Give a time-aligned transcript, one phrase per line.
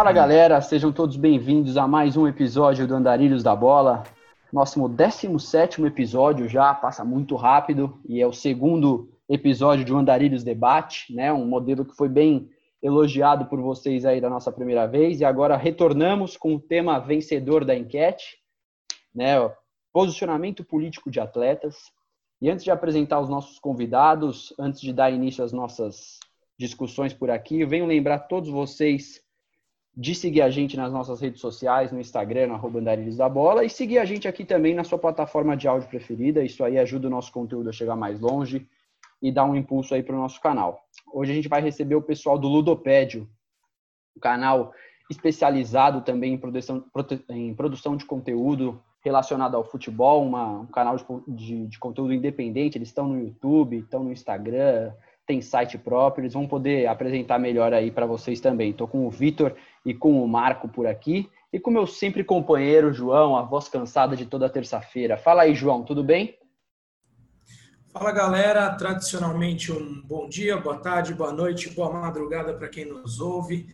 [0.00, 4.02] Fala galera, sejam todos bem-vindos a mais um episódio do Andarilhos da Bola.
[4.50, 10.42] Nosso 17 episódio já, passa muito rápido e é o segundo episódio de um Andarilhos
[10.42, 11.30] Debate, né?
[11.30, 12.48] Um modelo que foi bem
[12.82, 17.62] elogiado por vocês aí da nossa primeira vez e agora retornamos com o tema vencedor
[17.62, 18.38] da enquete,
[19.14, 19.34] né?
[19.92, 21.76] Posicionamento político de atletas.
[22.40, 26.18] E antes de apresentar os nossos convidados, antes de dar início às nossas
[26.58, 29.20] discussões por aqui, eu venho lembrar todos vocês
[29.96, 33.70] de seguir a gente nas nossas redes sociais, no Instagram, no arroba da Bola, e
[33.70, 36.42] seguir a gente aqui também na sua plataforma de áudio preferida.
[36.42, 38.66] Isso aí ajuda o nosso conteúdo a chegar mais longe
[39.20, 40.80] e dar um impulso aí para o nosso canal.
[41.12, 43.28] Hoje a gente vai receber o pessoal do Ludopédio,
[44.16, 44.72] um canal
[45.10, 46.84] especializado também em produção,
[47.28, 52.78] em produção de conteúdo relacionado ao futebol, uma, um canal de, de, de conteúdo independente.
[52.78, 54.92] Eles estão no YouTube, estão no Instagram,
[55.30, 58.70] tem site próprio, eles vão poder apresentar melhor aí para vocês também.
[58.70, 59.54] Estou com o Vitor
[59.86, 64.16] e com o Marco por aqui e com meu sempre companheiro João, a voz cansada
[64.16, 65.16] de toda terça-feira.
[65.16, 66.36] Fala aí, João, tudo bem?
[67.92, 73.20] Fala galera, tradicionalmente um bom dia, boa tarde, boa noite, boa madrugada para quem nos
[73.20, 73.68] ouve.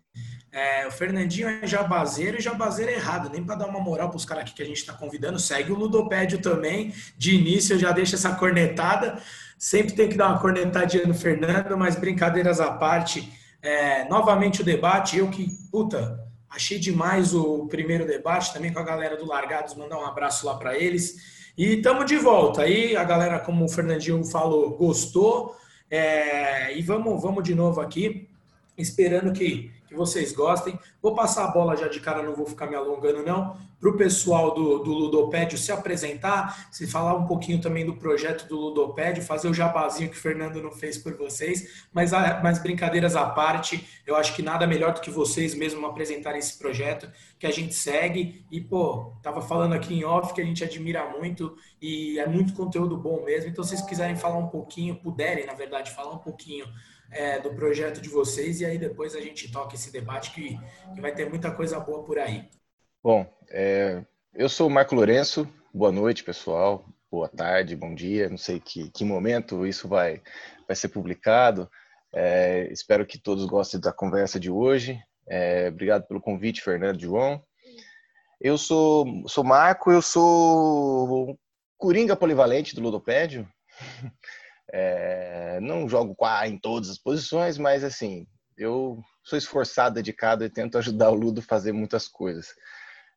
[0.52, 4.16] É, o Fernandinho é jabazeiro e jabazeiro é errado, nem para dar uma moral para
[4.16, 5.38] os caras aqui que a gente está convidando.
[5.38, 6.94] Segue o Ludopédio também.
[7.18, 9.20] De início eu já deixo essa cornetada.
[9.58, 13.30] Sempre tem que dar uma cornetadinha no Fernando, mas brincadeiras à parte.
[13.62, 18.84] É, novamente o debate, eu que, puta, achei demais o primeiro debate também com a
[18.84, 21.16] galera do Largados, mandar um abraço lá para eles.
[21.56, 22.62] E estamos de volta.
[22.62, 25.56] Aí a galera, como o Fernandinho falou, gostou.
[25.90, 28.28] É, e vamos, vamos de novo aqui,
[28.76, 30.78] esperando que que vocês gostem.
[31.00, 33.96] Vou passar a bola já de cara, não vou ficar me alongando não, para o
[33.96, 39.22] pessoal do, do Ludopédio se apresentar, se falar um pouquinho também do projeto do Ludopédio,
[39.22, 42.10] fazer o jabazinho que o Fernando não fez por vocês, mas,
[42.42, 46.58] mas brincadeiras à parte, eu acho que nada melhor do que vocês mesmo apresentarem esse
[46.58, 48.44] projeto, que a gente segue.
[48.50, 52.54] E, pô, tava falando aqui em off que a gente admira muito e é muito
[52.54, 56.18] conteúdo bom mesmo, então se vocês quiserem falar um pouquinho, puderem, na verdade, falar um
[56.18, 56.66] pouquinho
[57.10, 60.58] é, do projeto de vocês e aí depois a gente toca esse debate que,
[60.94, 62.48] que vai ter muita coisa boa por aí.
[63.02, 68.38] Bom, é, eu sou o Marco Lourenço, boa noite pessoal, boa tarde, bom dia, não
[68.38, 70.20] sei que, que momento isso vai,
[70.66, 71.70] vai ser publicado.
[72.14, 74.98] É, espero que todos gostem da conversa de hoje.
[75.28, 77.42] É, obrigado pelo convite, Fernando João.
[78.40, 81.38] Eu sou, sou Marco, eu sou
[81.78, 83.48] Coringa Polivalente do Ludopédio.
[84.72, 90.78] É, não jogo em todas as posições, mas assim, eu sou esforçado, dedicado e tento
[90.78, 92.54] ajudar o Ludo a fazer muitas coisas.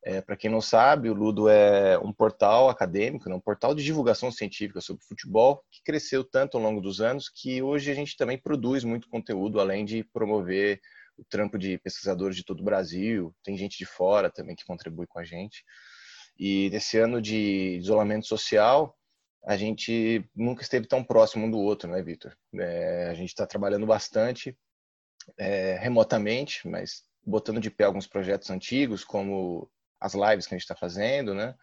[0.03, 3.83] É, Para quem não sabe, o Ludo é um portal acadêmico, né, um portal de
[3.83, 8.15] divulgação científica sobre futebol, que cresceu tanto ao longo dos anos que hoje a gente
[8.15, 10.79] também produz muito conteúdo, além de promover
[11.17, 13.35] o trampo de pesquisadores de todo o Brasil.
[13.43, 15.65] Tem gente de fora também que contribui com a gente.
[16.39, 18.95] E nesse ano de isolamento social,
[19.45, 22.35] a gente nunca esteve tão próximo um do outro, né, Vitor?
[22.55, 24.57] É, a gente está trabalhando bastante
[25.37, 30.63] é, remotamente, mas botando de pé alguns projetos antigos, como as lives que a gente
[30.63, 31.55] está fazendo, né?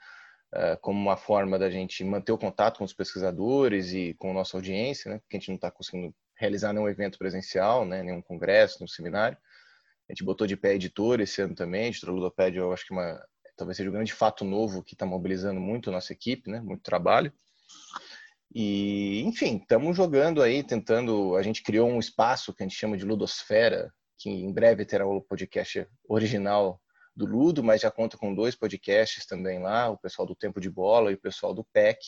[0.54, 4.34] É, como uma forma da gente manter o contato com os pesquisadores e com a
[4.34, 5.18] nossa audiência, né?
[5.18, 8.02] Porque a gente não está conseguindo realizar nenhum evento presencial, né?
[8.02, 9.36] Nenhum congresso, nenhum seminário.
[10.08, 13.20] A gente botou de pé editor esse ano também, editora Ludopédia, eu acho que uma,
[13.56, 16.60] talvez seja um grande fato novo que está mobilizando muito a nossa equipe, né?
[16.60, 17.32] Muito trabalho.
[18.58, 21.36] E, enfim, estamos jogando aí, tentando.
[21.36, 25.06] A gente criou um espaço que a gente chama de Ludosfera, que em breve terá
[25.06, 26.80] o podcast original
[27.14, 30.70] do Ludo, mas já conta com dois podcasts também lá, o pessoal do Tempo de
[30.70, 31.98] Bola e o pessoal do PEC,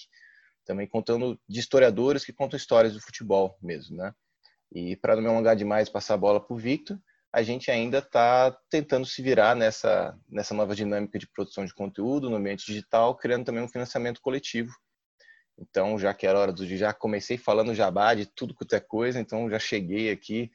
[0.65, 4.15] também contando de historiadores que contam histórias do futebol mesmo, né?
[4.73, 6.99] E para não me alongar demais, passar a bola para o Victor,
[7.31, 12.31] a gente ainda está tentando se virar nessa, nessa nova dinâmica de produção de conteúdo
[12.31, 14.73] no ambiente digital, criando também um financiamento coletivo
[15.59, 19.21] então, já que era hora do já comecei falando jabá de tudo quanto é coisa,
[19.21, 20.51] então já cheguei aqui.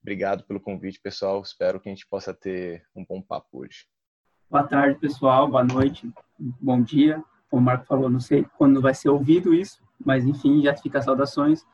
[0.00, 1.40] Obrigado pelo convite, pessoal.
[1.42, 3.86] Espero que a gente possa ter um bom papo hoje.
[4.50, 5.48] Boa tarde, pessoal.
[5.48, 6.12] Boa noite.
[6.38, 7.22] Bom dia.
[7.50, 11.02] Como o Marco falou, não sei quando vai ser ouvido isso, mas enfim, já fica
[11.02, 11.64] saudações.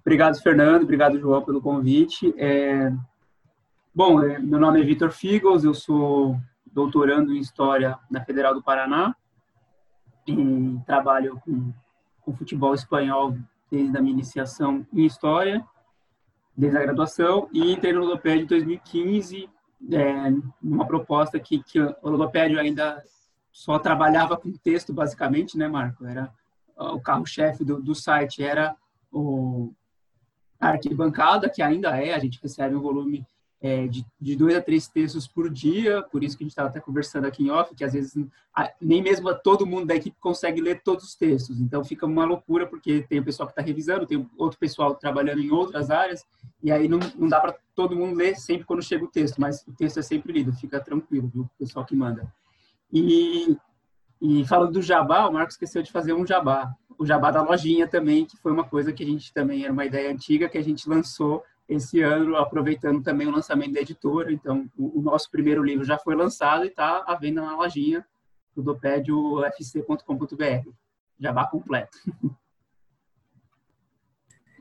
[0.00, 0.82] Obrigado, Fernando.
[0.82, 2.32] Obrigado, João, pelo convite.
[2.36, 2.92] É...
[3.94, 8.62] Bom, é, meu nome é Vitor Figos, eu sou doutorando em História na Federal do
[8.62, 9.14] Paraná
[10.26, 11.72] e trabalho com
[12.28, 13.34] com futebol espanhol
[13.70, 15.64] desde a minha iniciação em História,
[16.54, 19.48] desde a graduação, e entrei no Logopédio em 2015,
[19.92, 20.30] é,
[20.62, 23.02] numa proposta que, que o Logopédio ainda
[23.50, 26.04] só trabalhava com texto, basicamente, né, Marco?
[26.04, 26.30] Era
[26.76, 28.76] o carro-chefe do, do site, era
[29.10, 29.72] o
[30.60, 33.24] a arquibancada, que ainda é, a gente recebe um volume
[33.60, 36.68] é, de, de, dois a três textos por dia, por isso que a gente estava
[36.68, 38.14] até conversando aqui em off, que às vezes
[38.54, 42.24] a, nem mesmo todo mundo da equipe consegue ler todos os textos, então fica uma
[42.24, 46.24] loucura, porque tem o pessoal que está revisando, tem outro pessoal trabalhando em outras áreas,
[46.62, 49.66] e aí não, não dá para todo mundo ler sempre quando chega o texto, mas
[49.66, 52.32] o texto é sempre lido, fica tranquilo, viu, o pessoal que manda.
[52.92, 53.56] E,
[54.20, 57.88] e falando do jabá, o Marcos esqueceu de fazer um jabá, o jabá da lojinha
[57.88, 60.62] também, que foi uma coisa que a gente também era uma ideia antiga que a
[60.62, 64.32] gente lançou esse ano, aproveitando também o lançamento da editora.
[64.32, 68.06] Então, o, o nosso primeiro livro já foi lançado e está à venda na lojinha
[68.56, 70.70] ludopediofc.com.br.
[71.20, 71.98] Já vá completo.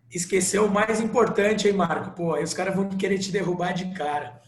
[0.09, 2.15] Esqueceu o mais importante, hein, Marco?
[2.15, 4.41] Pô, aí os caras vão querer te derrubar de cara.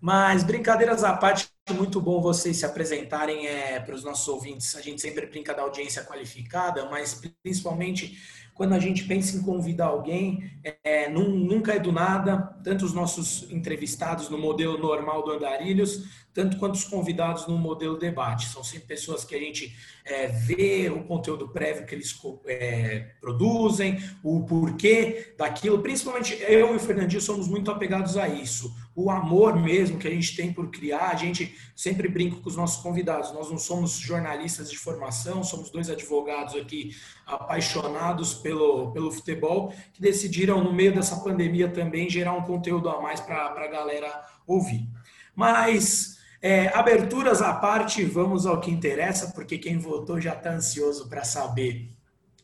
[0.00, 4.74] Mas, brincadeiras à parte, muito bom vocês se apresentarem é, para os nossos ouvintes.
[4.74, 8.18] A gente sempre brinca da audiência qualificada, mas principalmente
[8.54, 10.50] quando a gente pensa em convidar alguém,
[10.84, 16.04] é, nunca é do nada, tanto os nossos entrevistados no modelo normal do Andarilhos,
[16.34, 18.48] tanto quanto os convidados no modelo debate.
[18.48, 19.74] São sempre pessoas que a gente
[20.04, 22.14] é, vê o conteúdo prévio que eles
[22.46, 25.80] é, produzem, o porquê daquilo.
[25.80, 28.74] Principalmente eu e o Fernandinho somos muito apegados a isso.
[28.94, 32.56] O amor mesmo que a gente tem por criar, a gente sempre brinca com os
[32.56, 33.32] nossos convidados.
[33.32, 36.94] Nós não somos jornalistas de formação, somos dois advogados aqui
[37.26, 43.00] apaixonados pelo, pelo futebol, que decidiram, no meio dessa pandemia também, gerar um conteúdo a
[43.00, 44.86] mais para a galera ouvir.
[45.34, 51.08] Mas é, aberturas à parte, vamos ao que interessa, porque quem votou já está ansioso
[51.08, 51.88] para saber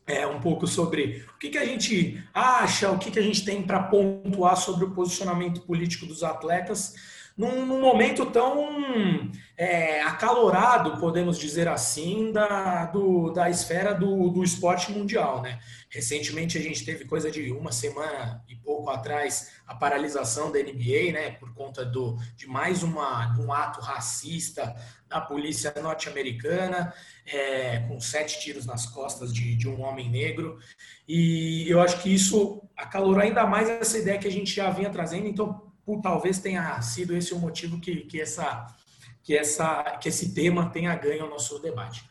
[0.08, 3.44] é, um pouco sobre o que, que a gente acha, o que, que a gente
[3.44, 6.94] tem para pontuar sobre o posicionamento político dos atletas
[7.38, 14.42] num, num momento tão é, acalorado, podemos dizer assim, da, do, da esfera do, do
[14.42, 15.40] esporte mundial.
[15.40, 15.60] Né?
[15.88, 21.12] Recentemente a gente teve coisa de uma semana e pouco atrás a paralisação da NBA,
[21.12, 24.74] né, por conta do, de mais uma, um ato racista
[25.08, 26.92] da polícia norte-americana,
[27.32, 30.58] é, com sete tiros nas costas de, de um homem negro.
[31.06, 34.90] E eu acho que isso acalorou ainda mais essa ideia que a gente já vinha
[34.90, 35.26] trazendo.
[35.26, 38.66] Então, por, talvez tenha sido esse o motivo que, que, essa,
[39.22, 42.02] que, essa, que esse tema tenha ganho o nosso debate.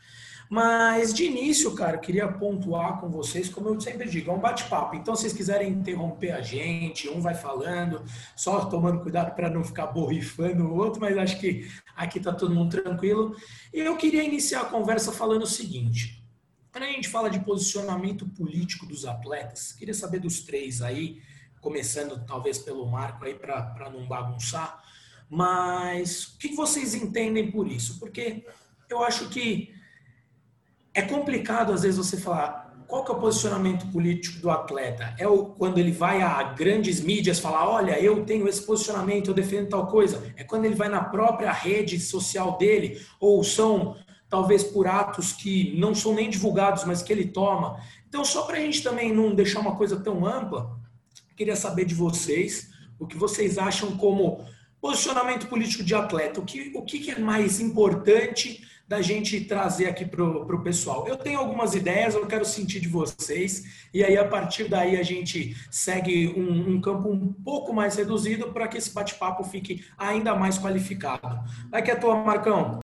[0.48, 4.96] Mas de início, cara, queria pontuar com vocês, como eu sempre digo, é um bate-papo.
[4.96, 8.02] Então, se vocês quiserem interromper a gente, um vai falando,
[8.34, 12.54] só tomando cuidado para não ficar borrifando o outro, mas acho que aqui está todo
[12.54, 13.36] mundo tranquilo.
[13.74, 16.24] E eu queria iniciar a conversa falando o seguinte:
[16.72, 21.20] quando a gente fala de posicionamento político dos atletas, queria saber dos três aí,
[21.60, 24.82] começando talvez pelo Marco aí para não bagunçar,
[25.28, 27.98] mas o que vocês entendem por isso?
[27.98, 28.46] Porque
[28.88, 29.76] eu acho que
[30.98, 35.14] é complicado às vezes você falar qual que é o posicionamento político do atleta?
[35.18, 39.34] É o, quando ele vai a grandes mídias falar, olha, eu tenho esse posicionamento, eu
[39.34, 40.32] defendo tal coisa.
[40.36, 43.94] É quando ele vai na própria rede social dele, ou são
[44.26, 47.78] talvez por atos que não são nem divulgados, mas que ele toma.
[48.08, 50.78] Então, só para a gente também não deixar uma coisa tão ampla,
[51.38, 52.68] Queria saber de vocês
[52.98, 54.44] o que vocês acham como
[54.80, 56.40] posicionamento político de atleta.
[56.40, 61.06] O que, o que é mais importante da gente trazer aqui para o pessoal?
[61.06, 65.02] Eu tenho algumas ideias, eu quero sentir de vocês, e aí a partir daí a
[65.02, 70.34] gente segue um, um campo um pouco mais reduzido para que esse bate-papo fique ainda
[70.34, 71.38] mais qualificado.
[71.70, 72.80] Vai que é tua, Marcão.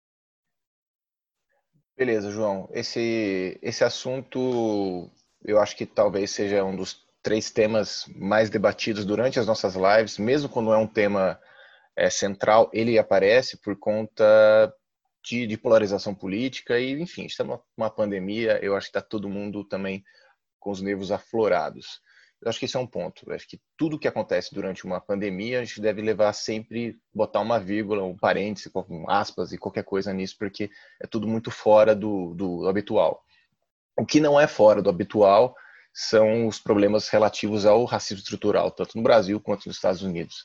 [1.97, 2.69] Beleza, João.
[2.71, 5.09] Esse, esse assunto
[5.43, 10.17] eu acho que talvez seja um dos três temas mais debatidos durante as nossas lives,
[10.17, 11.39] mesmo quando é um tema
[11.95, 14.73] é, central, ele aparece por conta
[15.25, 19.63] de, de, polarização política e, enfim, estamos numa pandemia, eu acho que está todo mundo
[19.63, 20.03] também
[20.59, 21.99] com os nervos aflorados.
[22.41, 23.23] Eu acho que esse é um ponto.
[23.27, 27.39] Eu acho que tudo que acontece durante uma pandemia, a gente deve levar sempre, botar
[27.39, 30.69] uma vírgula, um parêntese, com aspas e qualquer coisa nisso, porque
[31.01, 33.23] é tudo muito fora do, do habitual.
[33.97, 35.55] O que não é fora do habitual
[35.93, 40.43] são os problemas relativos ao racismo estrutural, tanto no Brasil quanto nos Estados Unidos.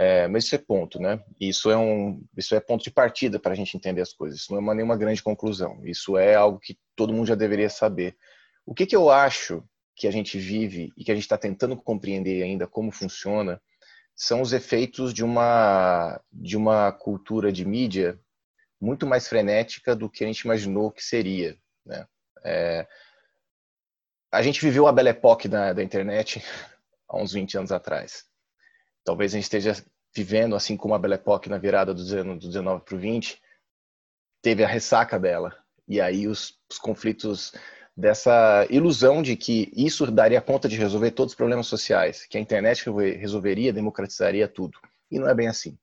[0.00, 1.20] É, mas isso é ponto, né?
[1.40, 4.38] Isso é um, isso é ponto de partida para a gente entender as coisas.
[4.38, 5.84] Isso não é uma, nenhuma grande conclusão.
[5.84, 8.16] Isso é algo que todo mundo já deveria saber.
[8.64, 9.64] O que, que eu acho
[9.96, 13.60] que a gente vive e que a gente está tentando compreender ainda como funciona
[14.14, 18.18] são os efeitos de uma de uma cultura de mídia
[18.80, 22.06] muito mais frenética do que a gente imaginou que seria, né?
[22.44, 22.86] É,
[24.30, 26.40] a gente viveu a Belle Époque da, da internet
[27.08, 28.27] há uns 20 anos atrás.
[29.08, 29.74] Talvez a gente esteja
[30.14, 33.40] vivendo, assim como a Belle Époque na virada do, do 19 para o 20,
[34.42, 35.56] teve a ressaca dela.
[35.88, 37.54] E aí os, os conflitos
[37.96, 42.40] dessa ilusão de que isso daria conta de resolver todos os problemas sociais, que a
[42.40, 42.84] internet
[43.16, 44.78] resolveria, democratizaria tudo.
[45.10, 45.78] E não é bem assim,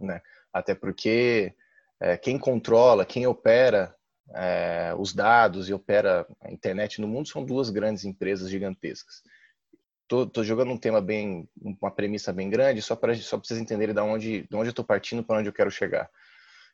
[0.00, 0.20] né?
[0.52, 1.54] Até porque
[2.00, 3.94] é, quem controla, quem opera
[4.34, 9.22] é, os dados e opera a internet no mundo são duas grandes empresas gigantescas.
[10.08, 14.00] Estou jogando um tema bem, uma premissa bem grande, só para só vocês entenderem de
[14.00, 16.08] onde, de onde eu estou partindo, para onde eu quero chegar.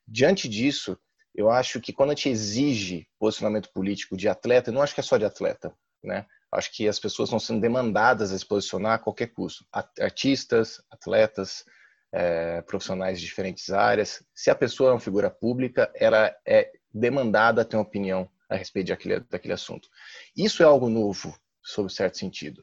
[0.06, 0.98] Diante disso,
[1.34, 5.00] eu acho que quando a gente exige posicionamento político de atleta, eu não acho que
[5.00, 5.74] é só de atleta,
[6.04, 6.26] né?
[6.52, 9.64] Acho que as pessoas estão sendo demandadas a se posicionar a qualquer custo.
[9.98, 11.64] Artistas, atletas,
[12.12, 14.22] é, profissionais de diferentes áreas.
[14.34, 18.56] Se a pessoa é uma figura pública, ela é demandada a ter uma opinião a
[18.56, 19.88] respeito daquele, daquele assunto.
[20.36, 22.62] Isso é algo novo, sob certo sentido.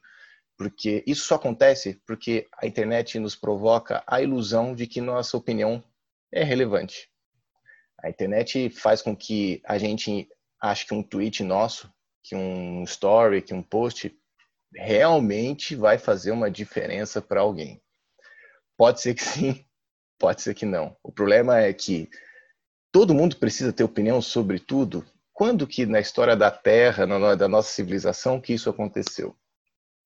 [0.59, 5.81] Porque isso só acontece porque a internet nos provoca a ilusão de que nossa opinião
[6.33, 7.09] é relevante.
[8.03, 10.27] A internet faz com que a gente
[10.61, 11.89] ache que um tweet nosso,
[12.21, 14.13] que um story, que um post
[14.75, 17.81] realmente vai fazer uma diferença para alguém.
[18.75, 19.65] Pode ser que sim,
[20.19, 20.93] pode ser que não.
[21.01, 22.09] O problema é que
[22.91, 25.05] todo mundo precisa ter opinião sobre tudo.
[25.31, 29.33] Quando que na história da Terra, na, da nossa civilização, que isso aconteceu?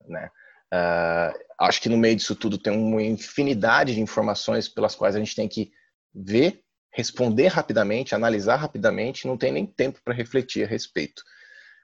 [0.08, 0.30] Né?
[0.74, 5.20] Uh, acho que no meio disso tudo tem uma infinidade de informações pelas quais a
[5.20, 5.72] gente tem que
[6.14, 6.64] ver
[6.94, 11.24] responder rapidamente, analisar rapidamente, não tem nem tempo para refletir a respeito.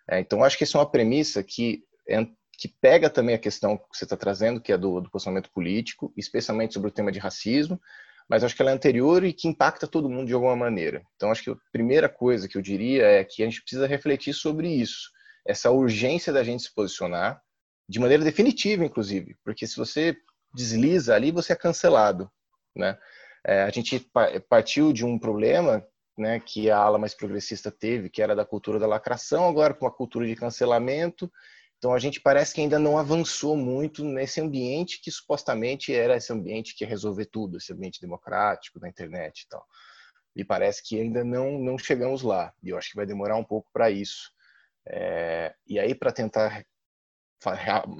[0.10, 2.26] É, então, acho que essa é uma premissa que, é,
[2.58, 6.14] que pega também a questão que você está trazendo, que é do, do posicionamento político,
[6.16, 7.82] especialmente sobre o tema de racismo,
[8.30, 11.02] mas acho que ela é anterior e que impacta todo mundo de alguma maneira.
[11.16, 14.34] Então, acho que a primeira coisa que eu diria é que a gente precisa refletir
[14.34, 15.10] sobre isso,
[15.44, 17.42] essa urgência da gente se posicionar,
[17.90, 20.16] de maneira definitiva, inclusive, porque se você
[20.54, 22.32] desliza ali, você é cancelado,
[22.76, 22.98] né?
[23.44, 24.00] É, a gente
[24.48, 25.84] partiu de um problema
[26.18, 29.88] né, que a ala mais progressista teve, que era da cultura da lacração, agora com
[29.88, 31.32] a cultura de cancelamento.
[31.78, 36.32] Então a gente parece que ainda não avançou muito nesse ambiente que supostamente era esse
[36.32, 39.66] ambiente que ia resolver tudo, esse ambiente democrático da internet e tal.
[40.36, 42.54] E parece que ainda não não chegamos lá.
[42.62, 44.30] E eu acho que vai demorar um pouco para isso.
[44.86, 46.66] É, e aí para tentar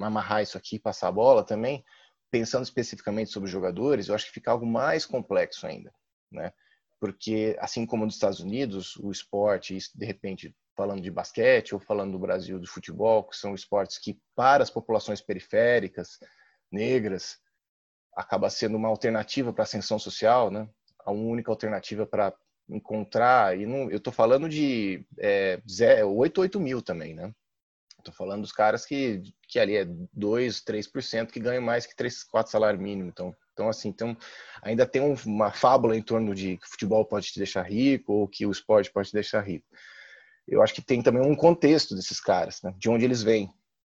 [0.00, 1.84] amarrar isso aqui, passar a bola também,
[2.30, 5.92] pensando especificamente sobre jogadores, eu acho que fica algo mais complexo ainda,
[6.30, 6.52] né?
[7.00, 12.12] Porque, assim como nos Estados Unidos, o esporte, de repente, falando de basquete ou falando
[12.12, 16.18] do Brasil do futebol, que são esportes que, para as populações periféricas,
[16.70, 17.38] negras,
[18.14, 20.68] acaba sendo uma alternativa para a ascensão social, né?
[21.04, 22.34] A única alternativa para
[22.68, 25.58] encontrar, e não, eu estou falando de é,
[26.04, 27.32] 8, 8 mil também, né?
[28.00, 32.24] Estou falando dos caras que, que ali é 2, 3% que ganham mais que 3,
[32.24, 33.12] 4 salários mínimos.
[33.12, 34.16] Então, então assim, então,
[34.62, 38.28] ainda tem uma fábula em torno de que o futebol pode te deixar rico ou
[38.28, 39.66] que o esporte pode te deixar rico.
[40.48, 42.74] Eu acho que tem também um contexto desses caras, né?
[42.76, 43.48] de onde eles vêm.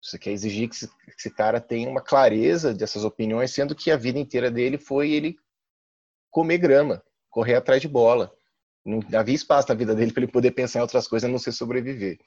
[0.03, 3.91] Você quer exigir que esse, que esse cara tenha uma clareza dessas opiniões, sendo que
[3.91, 5.37] a vida inteira dele foi ele
[6.31, 8.33] comer grama, correr atrás de bola.
[8.85, 11.39] Não havia espaço na vida dele para ele poder pensar em outras coisas, a não
[11.39, 12.19] ser sobreviver.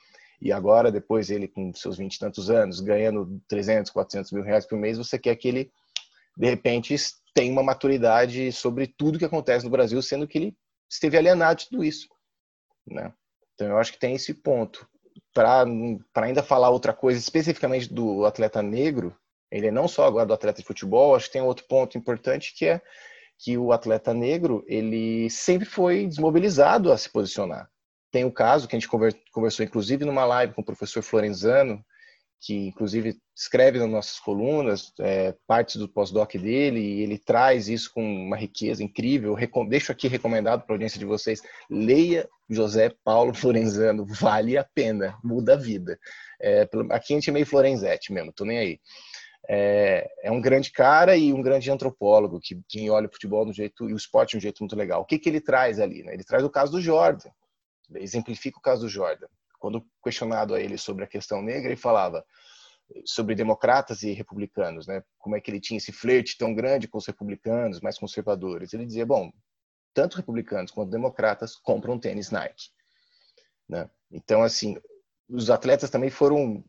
[0.41, 4.65] E agora, depois ele com seus 20 e tantos anos, ganhando 300, 400 mil reais
[4.65, 5.71] por mês, você quer que ele,
[6.37, 6.95] de repente,
[7.33, 10.57] tenha uma maturidade sobre tudo que acontece no Brasil, sendo que ele
[10.89, 12.07] esteve alienado de tudo isso.
[12.85, 13.13] Né?
[13.53, 14.87] Então, eu acho que tem esse ponto.
[15.33, 15.65] Para
[16.15, 19.15] ainda falar outra coisa, especificamente do atleta negro,
[19.51, 22.53] ele é não só agora do atleta de futebol, acho que tem outro ponto importante
[22.55, 22.81] que é
[23.37, 27.69] que o atleta negro ele sempre foi desmobilizado a se posicionar.
[28.13, 31.83] Tem o caso que a gente conversou, inclusive, numa live com o professor Florenzano,
[32.39, 37.91] que inclusive escreve nas nossas colunas é, partes do pós-doc dele, e ele traz isso
[37.91, 39.35] com uma riqueza incrível.
[39.67, 45.17] Deixo aqui recomendado para a audiência de vocês: leia José Paulo Florenzano, vale a pena,
[45.23, 45.97] muda a vida.
[46.39, 48.79] É, aqui a gente é meio Florenzete mesmo, tô nem aí.
[49.49, 53.51] É, é, um grande cara e um grande antropólogo que quem olha o futebol no
[53.51, 55.01] jeito e o esporte de um jeito muito legal.
[55.01, 56.03] O que, que ele traz ali?
[56.03, 56.13] Né?
[56.13, 57.31] Ele traz o caso do Jordan
[57.95, 59.27] exemplifica o caso do Jordan.
[59.59, 62.25] Quando questionado a ele sobre a questão negra, ele falava
[63.05, 65.03] sobre democratas e republicanos, né?
[65.17, 68.73] Como é que ele tinha esse flerte tão grande com os republicanos, mais conservadores?
[68.73, 69.31] Ele dizia, bom,
[69.93, 72.69] tanto republicanos quanto democratas compram tênis Nike,
[73.67, 73.89] né?
[74.11, 74.77] Então, assim,
[75.29, 76.63] os atletas também foram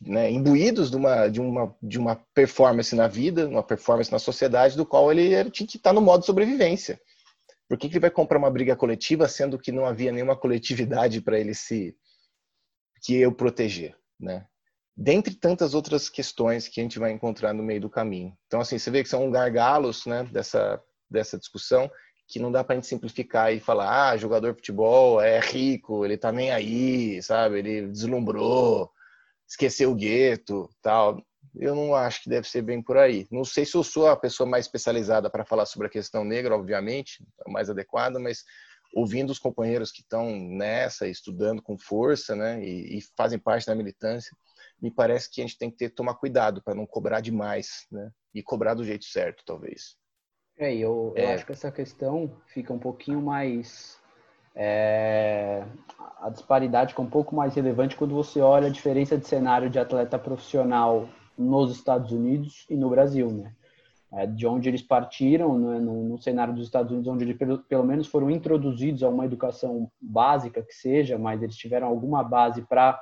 [0.00, 4.76] né, imbuídos de uma, de, uma, de uma performance na vida, uma performance na sociedade,
[4.76, 7.00] do qual ele tinha que estar no modo sobrevivência.
[7.74, 11.20] Por que, que ele vai comprar uma briga coletiva, sendo que não havia nenhuma coletividade
[11.20, 11.92] para ele se
[13.02, 14.46] que eu proteger, né?
[14.96, 18.32] Dentre tantas outras questões que a gente vai encontrar no meio do caminho.
[18.46, 21.90] Então, assim, você vê que são gargalos, né, dessa dessa discussão
[22.28, 26.04] que não dá para a gente simplificar e falar, ah, jogador de futebol é rico,
[26.04, 27.58] ele tá nem aí, sabe?
[27.58, 28.88] Ele deslumbrou,
[29.48, 31.20] esqueceu o gueto, tal.
[31.54, 33.26] Eu não acho que deve ser bem por aí.
[33.30, 36.54] Não sei se eu sou a pessoa mais especializada para falar sobre a questão negra,
[36.54, 38.44] obviamente, mais adequada, mas
[38.94, 43.74] ouvindo os companheiros que estão nessa, estudando com força, né, e, e, fazem parte da
[43.74, 44.30] militância,
[44.80, 48.10] me parece que a gente tem que ter tomar cuidado para não cobrar demais, né,
[48.32, 49.96] e cobrar do jeito certo, talvez.
[50.56, 51.24] É, eu, é.
[51.24, 54.00] eu acho que essa questão fica um pouquinho mais
[54.54, 55.64] é,
[56.20, 59.80] a disparidade fica um pouco mais relevante quando você olha a diferença de cenário de
[59.80, 63.52] atleta profissional nos Estados Unidos e no Brasil, né?
[64.12, 67.58] É, de onde eles partiram, né, no, no, cenário dos Estados Unidos, onde eles pelo,
[67.58, 72.62] pelo, menos foram introduzidos a uma educação básica que seja, mas eles tiveram alguma base
[72.62, 73.00] para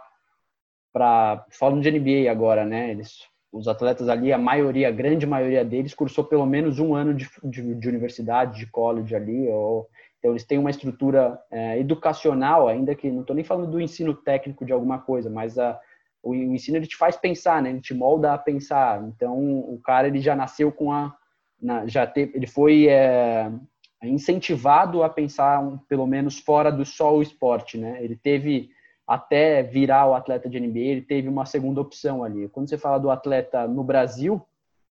[0.91, 2.91] para falam de NBA agora, né?
[2.91, 7.15] Eles, os atletas ali, a maioria, a grande maioria deles cursou pelo menos um ano
[7.15, 9.89] de, de, de universidade, de college ali, ou
[10.23, 14.15] então, eles têm uma estrutura é, educacional, ainda que não estou nem falando do ensino
[14.15, 15.77] técnico de alguma coisa, mas a,
[16.23, 17.71] o ensino ele te faz pensar, né?
[17.71, 19.03] Ele te molda a pensar.
[19.05, 21.15] Então, o cara ele já nasceu com a,
[21.61, 23.51] na, já teve, ele foi é,
[24.03, 28.03] incentivado a pensar um, pelo menos fora do só o esporte, né?
[28.03, 28.71] Ele teve
[29.07, 32.49] até virar o atleta de NBA, ele teve uma segunda opção ali.
[32.49, 34.41] Quando você fala do atleta no Brasil,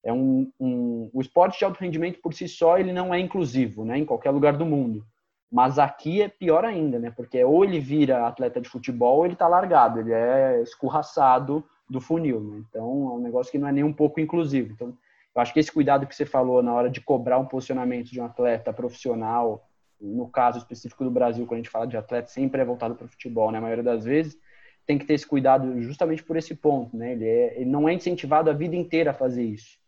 [0.05, 3.85] é um, um o esporte de alto rendimento por si só ele não é inclusivo,
[3.85, 3.99] né?
[3.99, 5.05] Em qualquer lugar do mundo.
[5.51, 7.11] Mas aqui é pior ainda, né?
[7.11, 12.01] Porque ou ele vira atleta de futebol ou ele tá largado, ele é escorraçado do
[12.01, 12.63] funil, né?
[12.69, 14.73] Então é um negócio que não é nem um pouco inclusivo.
[14.73, 14.97] Então,
[15.35, 18.21] eu acho que esse cuidado que você falou na hora de cobrar um posicionamento de
[18.21, 19.69] um atleta profissional,
[20.01, 23.07] no caso específico do Brasil, quando a gente fala de atleta, sempre é voltado para
[23.07, 23.59] o futebol, né?
[23.59, 24.39] A maioria das vezes
[24.87, 27.13] tem que ter esse cuidado justamente por esse ponto, né?
[27.13, 29.80] Ele, é, ele não é incentivado a vida inteira a fazer isso.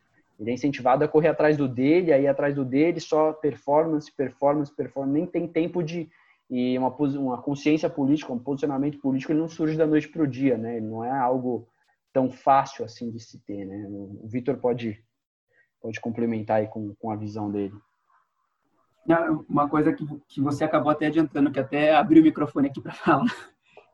[0.43, 4.75] Ele é incentivado a correr atrás do dele, aí atrás do dele só performance, performance,
[4.75, 6.11] performance, nem tem tempo de
[6.51, 10.27] e uma, uma consciência política, um posicionamento político, ele não surge da noite para o
[10.27, 10.77] dia, né?
[10.77, 11.67] Ele não é algo
[12.13, 13.87] tão fácil assim de se ter, né?
[13.89, 15.03] O Vitor pode
[15.81, 17.75] pode complementar aí com, com a visão dele.
[19.49, 22.93] Uma coisa que, que você acabou até adiantando, que até abriu o microfone aqui para
[22.95, 23.25] falar,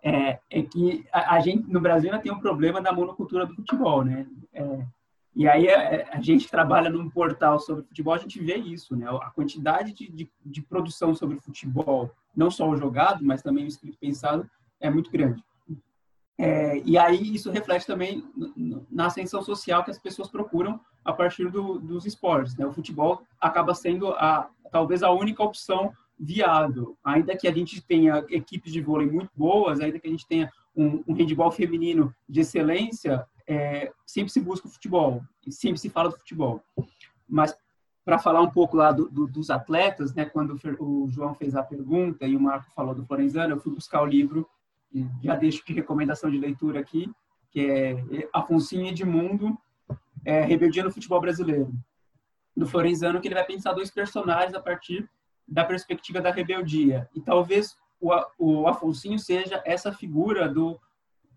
[0.02, 3.54] é, é que a, a, gente no Brasil ainda tem um problema da monocultura do
[3.54, 4.26] futebol, né?
[4.52, 4.87] É,
[5.34, 8.96] e aí a, é, a, gente trabalha num portal sobre futebol, a gente vê isso,
[8.96, 9.06] né?
[9.08, 13.68] A quantidade de, de, de, produção sobre futebol, não só o jogado, mas também o
[13.68, 14.48] escrito pensado,
[14.80, 15.42] é muito grande.
[16.36, 18.24] É, e aí isso reflete também
[18.90, 22.56] na ascensão social que as pessoas procuram a partir do, dos esportes.
[22.56, 22.64] Né?
[22.64, 28.24] O futebol acaba sendo a, talvez a única opção viável, ainda que a gente tenha
[28.28, 32.40] equipes de vôlei muito boas, ainda que a gente tenha um, um handball feminino de
[32.40, 36.62] excelência, é, sempre se busca o futebol, sempre se fala do futebol.
[37.26, 37.56] Mas
[38.04, 41.62] para falar um pouco lá do, do, dos atletas, né, quando o João fez a
[41.62, 44.48] pergunta e o Marco falou do Florenzano, eu fui buscar o livro,
[45.22, 47.11] já deixo de recomendação de leitura aqui,
[47.50, 49.58] que é Afonso Edmundo,
[50.24, 51.72] é, Rebeldia no Futebol Brasileiro,
[52.56, 55.08] do Florenzano, que ele vai pensar dois personagens a partir
[55.46, 57.08] da perspectiva da rebeldia.
[57.14, 60.78] E talvez o, o Afonso seja essa figura do,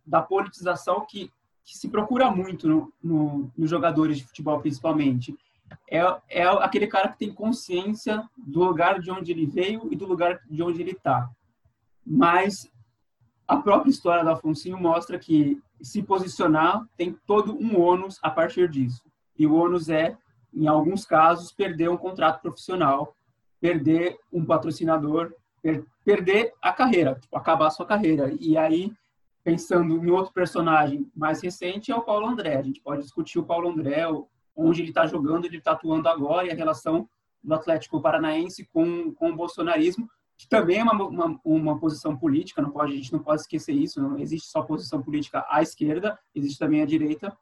[0.06, 1.32] da politização que
[1.64, 5.36] que se procura muito no, no, nos jogadores de futebol, principalmente,
[5.90, 10.06] é, é aquele cara que tem consciência do lugar de onde ele veio e do
[10.06, 11.30] lugar de onde ele está.
[12.06, 12.70] Mas
[13.48, 18.70] a própria história do Afonso mostra que se posicionar tem todo um ônus a partir
[18.70, 19.04] disso.
[19.38, 20.18] E o ônus é,
[20.54, 23.16] em alguns casos, perder um contrato profissional,
[23.60, 28.36] perder um patrocinador, per perder a carreira, tipo, acabar a sua carreira.
[28.40, 28.92] E aí
[29.44, 32.56] pensando em outro personagem mais recente, é o Paulo André.
[32.58, 34.06] A gente pode discutir o Paulo André,
[34.56, 37.08] onde ele está jogando, ele está atuando agora, e a relação
[37.44, 42.62] do Atlético Paranaense com, com o bolsonarismo, que também é uma, uma, uma, posição política,
[42.62, 46.18] não pode, a gente não pode esquecer isso, não existe só posição política à esquerda,
[46.34, 47.36] existe também à direita,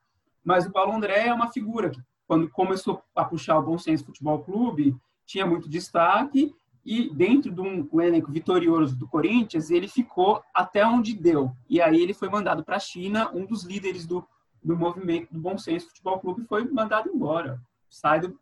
[0.44, 4.06] mas o Paulo André é uma figura que, quando começou a puxar o Bom Senso
[4.06, 6.54] Futebol Clube, tinha muito destaque,
[6.92, 11.52] e dentro de um, elenco vitorioso do Corinthians, ele ficou até onde deu.
[11.70, 14.28] E aí ele foi mandado para a China, um dos líderes do,
[14.64, 18.40] do movimento do Bom Senso Futebol Clube foi mandado embora, sai do,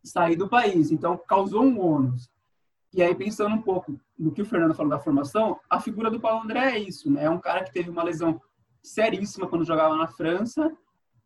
[0.00, 0.92] sai do país.
[0.92, 2.30] Então, causou um ônus.
[2.94, 6.20] E aí, pensando um pouco no que o Fernando falou da formação, a figura do
[6.20, 7.24] Paulo André é isso, né?
[7.24, 8.40] É um cara que teve uma lesão
[8.80, 10.72] seríssima quando jogava na França,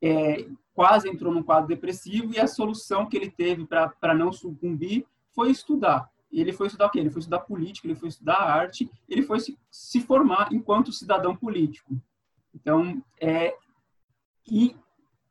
[0.00, 5.06] é, quase entrou num quadro depressivo, e a solução que ele teve para não sucumbir
[5.34, 6.13] foi estudar.
[6.40, 6.98] Ele foi estudar o quê?
[6.98, 11.36] Ele foi estudar política, ele foi estudar arte, ele foi se, se formar enquanto cidadão
[11.36, 12.00] político.
[12.54, 13.54] Então, é,
[14.50, 14.76] e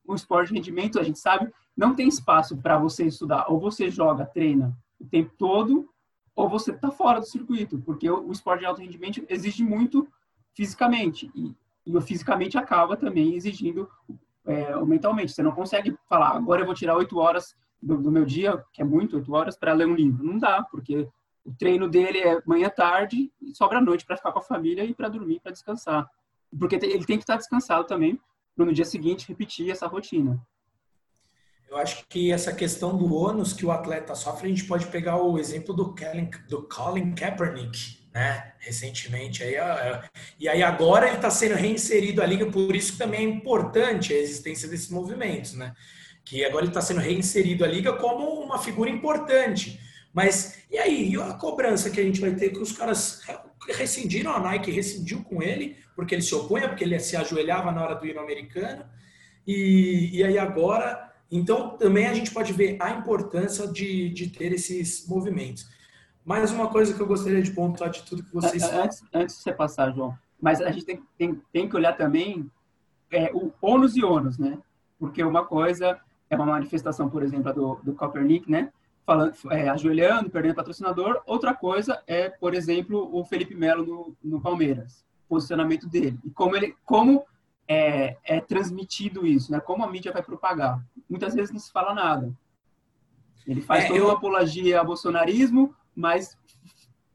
[0.05, 3.45] o esporte de rendimento, a gente sabe, não tem espaço para você estudar.
[3.49, 5.89] Ou você joga, treina o tempo todo,
[6.35, 10.07] ou você está fora do circuito, porque o, o, esporte de alto rendimento exige muito
[10.53, 11.31] fisicamente.
[11.35, 13.89] E, e o fisicamente acaba também exigindo
[14.45, 15.31] é, mentalmente.
[15.31, 18.81] Você não consegue falar, agora eu vou tirar oito horas do, do, meu dia, que
[18.81, 20.23] é muito, oito horas, para ler um livro.
[20.23, 21.07] Não dá, porque
[21.45, 24.83] o treino dele é manhã tarde e sobra a noite para ficar com a família
[24.83, 26.09] e para dormir, para descansar.
[26.57, 28.19] Porque ele tem que estar descansado também
[28.55, 30.39] para no dia seguinte repetir essa rotina.
[31.69, 35.17] Eu acho que essa questão do ônus que o atleta sofre, a gente pode pegar
[35.17, 38.53] o exemplo do, Colin, do Colin Kaepernick, né?
[38.59, 39.43] Recentemente.
[39.43, 39.55] Aí,
[40.39, 44.13] e aí agora ele está sendo reinserido à liga, por isso que também é importante
[44.13, 45.73] a existência desses movimentos, né?
[46.25, 49.79] Que agora ele está sendo reinserido à liga como uma figura importante.
[50.13, 53.21] Mas e aí, e a cobrança que a gente vai ter que os caras
[53.69, 57.83] rescindiram, a Nike rescindiu com ele, porque ele se opunha, porque ele se ajoelhava na
[57.83, 58.85] hora do hino americano.
[59.45, 64.51] E, e aí agora, então também a gente pode ver a importância de, de ter
[64.53, 65.67] esses movimentos.
[66.25, 69.43] Mais uma coisa que eu gostaria de pontuar de tudo que vocês antes, antes de
[69.43, 72.49] você passar, João, mas a gente tem, tem, tem que olhar também
[73.11, 74.57] é, o ônus e ônus, né?
[74.97, 75.99] Porque uma coisa
[76.33, 78.71] é uma manifestação, por exemplo, do, do Copernic, né?
[79.05, 81.21] Falando, é, ajoelhando, perdendo patrocinador.
[81.25, 86.55] Outra coisa é, por exemplo, o Felipe Melo no, no Palmeiras, posicionamento dele e como
[86.55, 87.25] ele, como
[87.67, 89.59] é, é transmitido isso, né?
[89.59, 90.83] Como a mídia vai propagar.
[91.09, 92.33] Muitas vezes não se fala nada.
[93.47, 94.05] Ele faz é, toda eu...
[94.05, 96.37] uma apologia ao bolsonarismo, mas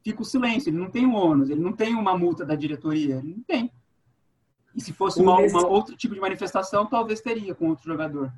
[0.03, 3.15] fica o silêncio, ele não tem um ônus, ele não tem uma multa da diretoria,
[3.15, 3.71] ele não tem.
[4.75, 8.31] E se fosse uma, uma outro tipo de manifestação, talvez teria com outro jogador.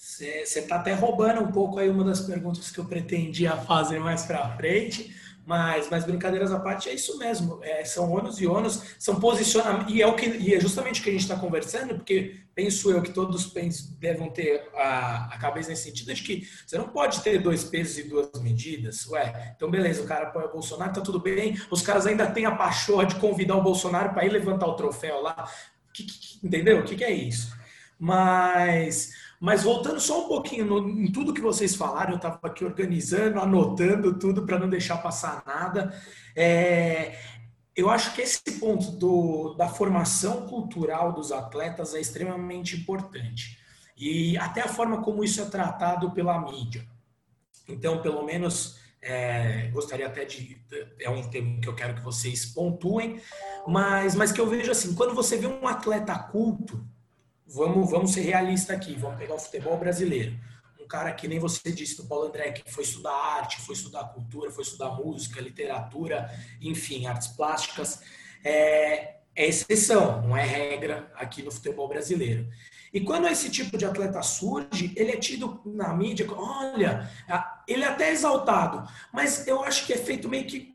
[0.00, 4.22] Você está até roubando um pouco aí uma das perguntas que eu pretendia fazer mais
[4.22, 7.58] para frente, mas, mas brincadeiras à parte, é isso mesmo.
[7.62, 9.92] É, são ônus e ônus, são posicionamentos.
[9.92, 12.90] E é, o que, e é justamente o que a gente está conversando, porque penso
[12.90, 16.88] eu que todos pensam, devem ter a, a cabeça nesse sentido de que você não
[16.88, 19.06] pode ter dois pesos e duas medidas.
[19.06, 21.60] Ué, então beleza, o cara apoia o Bolsonaro, tá tudo bem.
[21.70, 25.20] Os caras ainda têm a pachorra de convidar o Bolsonaro para ir levantar o troféu
[25.20, 25.46] lá.
[25.92, 26.80] Que, que, entendeu?
[26.80, 27.54] O que, que é isso?
[27.98, 29.10] Mas
[29.40, 33.40] mas voltando só um pouquinho no, em tudo que vocês falaram, eu estava aqui organizando,
[33.40, 35.98] anotando tudo para não deixar passar nada.
[36.36, 37.18] É,
[37.74, 43.58] eu acho que esse ponto do, da formação cultural dos atletas é extremamente importante.
[43.96, 46.86] E até a forma como isso é tratado pela mídia.
[47.66, 50.60] Então, pelo menos, é, gostaria até de.
[51.00, 53.20] É um tema que eu quero que vocês pontuem,
[53.66, 56.86] mas, mas que eu vejo assim: quando você vê um atleta culto,
[57.54, 60.38] vamos, vamos ser realistas aqui, vamos pegar o futebol brasileiro.
[60.80, 64.04] Um cara que nem você disse do Paulo André, que foi estudar arte, foi estudar
[64.04, 68.02] cultura, foi estudar música, literatura, enfim, artes plásticas,
[68.44, 72.48] é, é exceção, não é regra aqui no futebol brasileiro.
[72.92, 77.08] E quando esse tipo de atleta surge, ele é tido na mídia, olha,
[77.66, 80.69] ele é até exaltado, mas eu acho que é feito meio que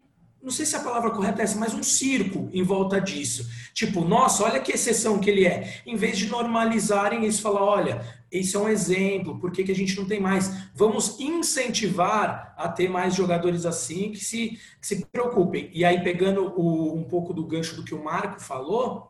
[0.45, 3.49] não sei se a palavra correta é essa, mas um circo em volta disso.
[3.73, 5.81] Tipo, nossa, olha que exceção que ele é.
[5.87, 9.75] Em vez de normalizarem isso, falar, olha, esse é um exemplo, por que, que a
[9.75, 10.69] gente não tem mais?
[10.75, 15.71] Vamos incentivar a ter mais jogadores assim que se, que se preocupem.
[15.73, 19.09] E aí, pegando o, um pouco do gancho do que o Marco falou,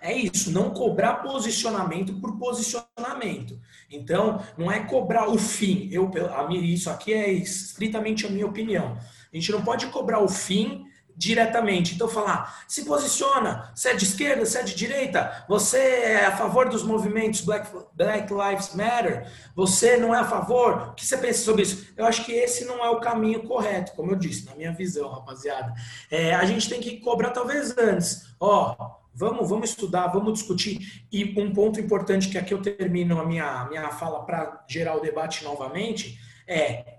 [0.00, 3.58] é isso, não cobrar posicionamento por posicionamento.
[3.90, 5.88] Então, não é cobrar o fim.
[5.90, 6.08] Eu,
[6.62, 8.96] isso aqui é estritamente a minha opinião.
[9.32, 11.94] A gente não pode cobrar o fim diretamente.
[11.94, 16.36] Então, falar, se posiciona, você é de esquerda, você é de direita, você é a
[16.36, 21.16] favor dos movimentos Black, Black Lives Matter, você não é a favor, o que você
[21.16, 21.92] pensa sobre isso?
[21.96, 25.08] Eu acho que esse não é o caminho correto, como eu disse, na minha visão,
[25.10, 25.72] rapaziada.
[26.10, 31.04] É, a gente tem que cobrar talvez antes, ó, vamos, vamos estudar, vamos discutir.
[31.12, 35.00] E um ponto importante que aqui eu termino a minha, minha fala para gerar o
[35.00, 36.18] debate novamente,
[36.48, 36.91] é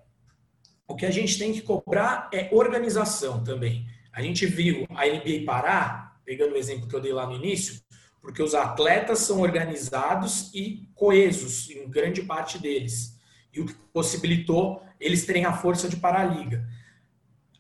[0.88, 3.88] o que a gente tem que cobrar é organização também.
[4.12, 7.82] A gente viu a NBA parar, pegando o exemplo que eu dei lá no início,
[8.22, 13.20] porque os atletas são organizados e coesos, em grande parte deles.
[13.54, 16.66] E o que possibilitou eles terem a força de parar a liga.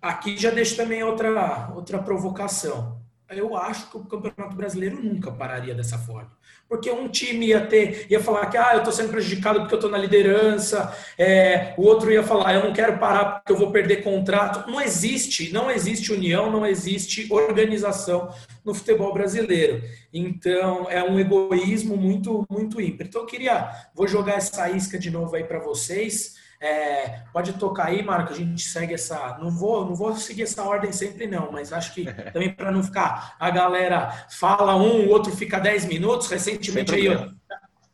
[0.02, 5.74] Aqui já deixo também outra, outra provocação eu acho que o Campeonato Brasileiro nunca pararia
[5.74, 6.32] dessa forma.
[6.68, 9.78] Porque um time ia ter, ia falar que ah, eu estou sendo prejudicado porque eu
[9.78, 13.72] estou na liderança, é, o outro ia falar, eu não quero parar porque eu vou
[13.72, 14.70] perder contrato.
[14.70, 19.82] Não existe, não existe união, não existe organização no futebol brasileiro.
[20.13, 23.08] Então é um egoísmo muito, muito ímpar.
[23.08, 26.41] Então eu queria, vou jogar essa isca de novo aí para vocês.
[26.63, 29.38] É, pode tocar aí, Marco, a gente segue essa.
[29.41, 32.82] Não vou, não vou seguir essa ordem sempre, não, mas acho que também para não
[32.82, 33.36] ficar.
[33.38, 36.30] A galera fala um, o outro fica 10 minutos.
[36.30, 37.32] Recentemente aí, eu,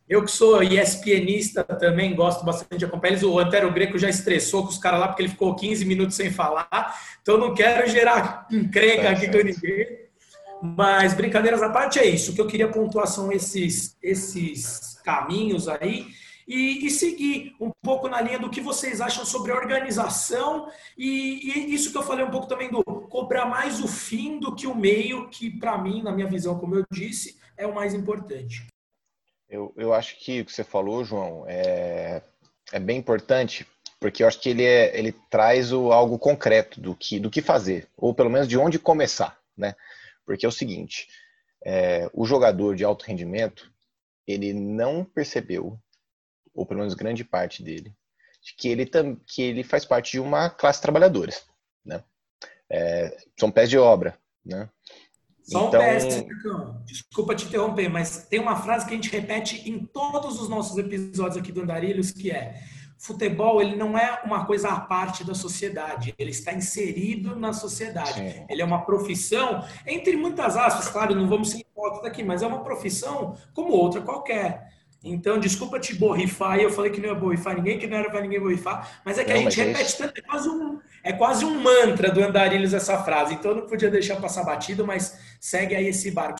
[0.08, 3.24] eu que sou ESPNista também, gosto bastante de acompanhar eles.
[3.24, 6.30] O Antero Greco já estressou com os caras lá porque ele ficou 15 minutos sem
[6.30, 6.96] falar.
[7.22, 9.99] Então não quero gerar encrenca aqui com ninguém.
[10.62, 12.32] Mas brincadeiras à parte é isso.
[12.32, 16.06] O que eu queria pontuar são esses, esses caminhos aí
[16.46, 20.68] e, e, seguir um pouco na linha do que vocês acham sobre organização
[20.98, 24.54] e, e, isso que eu falei um pouco também do cobrar mais o fim do
[24.54, 27.94] que o meio, que para mim, na minha visão, como eu disse, é o mais
[27.94, 28.66] importante.
[29.48, 32.20] Eu, eu acho que o que você falou, João, é,
[32.72, 33.66] é bem importante,
[34.00, 37.42] porque eu acho que ele, é, ele traz o, algo concreto do que, do que
[37.42, 39.74] fazer, ou pelo menos de onde começar, né?
[40.30, 41.08] Porque é o seguinte,
[41.66, 43.68] é, o jogador de alto rendimento,
[44.24, 45.76] ele não percebeu,
[46.54, 47.92] ou pelo menos grande parte dele,
[48.40, 48.88] de que ele,
[49.26, 51.32] que ele faz parte de uma classe trabalhadora,
[51.84, 52.04] né?
[52.70, 54.16] É, são pés de obra,
[54.46, 54.70] né?
[55.42, 55.80] Só então...
[55.80, 60.40] um PS, desculpa te interromper, mas tem uma frase que a gente repete em todos
[60.40, 62.54] os nossos episódios aqui do Andarilhos, que é
[63.00, 68.12] futebol ele não é uma coisa à parte da sociedade, ele está inserido na sociedade.
[68.12, 68.44] Sim.
[68.46, 72.46] Ele é uma profissão, entre muitas aspas, claro, não vamos ser hipócritas aqui, mas é
[72.46, 74.70] uma profissão como outra qualquer.
[75.02, 78.20] Então, desculpa te borrifar, eu falei que não ia borrifar ninguém, que não era para
[78.20, 81.12] ninguém borrifar, mas é que não, a gente repete é tanto, é quase, um, é
[81.14, 85.18] quase um mantra do Andarilhos essa frase, então eu não podia deixar passar batido, mas
[85.40, 86.38] segue aí esse barco.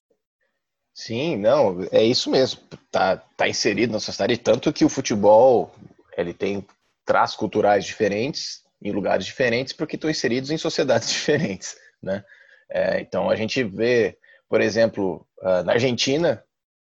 [0.92, 5.74] Sim, não, é isso mesmo, tá, tá inserido na sociedade, tanto que o futebol,
[6.16, 6.66] ele tem
[7.04, 12.24] traços culturais diferentes, em lugares diferentes, porque estão inseridos em sociedades diferentes, né?
[12.70, 14.16] É, então, a gente vê,
[14.48, 16.42] por exemplo, ah, na Argentina,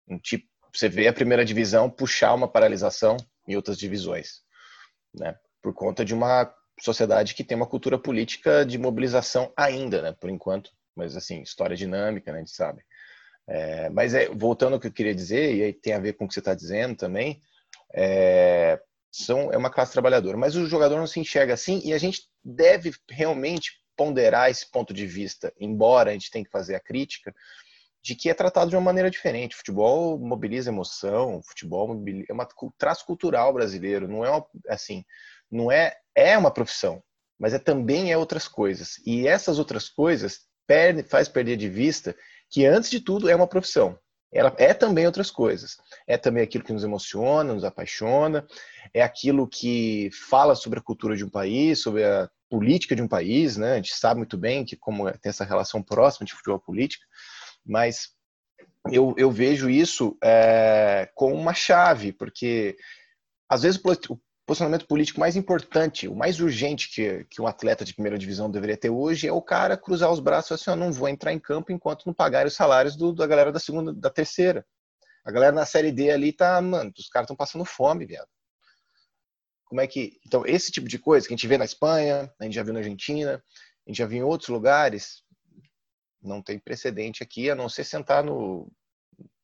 [0.08, 4.42] um tipo você vê a primeira divisão puxar uma paralisação em outras divisões,
[5.14, 5.36] né?
[5.62, 10.16] Por conta de uma sociedade que tem uma cultura política de mobilização ainda, né?
[10.20, 12.38] Por enquanto, mas assim, história dinâmica, né?
[12.38, 12.84] A gente sabe.
[13.48, 16.26] É, mas é, voltando ao que eu queria dizer, e aí tem a ver com
[16.26, 17.42] o que você está dizendo também,
[17.94, 18.80] é,
[19.24, 20.38] são, é uma classe trabalhadora.
[20.38, 24.94] Mas o jogador não se enxerga assim e a gente deve realmente ponderar esse ponto
[24.94, 27.34] de vista, embora a gente tenha que fazer a crítica,
[28.02, 29.56] de que é tratado de uma maneira diferente.
[29.56, 35.04] Futebol mobiliza emoção, futebol mobiliza, é um traço cultural brasileiro, não é uma, assim,
[35.52, 37.04] não é é uma profissão,
[37.40, 39.02] mas é também é outras coisas.
[39.06, 42.16] E essas outras coisas perde, faz perder de vista
[42.50, 43.98] que antes de tudo é uma profissão.
[44.32, 45.78] Ela é também outras coisas.
[46.06, 48.46] É também aquilo que nos emociona, nos apaixona,
[48.94, 53.08] é aquilo que fala sobre a cultura de um país, sobre a política de um
[53.08, 53.74] país, né?
[53.74, 57.06] A gente sabe muito bem que como tem essa relação próxima de futebol política
[57.68, 58.12] mas
[58.90, 62.78] eu, eu vejo isso é, com uma chave, porque
[63.50, 67.94] às vezes o posicionamento político mais importante, o mais urgente que, que um atleta de
[67.94, 70.92] primeira divisão deveria ter hoje é o cara cruzar os braços e assim, ó, não
[70.92, 74.10] vou entrar em campo enquanto não pagarem os salários do, da galera da segunda, da
[74.10, 74.66] terceira.
[75.26, 78.30] A galera na série D ali tá, mano, os caras estão passando fome, viado.
[79.66, 80.18] Como é que.
[80.26, 82.72] Então, esse tipo de coisa que a gente vê na Espanha, a gente já viu
[82.72, 83.44] na Argentina,
[83.86, 85.24] a gente já viu em outros lugares,
[86.22, 88.72] não tem precedente aqui, a não ser sentar no,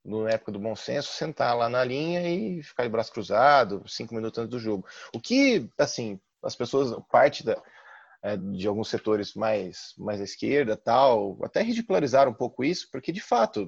[0.03, 4.13] no época do bom senso, sentar lá na linha e ficar de braço cruzado, cinco
[4.13, 4.85] minutos antes do jogo.
[5.13, 7.61] O que, assim, as pessoas, parte da,
[8.21, 13.11] é, de alguns setores mais, mais à esquerda, tal, até ridicularizaram um pouco isso, porque,
[13.11, 13.67] de fato,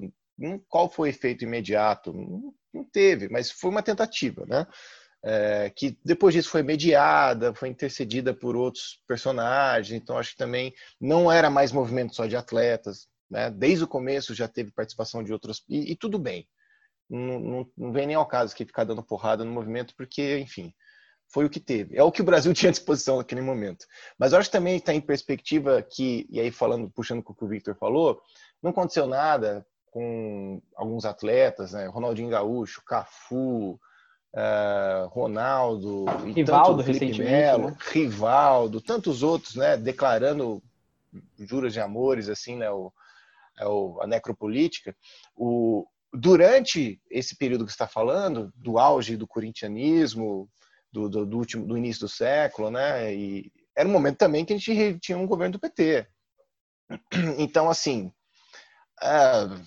[0.68, 2.12] qual foi o efeito imediato?
[2.72, 4.66] Não teve, mas foi uma tentativa, né?
[5.26, 10.72] é, que depois disso foi mediada, foi intercedida por outros personagens, então acho que também
[11.00, 13.50] não era mais movimento só de atletas, né?
[13.50, 16.46] desde o começo já teve participação de outros, e, e tudo bem,
[17.08, 20.74] não, não, não, vem nem ao caso que ficar dando porrada no movimento, porque, enfim,
[21.28, 23.86] foi o que teve, é o que o Brasil tinha à disposição naquele momento.
[24.18, 27.36] Mas eu acho que também está em perspectiva que, e aí falando, puxando com o
[27.36, 28.20] que o Victor falou,
[28.62, 31.86] não aconteceu nada com alguns atletas, né?
[31.86, 33.80] Ronaldinho Gaúcho, Cafu,
[34.34, 36.84] uh, Ronaldo, Rivaldo
[37.18, 37.76] Melo, né?
[37.92, 40.62] Rivaldo, tantos outros, né, declarando
[41.38, 42.92] juras de amores, assim, né, o,
[44.00, 44.96] a necropolítica.
[45.34, 50.48] O, durante esse período que está falando, do auge do corintianismo,
[50.92, 54.54] do, do, do, último, do início do século, né, e era um momento também que
[54.54, 56.06] a gente tinha um governo do PT.
[57.38, 58.12] Então, assim,
[59.02, 59.60] uh,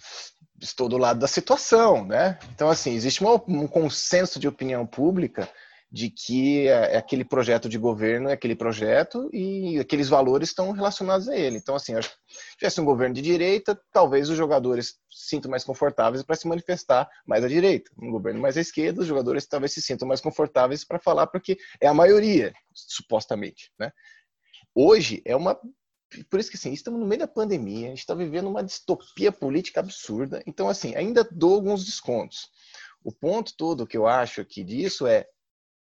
[0.62, 2.40] estou do lado da situação, né?
[2.54, 5.50] Então, assim, existe um consenso de opinião pública
[5.92, 10.72] de que é, é aquele projeto de governo é aquele projeto e aqueles valores estão
[10.72, 11.58] relacionados a ele.
[11.58, 16.24] Então, assim, se tivesse um governo de direita, talvez os jogadores se sintam mais confortáveis
[16.24, 17.90] para se manifestar mais à direita.
[17.98, 21.58] Um governo mais à esquerda, os jogadores talvez se sintam mais confortáveis para falar porque
[21.82, 23.92] é a maioria, supostamente, né?
[24.76, 25.60] Hoje é uma
[26.30, 29.32] por isso que assim, estamos no meio da pandemia, a gente está vivendo uma distopia
[29.32, 30.42] política absurda.
[30.48, 32.50] Então, assim, ainda dou alguns descontos.
[33.04, 35.28] O ponto todo que eu acho aqui disso é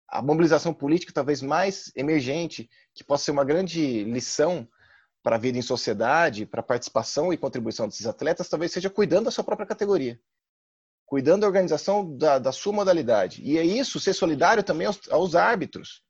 [0.08, 4.66] a mobilização política talvez mais emergente, que possa ser uma grande lição
[5.22, 9.24] para a vida em sociedade, para a participação e contribuição desses atletas, talvez seja cuidando
[9.24, 10.20] da sua própria categoria,
[11.04, 13.42] cuidando da organização da, da sua modalidade.
[13.42, 16.02] E é isso, ser solidário também aos, aos árbitros.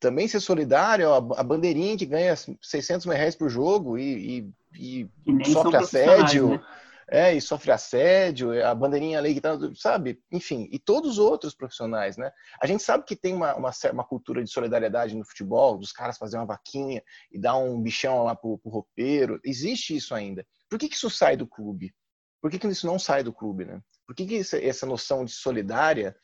[0.00, 5.76] Também ser solidário, a bandeirinha que ganha 600 reais por jogo e, e, e sofre
[5.76, 6.52] assédio.
[6.52, 6.66] Né?
[7.10, 10.22] É, e sofre assédio, a bandeirinha ali que tá, sabe?
[10.30, 12.30] Enfim, e todos os outros profissionais, né?
[12.62, 16.16] A gente sabe que tem uma, uma, uma, cultura de solidariedade no futebol, dos caras
[16.16, 19.40] fazer uma vaquinha e dar um bichão lá pro, pro roupeiro.
[19.44, 20.46] Existe isso ainda.
[20.68, 21.92] Por que, que isso sai do clube?
[22.40, 23.80] Por que, que isso não sai do clube, né?
[24.06, 26.16] Por que, que essa noção de solidária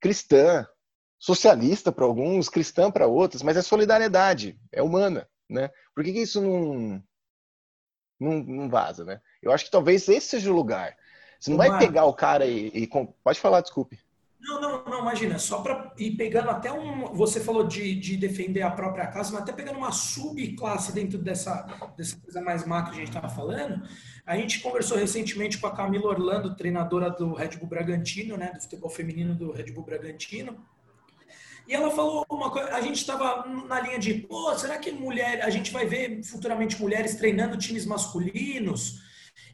[0.00, 0.66] cristã,
[1.20, 5.70] socialista para alguns, cristã para outros, mas é solidariedade, é humana, né?
[5.94, 7.00] Por que, que isso não,
[8.22, 9.20] não, não vaza, né?
[9.42, 10.96] Eu acho que talvez esse seja o lugar.
[11.38, 12.88] Você não vai pegar o cara e, e,
[13.24, 13.98] Pode falar, desculpe.
[14.40, 17.14] Não, não, não, imagina, só para ir pegando até um.
[17.14, 21.66] Você falou de, de defender a própria classe, mas até pegando uma subclasse dentro dessa,
[21.96, 23.82] dessa coisa mais macro que a gente estava falando.
[24.26, 28.60] A gente conversou recentemente com a Camila Orlando, treinadora do Red Bull Bragantino, né, do
[28.60, 30.64] futebol feminino do Red Bull Bragantino.
[31.66, 35.42] E ela falou uma coisa, a gente estava na linha de, pô, será que mulher,
[35.42, 39.00] a gente vai ver futuramente mulheres treinando times masculinos?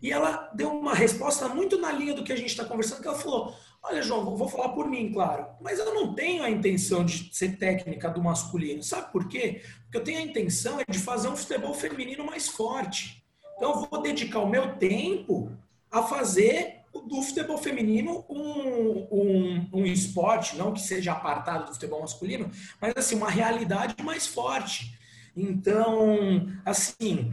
[0.03, 3.09] E ela deu uma resposta muito na linha do que a gente está conversando, que
[3.09, 7.05] ela falou: Olha, João, vou falar por mim, claro, mas eu não tenho a intenção
[7.05, 8.83] de ser técnica do masculino.
[8.83, 9.63] Sabe por quê?
[9.85, 13.25] Porque eu tenho a intenção é de fazer um futebol feminino mais forte.
[13.57, 15.51] Então, eu vou dedicar o meu tempo
[15.91, 22.01] a fazer do futebol feminino um, um, um esporte, não que seja apartado do futebol
[22.01, 24.99] masculino, mas assim, uma realidade mais forte.
[25.37, 27.31] Então, assim,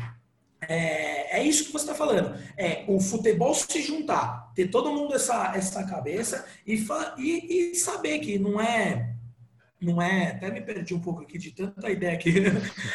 [0.61, 2.37] é, é isso que você está falando.
[2.57, 6.85] É o futebol se juntar, ter todo mundo essa, essa cabeça e,
[7.17, 9.14] e, e saber que não é
[9.81, 12.33] não é, até me perdi um pouco aqui de tanta ideia aqui,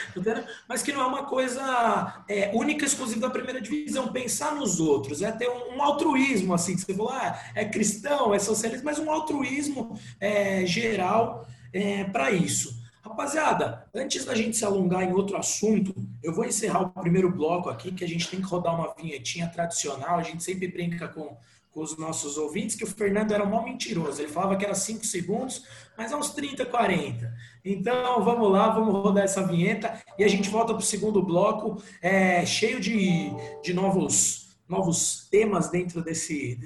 [0.69, 4.13] mas que não é uma coisa é, única, exclusiva da primeira divisão.
[4.13, 8.35] Pensar nos outros, é ter um, um altruísmo, assim, que você falou, ah, é cristão,
[8.35, 12.81] é socialista, mas um altruísmo é, geral é, para isso.
[13.03, 17.71] Rapaziada, antes da gente se alongar em outro assunto, eu vou encerrar o primeiro bloco
[17.71, 20.19] aqui, que a gente tem que rodar uma vinhetinha tradicional.
[20.19, 21.37] A gente sempre brinca com,
[21.73, 24.21] com os nossos ouvintes que o Fernando era um mal mentiroso.
[24.21, 25.65] Ele falava que era 5 segundos,
[25.97, 27.33] mas é uns 30, 40.
[27.65, 31.81] Então, vamos lá, vamos rodar essa vinheta e a gente volta para o segundo bloco,
[32.03, 33.31] é, cheio de,
[33.63, 36.59] de novos, novos temas dentro desse.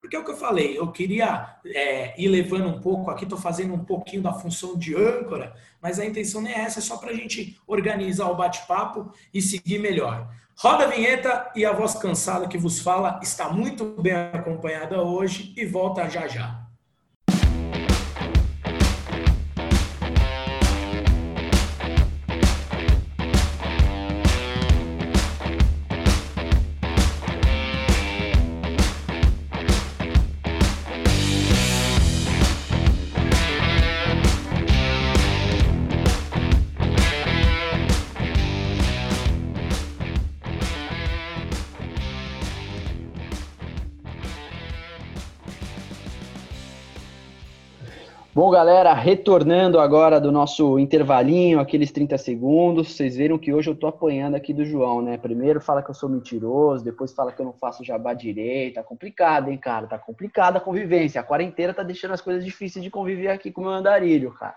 [0.00, 3.38] Porque é o que eu falei, eu queria é, ir levando um pouco, aqui estou
[3.38, 6.96] fazendo um pouquinho da função de âncora, mas a intenção não é essa, é só
[6.96, 10.28] para a gente organizar o bate-papo e seguir melhor.
[10.62, 15.52] Roda a vinheta e a voz cansada que vos fala está muito bem acompanhada hoje
[15.56, 16.61] e volta já já.
[48.42, 53.76] Bom, galera, retornando agora do nosso intervalinho, aqueles 30 segundos, vocês viram que hoje eu
[53.76, 55.16] tô apanhando aqui do João, né?
[55.16, 58.82] Primeiro fala que eu sou mentiroso, depois fala que eu não faço jabá direito, tá
[58.82, 59.86] complicado, hein, cara?
[59.86, 63.60] Tá complicada a convivência, a quarentena tá deixando as coisas difíceis de conviver aqui com
[63.60, 64.56] o meu andarilho, cara.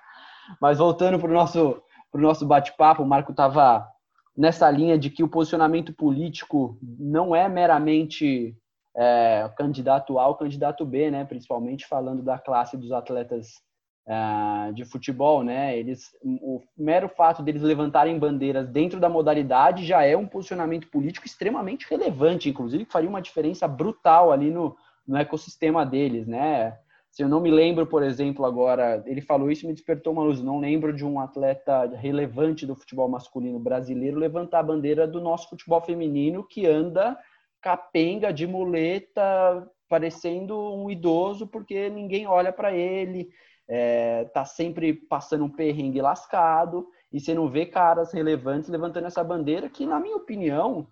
[0.59, 1.79] Mas voltando pro nosso,
[2.11, 3.87] pro nosso bate-papo, o Marco tava
[4.35, 8.57] nessa linha de que o posicionamento político não é meramente
[8.97, 11.23] é, candidato A ou candidato B, né?
[11.23, 13.63] Principalmente falando da classe dos atletas
[14.07, 15.77] uh, de futebol, né?
[15.77, 21.25] Eles, o mero fato deles levantarem bandeiras dentro da modalidade já é um posicionamento político
[21.25, 24.75] extremamente relevante, inclusive que faria uma diferença brutal ali no,
[25.07, 26.77] no ecossistema deles, né?
[27.09, 30.23] Se eu não me lembro, por exemplo, agora, ele falou isso e me despertou uma
[30.23, 30.41] luz.
[30.41, 35.47] Não lembro de um atleta relevante do futebol masculino brasileiro levantar a bandeira do nosso
[35.47, 37.17] futebol feminino que anda
[37.61, 43.29] capenga de muleta, parecendo um idoso, porque ninguém olha para ele,
[43.67, 49.23] é, tá sempre passando um perrengue lascado e você não vê caras relevantes levantando essa
[49.23, 50.87] bandeira que, na minha opinião,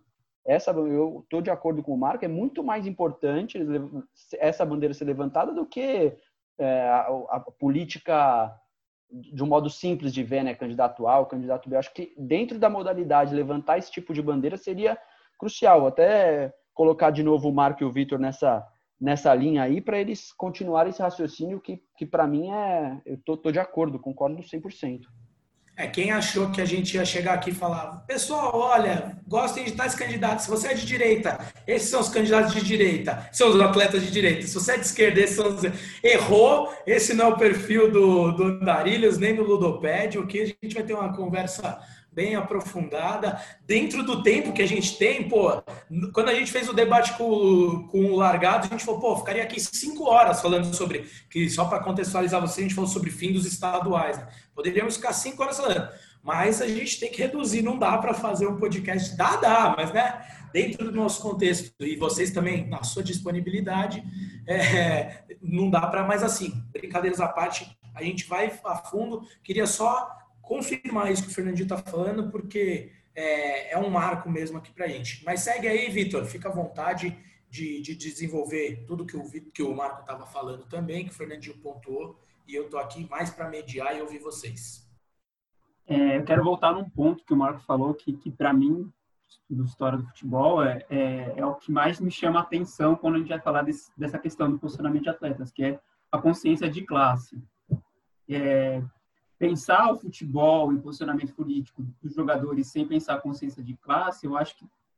[0.45, 3.59] essa eu estou de acordo com o Marco, é muito mais importante
[4.39, 6.17] essa bandeira ser levantada do que
[6.57, 8.53] é, a, a, política
[9.09, 11.75] de um modo simples de ver, né, candidato A candidato B.
[11.75, 14.97] Eu acho que dentro da modalidade levantar esse tipo de bandeira seria
[15.37, 15.85] crucial.
[15.85, 18.67] Até colocar de novo o Marco e o Vitor nessa
[19.03, 23.01] nessa linha aí para eles continuarem esse raciocínio que, que para mim é.
[23.05, 25.01] Eu tô, tô de acordo, concordo 100%.
[25.75, 29.71] É, quem achou que a gente ia chegar aqui e falar, pessoal, olha, gostem de
[29.71, 30.45] tais candidatos.
[30.45, 34.11] Se você é de direita, esses são os candidatos de direita, são os atletas de
[34.11, 34.43] direita.
[34.43, 35.63] Se você é de esquerda, esses são os.
[36.03, 40.75] Errou, esse não é o perfil do, do Darilhos, nem do Ludopédio, que a gente
[40.75, 41.79] vai ter uma conversa
[42.13, 45.61] bem aprofundada, dentro do tempo que a gente tem, pô,
[46.13, 49.43] quando a gente fez o debate com, com o Largado, a gente falou, pô, ficaria
[49.43, 53.33] aqui cinco horas falando sobre, que só para contextualizar você, a gente falou sobre fim
[53.33, 54.27] dos estaduais, né?
[54.53, 55.89] Poderíamos ficar cinco horas falando,
[56.21, 59.91] mas a gente tem que reduzir, não dá para fazer um podcast, dá, dá, mas
[59.91, 64.03] né, dentro do nosso contexto, e vocês também, na sua disponibilidade,
[64.47, 69.67] é, não dá para mais assim, brincadeiras à parte, a gente vai a fundo, queria
[69.67, 74.71] só confirmar isso que o Fernandinho está falando, porque é, é, um marco mesmo aqui
[74.71, 75.23] para a gente.
[75.25, 77.17] Mas segue aí, Vitor, fica à vontade
[77.49, 81.57] de, de desenvolver tudo que o, que o Marco estava falando também, que o Fernandinho
[81.57, 84.85] pontuou, e eu estou aqui mais para mediar e ouvir vocês.
[85.87, 88.91] É, eu quero voltar num ponto que o Marco falou, que, que para mim,
[89.49, 93.15] do história do futebol, é, é, é, o que mais me chama a atenção quando
[93.15, 95.79] a gente vai falar desse, dessa questão do posicionamento de atletas, que é
[96.11, 97.41] a consciência de classe.
[98.27, 98.81] É,
[99.43, 104.25] pensar o futebol e o posicionamento político dos jogadores sem pensar a consciência de classe,
[104.25, 104.55] eu acho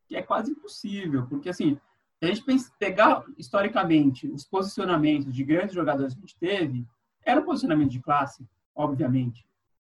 [0.08, 1.80] que é quase impossível, porque assim,
[2.20, 2.43] se a gente
[2.78, 6.86] pegar historicamente os posicionamentos de grandes jogadores que a gente teve,
[7.26, 9.43] era um posicionamento de classe, obviamente.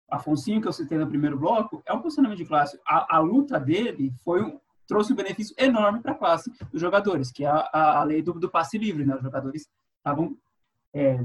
[0.09, 2.79] Afonso, que eu citei no primeiro bloco, é um posicionamento de classe.
[2.83, 7.31] A, a luta dele foi um, trouxe um benefício enorme para a classe dos jogadores,
[7.31, 9.05] que é a, a lei do, do, passe livre.
[9.05, 9.15] Né?
[9.15, 10.35] Os jogadores estavam
[10.93, 11.23] é,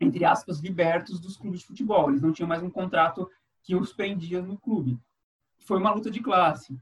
[0.00, 2.10] entre aspas, libertos dos clubes de futebol.
[2.10, 3.30] Eles não tinham mais um contrato
[3.62, 4.98] que os prendia no clube.
[5.58, 6.78] Foi uma luta de classe.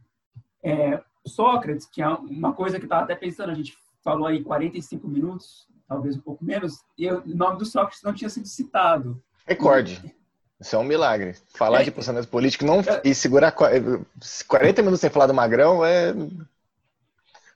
[0.62, 5.08] É, Sócrates, que é uma coisa que estava até pensando, a gente falou aí 45
[5.08, 9.22] minutos, talvez um pouco menos, e o nome do Sócrates não tinha sido citado.
[9.46, 10.14] Recorde.
[10.60, 11.34] Isso é um milagre.
[11.54, 15.84] Falar é, de posicionamento político não, é, e segurar 40 minutos sem falar do Magrão
[15.84, 16.14] é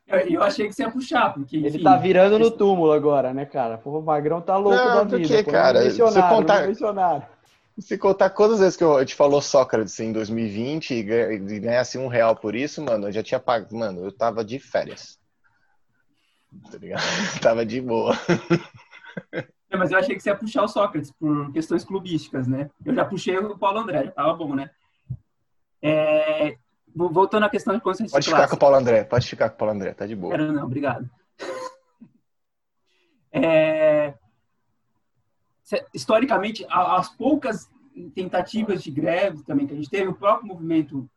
[0.09, 1.59] eu achei que você ia puxar, porque.
[1.59, 3.77] Enfim, ele tá virando no túmulo agora, né, cara?
[3.77, 5.43] Pô, o Magrão tá louco não, da vida.
[5.43, 5.91] Que, cara?
[5.91, 6.75] Se contar,
[7.79, 11.03] se contar quantas vezes que eu te falou Sócrates em 2020 e
[11.61, 13.77] ganhasse um real por isso, mano, eu já tinha pago.
[13.77, 15.19] Mano, eu tava de férias.
[16.71, 17.03] Tá ligado?
[17.43, 18.15] tava de boa.
[19.71, 22.71] É, mas eu achei que você ia puxar o Sócrates por questões clubísticas, né?
[22.85, 24.71] Eu já puxei o Paulo André, já tava bom, né?
[25.83, 26.57] É,
[26.95, 29.59] voltando à questão de consciência Pode ficar com o Paulo André, pode ficar com o
[29.59, 30.37] Paulo André, tá de boa.
[30.37, 31.09] Não, não, obrigado.
[33.31, 34.15] É,
[35.93, 37.71] historicamente, as poucas
[38.15, 41.09] tentativas de greve também que a gente teve, o próprio movimento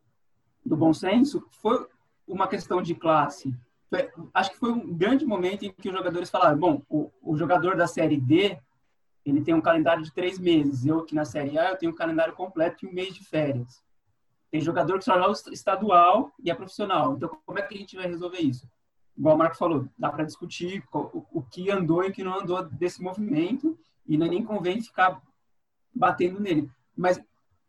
[0.65, 1.87] do bom senso, foi
[2.27, 3.55] uma questão de classe.
[3.89, 7.37] Foi, acho que foi um grande momento em que os jogadores falaram, bom, o, o
[7.37, 8.57] jogador da Série D,
[9.25, 10.85] ele tem um calendário de três meses.
[10.85, 13.81] Eu aqui na Série A, eu tenho um calendário completo e um mês de férias.
[14.51, 17.15] Tem jogador que só joga estadual e é profissional.
[17.15, 18.69] Então, como é que a gente vai resolver isso?
[19.17, 22.63] Igual o Marco falou, dá para discutir o, que andou e o que não andou
[22.63, 25.21] desse movimento e é nem convém ficar
[25.95, 26.69] batendo nele.
[26.95, 27.21] Mas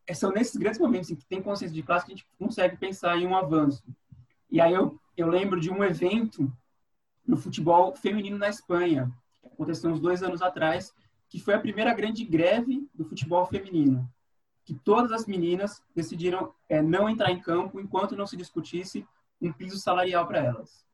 [0.07, 2.77] é, são nesses grandes momentos em que tem consciência de classe que a gente consegue
[2.77, 3.85] pensar em um avanço.
[4.51, 6.53] E aí eu, eu lembro de um evento
[7.25, 9.11] no futebol feminino na Espanha,
[9.41, 10.93] que aconteceu uns dois anos atrás,
[11.29, 14.09] que foi a primeira grande greve do futebol feminino
[14.65, 19.07] que todas as meninas decidiram é, não entrar em campo enquanto não se discutisse
[19.41, 20.85] um piso salarial para elas.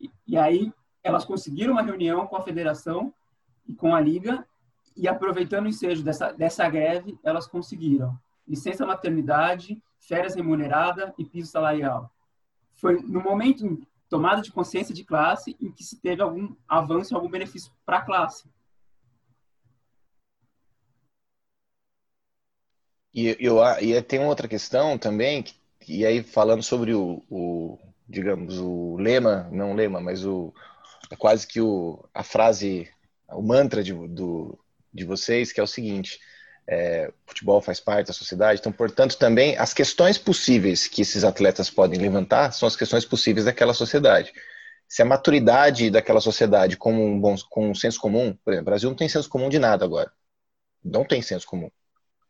[0.00, 0.72] E, e, aí
[1.02, 3.12] elas conseguiram uma reunião com a federação
[3.66, 4.46] e com a liga
[4.94, 11.50] e aproveitando o ensejo dessa, dessa greve, elas conseguiram licença maternidade, férias remunerada e piso
[11.50, 12.10] salarial.
[12.74, 17.30] Foi no momento tomada de consciência de classe em que se teve algum avanço, algum
[17.30, 18.46] benefício para a classe.
[23.14, 25.44] E, eu, e tem outra questão também,
[25.86, 30.52] e aí falando sobre o, o digamos, o lema, não lema, mas o
[31.10, 32.88] é quase que o, a frase,
[33.28, 34.58] o mantra de, do,
[34.92, 36.18] de vocês, que é o seguinte,
[36.66, 41.68] é, futebol faz parte da sociedade, então, portanto, também as questões possíveis que esses atletas
[41.68, 44.32] podem levantar são as questões possíveis daquela sociedade.
[44.88, 48.70] Se a maturidade daquela sociedade como um bom com um senso comum, por exemplo, o
[48.70, 50.10] Brasil não tem senso comum de nada agora.
[50.84, 51.70] Não tem senso comum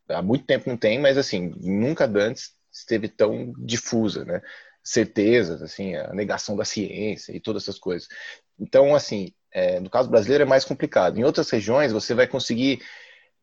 [0.09, 4.41] há muito tempo não tem, mas assim, nunca antes esteve tão difusa, né?
[4.83, 8.07] Certezas, assim, a negação da ciência e todas essas coisas.
[8.59, 11.17] Então, assim, é, no caso brasileiro é mais complicado.
[11.17, 12.81] Em outras regiões você vai conseguir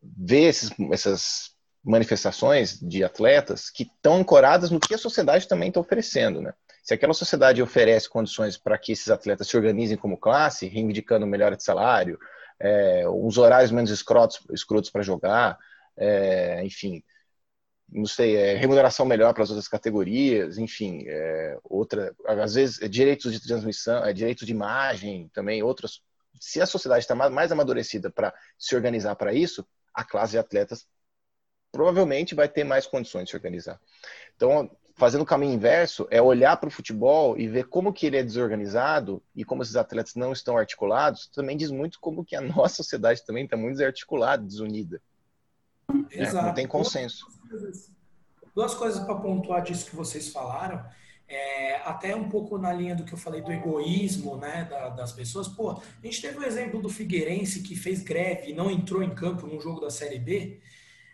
[0.02, 1.50] ver esses, essas
[1.82, 6.52] manifestações de atletas que estão ancoradas no que a sociedade também está oferecendo, né?
[6.82, 11.56] Se aquela sociedade oferece condições para que esses atletas se organizem como classe, reivindicando melhora
[11.56, 12.18] de salário,
[12.58, 15.58] é, os horários menos escrotos, escrotos para jogar,
[16.00, 17.02] é, enfim,
[17.88, 22.88] não sei, é, remuneração melhor para as outras categorias, enfim, é, outra, às vezes, é,
[22.88, 26.00] direitos de transmissão, é, direitos de imagem, também outras.
[26.40, 30.86] Se a sociedade está mais amadurecida para se organizar para isso, a classe de atletas
[31.72, 33.80] provavelmente vai ter mais condições de se organizar.
[34.36, 38.16] Então, fazendo o caminho inverso, é olhar para o futebol e ver como que ele
[38.16, 42.40] é desorganizado e como esses atletas não estão articulados, também diz muito como que a
[42.40, 45.00] nossa sociedade também está muito desarticulada, desunida.
[46.10, 46.38] Exato.
[46.38, 47.26] É, não tem consenso.
[48.54, 50.84] Duas coisas para pontuar disso que vocês falaram.
[51.28, 55.12] É, até um pouco na linha do que eu falei do egoísmo né, da, das
[55.12, 55.46] pessoas.
[55.46, 59.14] Pô, a gente teve o exemplo do Figueirense que fez greve e não entrou em
[59.14, 60.60] campo num jogo da Série B.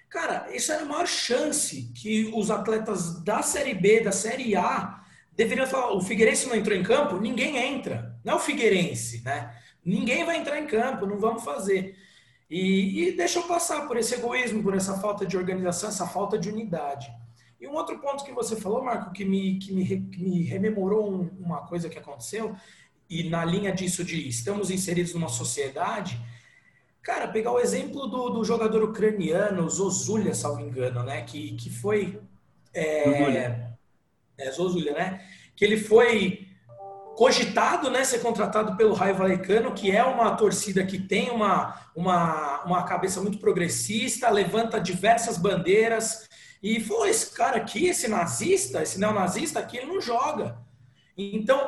[0.08, 5.04] Cara, isso era a maior chance que os atletas da Série B, da Série A,
[5.36, 7.18] deveriam falar: o Figueirense não entrou em campo?
[7.18, 8.18] Ninguém entra.
[8.24, 9.54] Não é o Figueirense, né?
[9.84, 11.96] Ninguém vai entrar em campo, não vamos fazer.
[12.48, 16.38] E, e deixa eu passar por esse egoísmo, por essa falta de organização, essa falta
[16.38, 17.12] de unidade.
[17.60, 21.10] E um outro ponto que você falou, Marco, que me, que me, que me rememorou
[21.10, 22.54] um, uma coisa que aconteceu,
[23.08, 26.20] e na linha disso de estamos inseridos numa sociedade,
[27.02, 32.20] cara, pegar o exemplo do, do jogador ucraniano, Zozulia, salvo engano, né, que, que foi...
[32.74, 33.70] É,
[34.38, 36.45] é, Zozulia, né, que ele foi
[37.16, 42.62] cogitado né, ser contratado pelo Raio Valecano, que é uma torcida que tem uma, uma,
[42.64, 46.28] uma cabeça muito progressista, levanta diversas bandeiras,
[46.62, 50.58] e falou: esse cara aqui, esse nazista, esse neonazista aqui, ele não joga.
[51.16, 51.58] Então,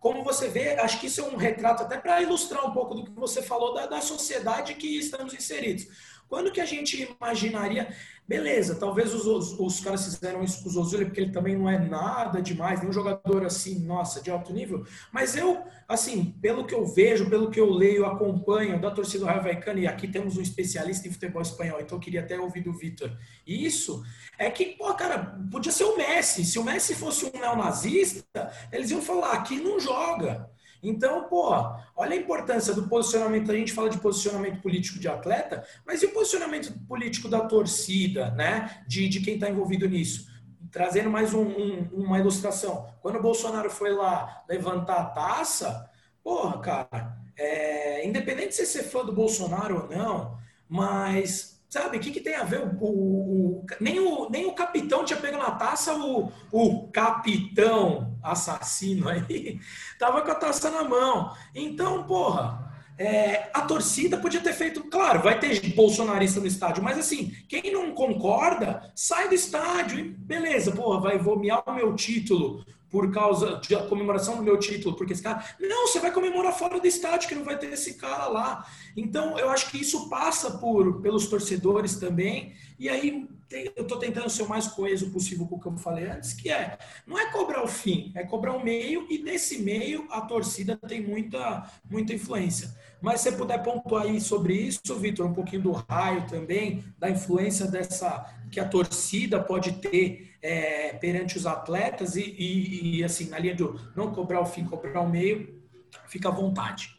[0.00, 3.04] como você vê, acho que isso é um retrato até para ilustrar um pouco do
[3.04, 5.86] que você falou da, da sociedade que estamos inseridos.
[6.28, 7.88] Quando que a gente imaginaria,
[8.28, 11.68] beleza, talvez os, os, os caras fizeram isso com o Zozuli, porque ele também não
[11.68, 16.74] é nada demais, nenhum jogador assim, nossa, de alto nível, mas eu, assim, pelo que
[16.74, 20.36] eu vejo, pelo que eu leio, acompanho da torcida do Raio Vaicano, e aqui temos
[20.36, 23.10] um especialista em futebol espanhol, então eu queria até ouvir do Vitor,
[23.46, 24.04] isso
[24.36, 28.90] é que, pô, cara, podia ser o Messi, se o Messi fosse um neonazista, eles
[28.90, 30.50] iam falar, aqui não joga,
[30.82, 31.50] então, pô,
[31.96, 33.50] olha a importância do posicionamento.
[33.50, 38.30] A gente fala de posicionamento político de atleta, mas e o posicionamento político da torcida,
[38.30, 38.84] né?
[38.86, 40.28] De, de quem está envolvido nisso?
[40.70, 42.86] Trazendo mais um, um, uma ilustração.
[43.00, 45.90] Quando o Bolsonaro foi lá levantar a taça,
[46.22, 52.00] porra, cara, é, independente de você ser fã do Bolsonaro ou não, mas Sabe, o
[52.00, 52.60] que, que tem a ver?
[52.60, 58.16] O, o, o, nem, o, nem o capitão tinha pego na taça, o, o capitão
[58.22, 59.60] assassino aí
[59.98, 61.30] tava com a taça na mão.
[61.54, 66.98] Então, porra, é, a torcida podia ter feito, claro, vai ter bolsonarista no estádio, mas
[66.98, 72.64] assim, quem não concorda, sai do estádio e beleza, porra, vai vomiar o meu título
[72.90, 75.44] por causa da comemoração do meu título, porque esse cara.
[75.60, 78.66] Não, você vai comemorar fora do estádio, que não vai ter esse cara lá.
[78.96, 82.54] Então, eu acho que isso passa por pelos torcedores também.
[82.78, 86.06] E aí, eu estou tentando ser o mais coeso possível com o que eu falei
[86.06, 90.06] antes, que é, não é cobrar o fim, é cobrar o meio, e nesse meio
[90.10, 92.74] a torcida tem muita, muita influência.
[93.00, 97.08] Mas se você puder pontuar aí sobre isso, Vitor, um pouquinho do raio também, da
[97.08, 103.28] influência dessa que a torcida pode ter é, perante os atletas e, e, e, assim,
[103.28, 105.62] na linha do não cobrar o fim, cobrar o meio,
[106.06, 106.96] fica à vontade.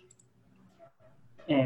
[1.47, 1.66] É,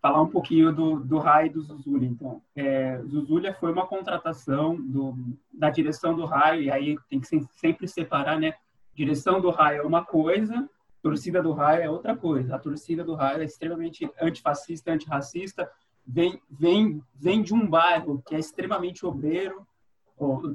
[0.00, 2.08] falar um pouquinho do, do Rai do Zuzulia.
[2.08, 5.14] Então, é, Zuzulia foi uma contratação do,
[5.52, 8.54] da direção do Rai, e aí tem que sempre separar, né?
[8.94, 10.68] Direção do Rai é uma coisa,
[11.02, 12.54] torcida do Rai é outra coisa.
[12.54, 15.70] A torcida do Rai é extremamente antifascista, antirracista,
[16.06, 19.66] vem, vem, vem de um bairro que é extremamente obreiro,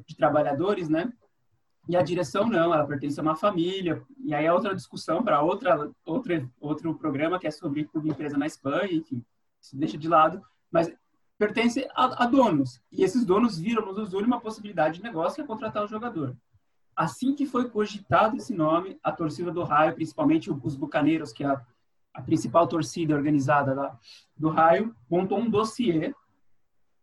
[0.05, 1.11] de trabalhadores, né?
[1.87, 4.01] E a direção não, ela pertence a uma família.
[4.23, 8.45] E aí é outra discussão para outra, outra, outro programa que é sobre empresa na
[8.45, 9.23] Espanha, enfim,
[9.61, 10.41] isso deixa de lado.
[10.71, 10.91] Mas
[11.37, 12.81] pertence a, a donos.
[12.91, 16.35] E esses donos viram no Zuzuli uma possibilidade de negócio que é contratar o jogador.
[16.95, 21.47] Assim que foi cogitado esse nome, a torcida do Raio, principalmente os Bucaneiros, que é
[21.47, 21.61] a,
[22.13, 23.99] a principal torcida organizada lá
[24.37, 26.13] do Raio, montou um dossiê,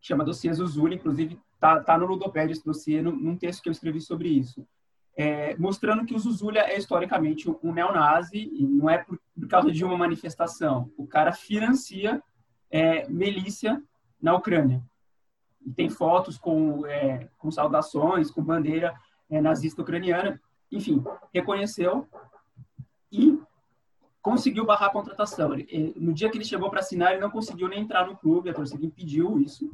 [0.00, 3.72] chama Dossiê Zuzuli, inclusive Tá, tá no Ludopédia esse dossiê, num, num texto que eu
[3.72, 4.66] escrevi sobre isso.
[5.16, 9.70] É, mostrando que o Zuzulia é historicamente um neonazi e não é por, por causa
[9.70, 10.90] de uma manifestação.
[10.96, 12.20] O cara financia
[12.68, 13.80] é, milícia
[14.20, 14.82] na Ucrânia.
[15.64, 18.92] E tem fotos com, é, com saudações, com bandeira
[19.32, 20.40] é, nazista ucraniana.
[20.70, 21.02] Enfim,
[21.34, 22.06] reconheceu
[23.10, 23.38] e
[24.20, 25.52] conseguiu barrar a contratação.
[25.54, 28.50] Ele, no dia que ele chegou para assinar, ele não conseguiu nem entrar no clube,
[28.50, 29.70] a torcida impediu isso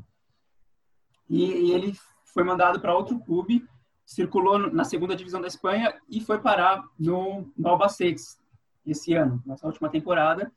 [1.28, 1.94] e, e ele
[2.24, 3.66] foi mandado para outro clube,
[4.04, 8.22] circulou na segunda divisão da Espanha e foi parar no, no Albacete
[8.86, 10.50] esse ano, nessa última temporada,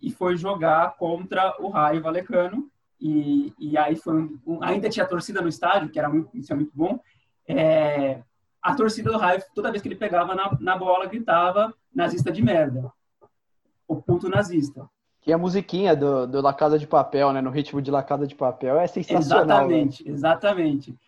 [0.00, 2.70] e foi jogar contra o Raio Valecano
[3.00, 6.52] e, e aí foi um, um, ainda tinha torcida no estádio, que era muito, isso
[6.52, 7.00] é muito bom.
[7.48, 8.22] É,
[8.62, 12.42] a torcida do Raio, toda vez que ele pegava na, na bola, gritava nazista de
[12.42, 12.92] merda.
[13.88, 14.88] O puto nazista.
[15.20, 17.40] Que é a musiquinha do, do La Casa de Papel, né?
[17.40, 18.78] No ritmo de La Casa de Papel.
[18.78, 19.42] É sensacional.
[19.42, 20.10] Exatamente, né?
[20.12, 20.98] exatamente.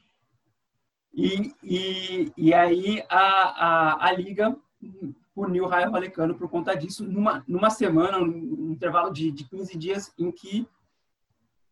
[1.14, 4.56] E, e, e aí a, a, a Liga
[5.32, 9.78] puniu o Raio Valecano por conta disso, numa, numa semana, num intervalo de, de 15
[9.78, 10.66] dias, em que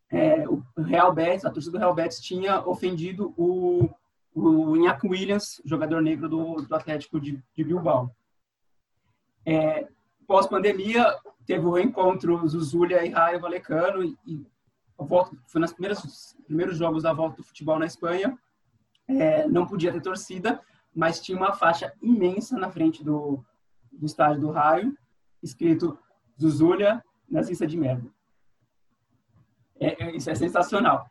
[0.09, 3.89] é, o Real Betis, a torcida do Real Betis tinha ofendido o,
[4.33, 8.13] o Iñaki Williams, jogador negro do, do Atlético de, de Bilbao.
[9.45, 9.87] É,
[10.25, 11.05] Pós-pandemia,
[11.45, 14.45] teve o encontro Zuzulia e Raio Valecano, e, e
[14.97, 18.37] volta, foi nos primeiros, jogos da volta do futebol na Espanha,
[19.07, 20.61] é, não podia ter torcida,
[20.95, 23.43] mas tinha uma faixa imensa na frente do,
[23.91, 24.97] do estádio do Raio,
[25.41, 25.97] escrito
[26.39, 28.09] Zuzulia, nazista de merda.
[29.79, 31.09] É, é, isso é sensacional.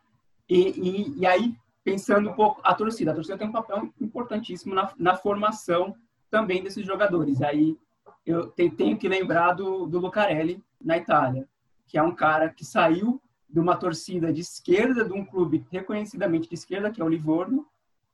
[0.49, 3.11] E, e, e, aí, pensando um pouco, a torcida.
[3.11, 5.95] A torcida tem um papel importantíssimo na, na formação
[6.29, 7.41] também desses jogadores.
[7.41, 7.77] Aí
[8.25, 11.47] eu tenho que lembrar do, do Lucarelli, na Itália,
[11.87, 16.49] que é um cara que saiu de uma torcida de esquerda, de um clube reconhecidamente
[16.49, 17.67] de esquerda, que é o Livorno,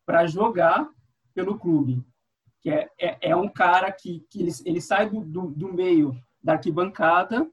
[0.05, 0.89] para jogar
[1.33, 2.03] pelo clube.
[2.61, 6.15] Que é, é, é, um cara que, que ele, ele sai do, do, do meio
[6.43, 7.49] da arquibancada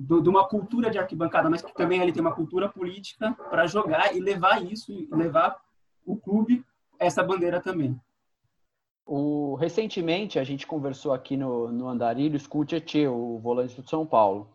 [0.00, 3.66] do, de uma cultura de arquibancada, mas que também ele tem uma cultura política para
[3.66, 5.60] jogar e levar isso, levar
[6.06, 6.64] o clube
[6.98, 8.00] essa bandeira também.
[9.04, 13.88] O, recentemente a gente conversou aqui no, no Andarilhos com o Tietê, o volante do
[13.88, 14.48] São Paulo.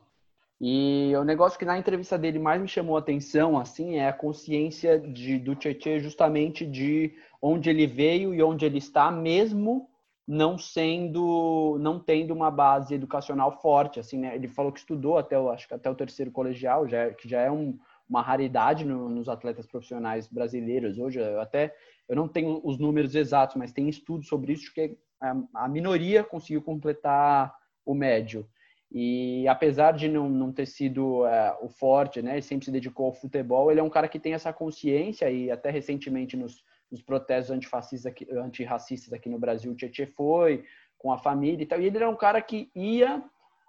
[0.60, 4.14] E o negócio que na entrevista dele mais me chamou a atenção assim é a
[4.14, 9.88] consciência de, do Tietê justamente de onde ele veio e onde ele está, mesmo
[10.28, 14.36] não sendo, não tendo uma base educacional forte, assim, né?
[14.36, 17.30] Ele falou que estudou até, o, acho que até o terceiro colegial, já, é, que
[17.30, 17.78] já é um,
[18.10, 21.20] uma raridade no, nos atletas profissionais brasileiros hoje.
[21.20, 21.76] Eu até
[22.08, 26.24] eu não tenho os números exatos, mas tem estudos sobre isso que a, a minoria
[26.24, 27.54] conseguiu completar
[27.86, 28.48] o médio.
[28.92, 33.08] E apesar de não, não ter sido é, o forte, né, ele sempre se dedicou
[33.08, 37.02] ao futebol, ele é um cara que tem essa consciência e até recentemente nos nos
[37.02, 40.64] protestos antifascistas aqui, antirracistas aqui no Brasil, o Tietchan foi
[40.98, 41.82] com a família e tal.
[41.82, 43.24] E ele era um cara que ia,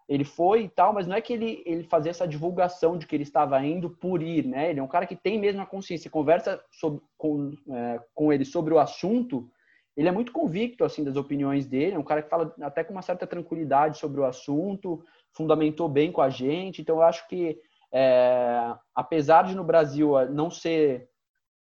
[0.09, 3.17] ele foi e tal, mas não é que ele, ele fazia essa divulgação de que
[3.17, 4.71] ele estava indo por ir, né?
[4.71, 8.45] Ele é um cara que tem mesmo a consciência, conversa sobre, com, é, com ele
[8.45, 9.51] sobre o assunto,
[9.97, 12.93] ele é muito convicto assim das opiniões dele, é um cara que fala até com
[12.93, 15.03] uma certa tranquilidade sobre o assunto,
[15.33, 16.83] fundamentou bem com a gente.
[16.83, 17.59] Então eu acho que
[17.93, 21.09] é, apesar de no Brasil não ser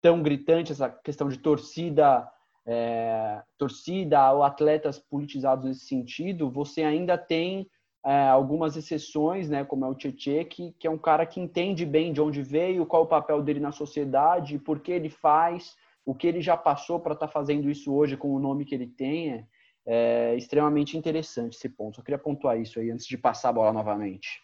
[0.01, 2.29] tão gritante essa questão de torcida,
[2.67, 7.69] é, torcida ou atletas politizados nesse sentido, você ainda tem
[8.05, 11.85] é, algumas exceções, né, como é o Tietchan, que, que é um cara que entende
[11.85, 16.15] bem de onde veio, qual o papel dele na sociedade, por que ele faz, o
[16.15, 18.87] que ele já passou para estar tá fazendo isso hoje com o nome que ele
[18.87, 19.33] tem.
[19.33, 19.47] É,
[19.87, 21.97] é extremamente interessante esse ponto.
[21.97, 24.43] Só queria pontuar isso aí antes de passar a bola novamente.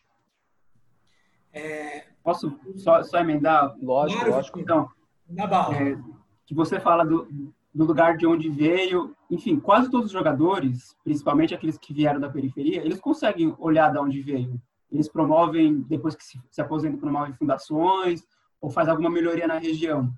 [1.52, 3.74] É, posso só, só emendar?
[3.80, 4.60] Lógico, lógico.
[4.60, 4.88] Então,
[5.28, 5.76] na bala.
[5.76, 5.98] É,
[6.44, 7.26] que você fala do,
[7.74, 12.30] do lugar de onde veio, enfim, quase todos os jogadores, principalmente aqueles que vieram da
[12.30, 14.60] periferia, eles conseguem olhar de onde veio.
[14.90, 18.22] Eles promovem, depois que se, se aposentam, promovem fundações
[18.60, 20.10] ou faz alguma melhoria na região.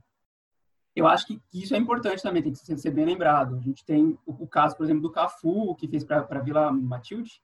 [0.95, 3.57] Eu acho que isso é importante também, tem que ser bem lembrado.
[3.57, 6.73] A gente tem o, o caso, por exemplo, do Cafu, que fez para a Vila
[6.73, 7.41] Matilde.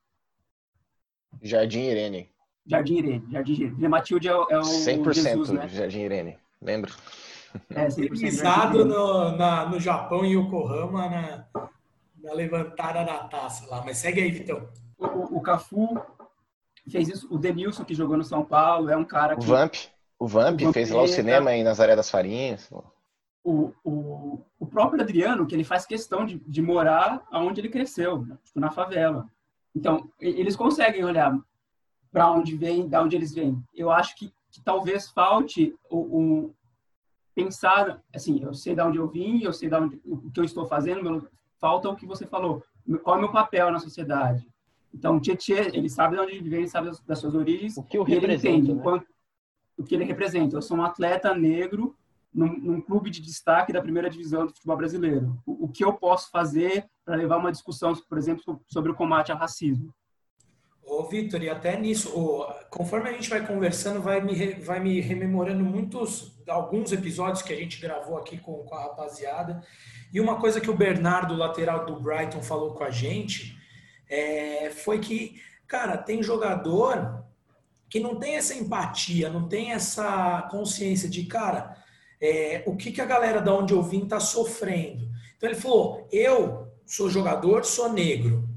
[1.41, 2.31] Jardim Irene.
[2.67, 3.25] Jardim Irene.
[3.31, 3.75] Jardim Irene.
[3.75, 5.69] Vila Matilde é, é o 100% Jesus, né?
[5.69, 6.93] Jardim Irene, lembra?
[7.71, 11.45] É, pisado no, na, no Japão, em Yokohama, na,
[12.23, 13.83] na levantada da taça lá.
[13.85, 14.69] Mas segue aí, Vitão.
[14.99, 16.01] O, o Cafu
[16.91, 17.29] fez isso.
[17.31, 19.43] O Denilson, que jogou no São Paulo, é um cara que...
[19.43, 19.75] O Vamp.
[20.19, 22.71] O Vamp, o fez lá o cinema em Nazaré das Farinhas.
[23.43, 28.23] O, o, o próprio Adriano, que ele faz questão de, de morar onde ele cresceu,
[28.25, 28.39] né?
[28.45, 29.29] tipo, na favela.
[29.75, 31.37] Então, eles conseguem olhar
[32.13, 33.61] para onde vem, da onde eles vêm.
[33.75, 36.55] Eu acho que, que talvez falte o,
[37.35, 40.45] pensar, assim, eu sei de onde eu vim, eu sei de onde, o que eu
[40.45, 41.27] estou fazendo, meu,
[41.61, 42.63] falta o que você falou,
[43.03, 44.49] qual é o meu papel na sociedade.
[44.93, 47.77] Então, o Tietchan, ele sabe de onde ele vem, ele sabe das, das suas origens,
[47.77, 49.03] o que eu ele entende né?
[49.77, 50.57] o que ele representa.
[50.57, 51.97] Eu sou um atleta negro
[52.33, 55.37] num, num, clube de destaque da primeira divisão do futebol brasileiro.
[55.45, 59.33] O, o que eu posso fazer para levar uma discussão, por exemplo, sobre o combate
[59.33, 59.93] ao racismo?
[60.95, 65.01] Ô, Vitor, e até nisso, ô, conforme a gente vai conversando, vai me, vai me
[65.01, 69.61] rememorando muitos, alguns episódios que a gente gravou aqui com, com a rapaziada.
[70.13, 73.59] E uma coisa que o Bernardo, lateral do Brighton, falou com a gente
[74.09, 77.25] é, foi que, cara, tem jogador
[77.89, 81.77] que não tem essa empatia, não tem essa consciência de, cara,
[82.21, 85.09] é, o que, que a galera da onde eu vim está sofrendo.
[85.37, 88.49] Então ele falou: eu sou jogador, sou negro.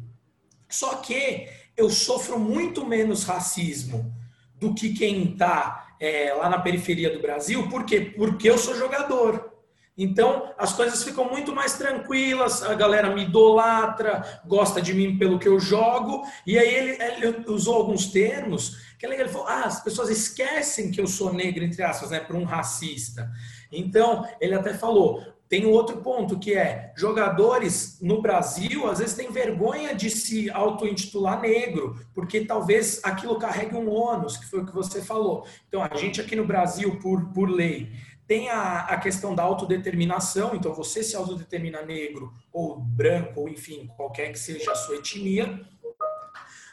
[0.69, 4.11] Só que eu sofro muito menos racismo
[4.59, 7.69] do que quem está é, lá na periferia do Brasil.
[7.69, 8.01] Por quê?
[8.17, 9.53] Porque eu sou jogador.
[9.95, 15.39] Então, as coisas ficam muito mais tranquilas, a galera me idolatra, gosta de mim pelo
[15.39, 16.23] que eu jogo.
[16.45, 19.05] E aí ele, ele usou alguns termos que.
[19.05, 22.43] Ele falou: ah, as pessoas esquecem que eu sou negro, entre aspas, né, para um
[22.43, 23.31] racista.
[23.71, 29.31] Então, ele até falou: tem outro ponto que é jogadores no Brasil às vezes têm
[29.31, 34.73] vergonha de se auto-intitular negro, porque talvez aquilo carregue um ônus, que foi o que
[34.73, 35.45] você falou.
[35.67, 37.91] Então, a gente aqui no Brasil, por, por lei,
[38.27, 43.89] tem a, a questão da autodeterminação, então você se autodetermina negro ou branco, ou enfim,
[43.95, 45.61] qualquer que seja a sua etnia,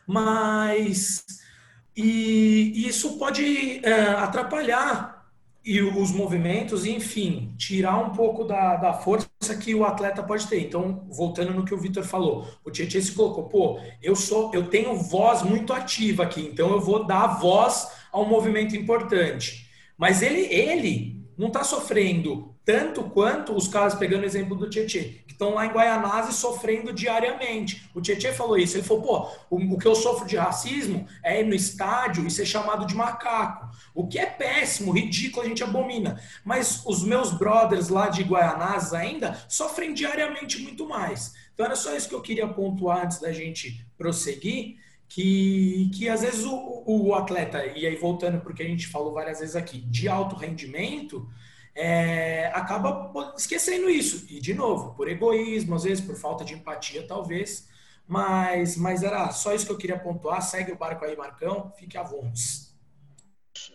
[0.07, 1.25] mas
[1.97, 5.14] e isso pode é, atrapalhar
[5.65, 10.61] e os movimentos, enfim, tirar um pouco da, da força que o atleta pode ter.
[10.61, 14.69] Então, voltando no que o Vitor falou, o Tietchan se colocou, pô, eu sou, eu
[14.69, 19.67] tenho voz muito ativa aqui, então eu vou dar voz a um movimento importante.
[19.97, 25.03] Mas ele, ele não está sofrendo tanto quanto os caras, pegando o exemplo do Tietchan,
[25.27, 27.91] que estão lá em Guaianazes sofrendo diariamente.
[27.95, 31.41] O Tietchan falou isso, ele falou, pô, o, o, que eu sofro de racismo é
[31.41, 35.63] ir no estádio e ser chamado de macaco, o que é péssimo, ridículo, a gente
[35.63, 36.19] abomina.
[36.43, 41.35] Mas os meus brothers lá de Guaianazes ainda sofrem diariamente muito mais.
[41.53, 46.23] Então era só isso que eu queria pontuar antes da gente prosseguir, que, que às
[46.23, 50.09] vezes o, o atleta, e aí voltando porque a gente falou várias vezes aqui, de
[50.09, 51.29] alto rendimento,
[51.75, 54.27] é, acaba esquecendo isso.
[54.29, 57.69] E, de novo, por egoísmo, às vezes por falta de empatia, talvez.
[58.07, 60.43] Mas, mas era só isso que eu queria pontuar.
[60.43, 61.73] Segue o barco aí, Marcão.
[61.77, 62.75] Fique à vontade.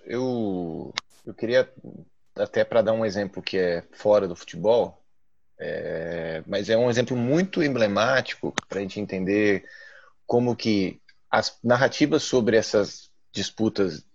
[0.05, 0.93] Eu,
[1.25, 1.71] eu queria,
[2.35, 5.03] até para dar um exemplo que é fora do futebol,
[5.57, 9.65] é, mas é um exemplo muito emblemático para a gente entender
[10.25, 14.05] como que as narrativas sobre essas disputas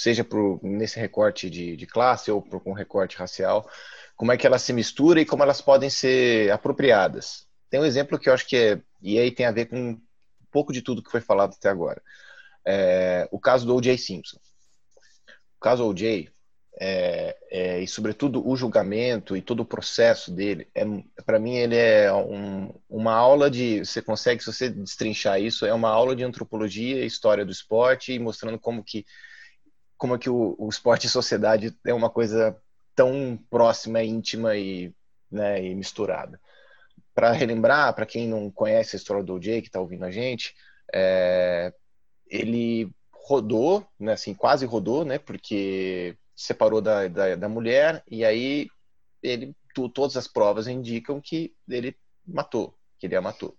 [0.00, 3.68] seja por, nesse recorte de, de classe ou por um recorte racial,
[4.16, 7.46] como é que elas se misturam e como elas podem ser apropriadas.
[7.68, 10.00] Tem um exemplo que eu acho que é, e aí tem a ver com um
[10.50, 12.02] pouco de tudo que foi falado até agora.
[12.64, 13.96] É, o caso do O.J.
[13.98, 14.38] Simpson.
[15.56, 16.30] O caso O.J.,
[16.82, 20.82] é, é, e sobretudo o julgamento e todo o processo dele, é,
[21.26, 25.74] para mim ele é um, uma aula de, você consegue, se você destrinchar isso, é
[25.74, 29.04] uma aula de antropologia, história do esporte, e mostrando como que
[30.00, 32.56] como é que o, o esporte e sociedade é uma coisa
[32.94, 34.94] tão próxima, íntima e,
[35.30, 36.40] né, e misturada.
[37.14, 40.54] Para relembrar, para quem não conhece a história do OJ, que está ouvindo a gente,
[40.92, 41.70] é,
[42.26, 48.68] ele rodou, né, assim, quase rodou, né, porque separou da, da, da mulher e aí
[49.22, 51.94] ele tu, todas as provas indicam que ele
[52.26, 53.54] matou, que ele a matou,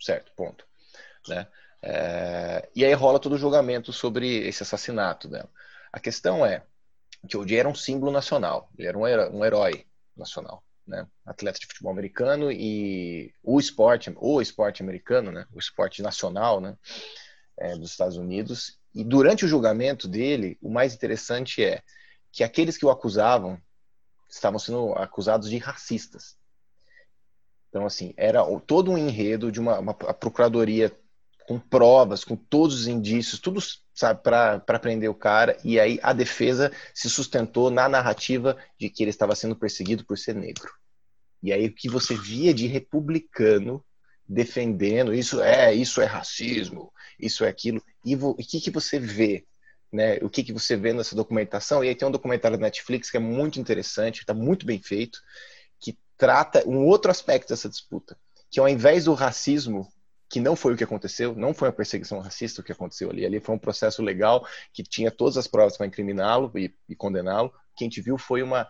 [0.00, 0.32] certo?
[0.34, 0.66] Ponto,
[1.28, 1.46] né?
[1.82, 5.50] É, e aí rola todo o julgamento sobre esse assassinato dela.
[5.92, 6.64] A questão é
[7.28, 11.06] que o Jay era um símbolo nacional, ele era um herói, um herói nacional, né?
[11.24, 15.46] Atleta de futebol americano e o esporte, o esporte americano, né?
[15.52, 16.76] O esporte nacional, né?
[17.58, 18.78] É, dos Estados Unidos.
[18.94, 21.82] E durante o julgamento dele, o mais interessante é
[22.32, 23.60] que aqueles que o acusavam
[24.28, 26.38] estavam sendo acusados de racistas.
[27.68, 30.92] Então, assim, era todo um enredo de uma, uma procuradoria
[31.50, 33.60] com provas, com todos os indícios, tudo,
[34.22, 35.58] para prender o cara.
[35.64, 40.16] E aí a defesa se sustentou na narrativa de que ele estava sendo perseguido por
[40.16, 40.70] ser negro.
[41.42, 43.84] E aí o que você via de republicano
[44.28, 47.82] defendendo isso é isso é racismo, isso é aquilo.
[48.04, 49.44] E o que, que você vê?
[49.92, 51.82] Né, o que, que você vê nessa documentação?
[51.82, 55.18] E aí tem um documentário da Netflix que é muito interessante, está muito bem feito,
[55.80, 58.16] que trata um outro aspecto dessa disputa,
[58.48, 59.92] que ao invés do racismo
[60.30, 63.26] que não foi o que aconteceu, não foi uma perseguição racista o que aconteceu ali.
[63.26, 67.48] Ali foi um processo legal que tinha todas as provas para incriminá-lo e, e condená-lo.
[67.48, 68.68] O que a gente viu foi uma,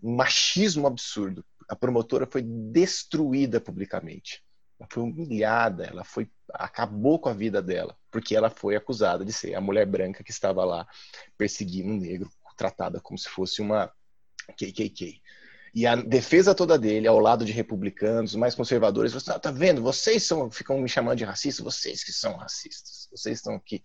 [0.00, 1.44] um machismo absurdo.
[1.68, 4.40] A promotora foi destruída publicamente.
[4.78, 9.32] Ela foi humilhada, ela foi acabou com a vida dela, porque ela foi acusada de
[9.32, 10.86] ser a mulher branca que estava lá
[11.36, 13.92] perseguindo um negro, tratada como se fosse uma
[14.56, 15.20] KKK.
[15.74, 19.82] E a defesa toda dele, ao lado de republicanos, mais conservadores, você tá vendo?
[19.82, 23.82] Vocês são, ficam me chamando de racista, vocês que são racistas, vocês estão aqui.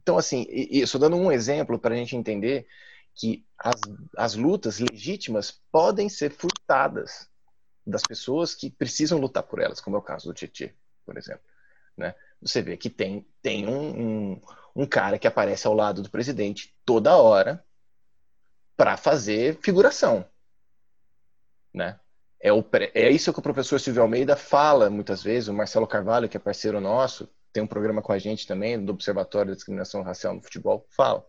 [0.00, 2.66] Então, assim, estou dando um exemplo para a gente entender
[3.14, 3.80] que as,
[4.16, 7.28] as lutas legítimas podem ser furtadas
[7.86, 10.70] das pessoas que precisam lutar por elas, como é o caso do Tietchan,
[11.04, 11.42] por exemplo.
[11.96, 12.14] Né?
[12.42, 14.00] Você vê que tem, tem um,
[14.32, 14.42] um,
[14.74, 17.64] um cara que aparece ao lado do presidente toda hora
[18.76, 20.26] para fazer figuração,
[21.76, 22.00] né?
[22.40, 22.64] É, o,
[22.94, 26.40] é isso que o professor Silvio Almeida fala muitas vezes, o Marcelo Carvalho, que é
[26.40, 30.42] parceiro nosso, tem um programa com a gente também, do Observatório da Discriminação Racial no
[30.42, 31.24] Futebol, fala.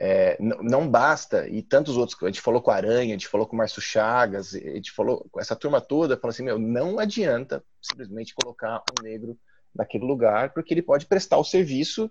[0.00, 3.46] É, não basta, e tantos outros, a gente falou com a Aranha, a gente falou
[3.46, 7.00] com o Márcio Chagas, a gente falou com essa turma toda, falou assim, meu, não
[7.00, 9.36] adianta simplesmente colocar um negro
[9.74, 12.08] naquele lugar, porque ele pode prestar o serviço,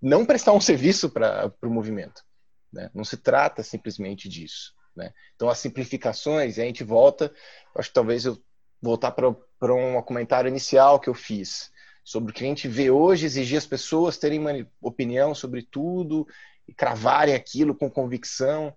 [0.00, 2.22] não prestar um serviço para o movimento.
[2.70, 2.90] Né?
[2.94, 4.74] Não se trata simplesmente disso.
[4.98, 5.14] Né?
[5.36, 7.32] Então, as simplificações, a gente volta,
[7.74, 8.36] acho que talvez eu
[8.82, 11.70] voltar para um comentário inicial que eu fiz,
[12.04, 16.26] sobre o que a gente vê hoje, exigir as pessoas terem uma opinião sobre tudo
[16.66, 18.76] e cravarem aquilo com convicção.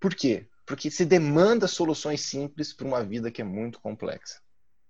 [0.00, 0.48] Por quê?
[0.66, 4.40] Porque se demanda soluções simples para uma vida que é muito complexa.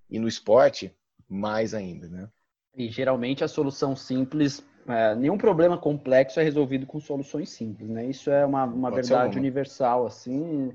[0.08, 0.94] E no esporte,
[1.28, 2.28] mais ainda, né?
[2.76, 8.06] E geralmente a solução simples, é, nenhum problema complexo é resolvido com soluções simples, né?
[8.06, 10.72] Isso é uma, uma verdade universal, assim.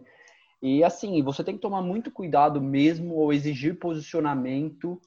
[0.61, 5.01] E assim, você tem que tomar muito cuidado mesmo ao exigir posicionamento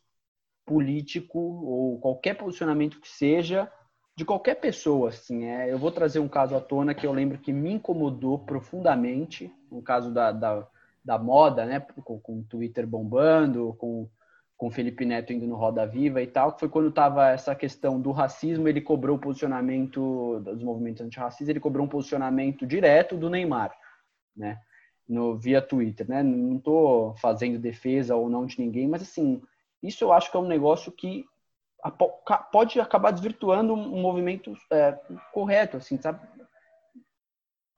[0.64, 3.70] político ou qualquer posicionamento que seja
[4.16, 5.44] de qualquer pessoa, assim.
[5.44, 9.52] É, eu vou trazer um caso à tona que eu lembro que me incomodou profundamente,
[9.70, 10.66] um caso da, da,
[11.04, 11.80] da moda, né?
[11.80, 14.08] Com, com o Twitter bombando, com
[14.64, 17.54] com o Felipe Neto indo no Roda Viva e tal, que foi quando estava essa
[17.54, 23.14] questão do racismo, ele cobrou o posicionamento dos movimentos antirracistas, ele cobrou um posicionamento direto
[23.14, 23.76] do Neymar,
[24.34, 24.58] né?
[25.06, 26.22] No, via Twitter, né?
[26.22, 29.42] Não estou fazendo defesa ou não de ninguém, mas assim,
[29.82, 31.26] isso eu acho que é um negócio que
[32.50, 34.98] pode acabar desvirtuando um movimento é,
[35.30, 36.26] correto, assim, sabe?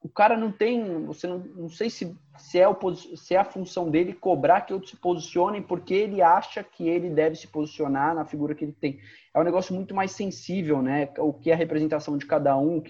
[0.01, 3.43] O cara não tem, você não, não sei se, se, é o, se é a
[3.43, 8.13] função dele cobrar que outros se posicionem porque ele acha que ele deve se posicionar
[8.13, 8.99] na figura que ele tem.
[9.33, 11.09] É um negócio muito mais sensível, né?
[11.17, 12.81] O que é a representação de cada um.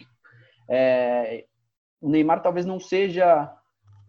[0.70, 1.46] É,
[2.02, 3.52] o Neymar talvez não seja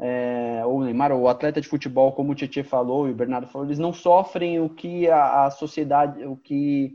[0.01, 3.15] é, ou o Neymar, ou o atleta de futebol, como o Tietchan falou e o
[3.15, 6.95] Bernardo falou, eles não sofrem o que a, a, sociedade, o que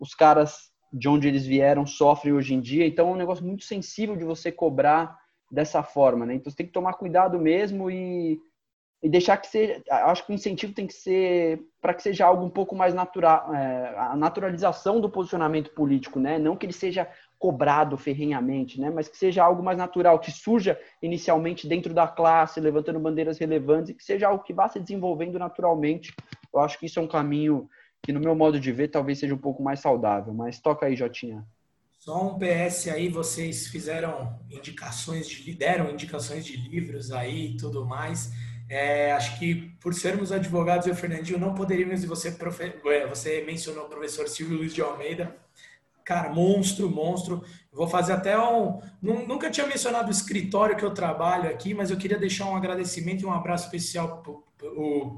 [0.00, 2.86] os caras de onde eles vieram sofrem hoje em dia.
[2.86, 5.18] Então é um negócio muito sensível de você cobrar
[5.50, 6.34] dessa forma, né?
[6.34, 8.38] Então você tem que tomar cuidado mesmo e,
[9.02, 9.82] e deixar que seja.
[9.90, 13.54] Acho que o incentivo tem que ser para que seja algo um pouco mais natural,
[13.54, 16.38] é, a naturalização do posicionamento político, né?
[16.38, 18.90] Não que ele seja cobrado ferrenhamente, né?
[18.90, 23.90] Mas que seja algo mais natural, que surja inicialmente dentro da classe, levantando bandeiras relevantes,
[23.90, 26.12] e que seja algo que vá se desenvolvendo naturalmente.
[26.52, 27.68] Eu acho que isso é um caminho
[28.02, 30.34] que, no meu modo de ver, talvez seja um pouco mais saudável.
[30.34, 31.46] Mas toca aí, Jotinha.
[32.08, 37.84] Só um PS aí, vocês fizeram indicações de deram indicações de livros aí e tudo
[37.84, 38.32] mais.
[38.66, 42.34] É, acho que por sermos advogados, eu, Fernandinho, não poderíamos, você,
[42.86, 45.36] é, você mencionou o professor Silvio Luiz de Almeida,
[46.08, 47.44] Cara, monstro, monstro.
[47.70, 48.80] Vou fazer até um.
[49.02, 53.20] Nunca tinha mencionado o escritório que eu trabalho aqui, mas eu queria deixar um agradecimento
[53.20, 54.22] e um abraço especial.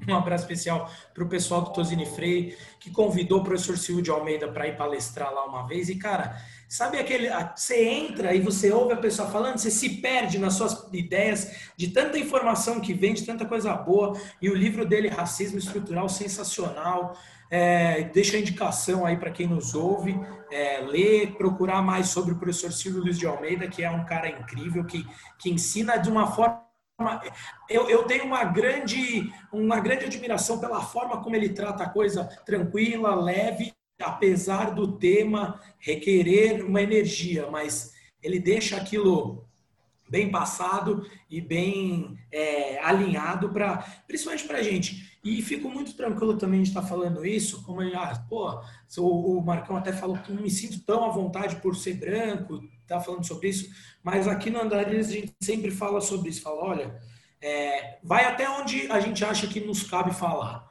[0.08, 4.10] Um abraço especial para o pessoal do Tosini Freire, que convidou o professor Silvio de
[4.10, 5.88] Almeida para ir palestrar lá uma vez.
[5.88, 6.36] E, cara,
[6.70, 7.28] sabe aquele.
[7.54, 11.88] Você entra e você ouve a pessoa falando, você se perde nas suas ideias, de
[11.88, 14.16] tanta informação que vem, de tanta coisa boa.
[14.40, 17.18] E o livro dele, Racismo Estrutural, sensacional.
[17.50, 20.16] É, deixa a indicação aí para quem nos ouve,
[20.52, 24.28] é, ler, procurar mais sobre o professor Silvio Luiz de Almeida, que é um cara
[24.28, 25.04] incrível, que,
[25.36, 26.64] que ensina de uma forma.
[27.68, 32.24] Eu, eu tenho uma grande, uma grande admiração pela forma como ele trata a coisa
[32.46, 37.92] tranquila, leve, apesar do tema requerer uma energia, mas
[38.22, 39.44] ele deixa aquilo
[40.08, 43.78] bem passado e bem é, alinhado para
[44.08, 48.26] principalmente para a gente e fico muito tranquilo também de estar falando isso, como ah,
[48.28, 48.60] pô,
[48.98, 52.98] o Marcão até falou que não me sinto tão à vontade por ser branco, tá
[52.98, 53.70] falando sobre isso,
[54.02, 57.00] mas aqui no Andarilhas a gente sempre fala sobre isso, fala, olha,
[57.40, 60.68] é, vai até onde a gente acha que nos cabe falar.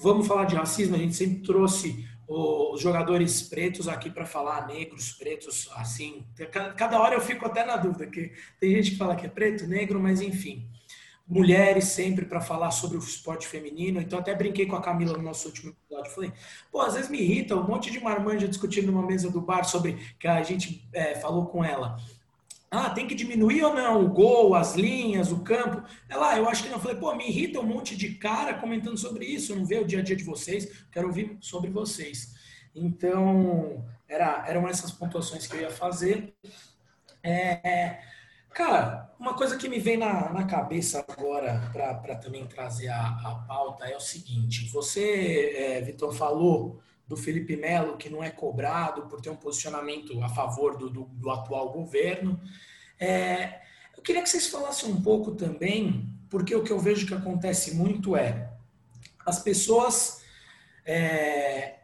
[0.00, 5.12] Vamos falar de racismo, a gente sempre trouxe os jogadores pretos aqui para falar, negros,
[5.12, 6.24] pretos, assim.
[6.76, 9.66] Cada hora eu fico até na dúvida, que tem gente que fala que é preto,
[9.66, 10.68] negro, mas enfim
[11.26, 14.00] mulheres sempre para falar sobre o esporte feminino.
[14.00, 16.12] Então, até brinquei com a Camila no nosso último episódio.
[16.12, 16.32] Falei,
[16.70, 20.14] pô, às vezes me irrita um monte de marmanja discutindo numa mesa do bar sobre
[20.18, 21.96] que a gente é, falou com ela.
[22.74, 25.82] Ah, tem que diminuir ou não o gol, as linhas, o campo?
[26.08, 26.76] Ela, ah, eu acho que não.
[26.76, 29.52] Eu falei, pô, me irrita um monte de cara comentando sobre isso.
[29.52, 32.34] Eu não vê o dia a dia de vocês, quero ouvir sobre vocês.
[32.74, 36.34] Então, era, eram essas pontuações que eu ia fazer.
[37.22, 37.98] É,
[38.54, 43.44] Cara, uma coisa que me vem na, na cabeça agora para também trazer a, a
[43.48, 49.02] pauta é o seguinte: você, é, Vitor, falou do Felipe Melo, que não é cobrado
[49.02, 52.40] por ter um posicionamento a favor do, do, do atual governo.
[52.98, 53.60] É,
[53.96, 57.74] eu queria que vocês falassem um pouco também, porque o que eu vejo que acontece
[57.74, 58.50] muito é
[59.24, 60.22] as pessoas,
[60.84, 61.76] é,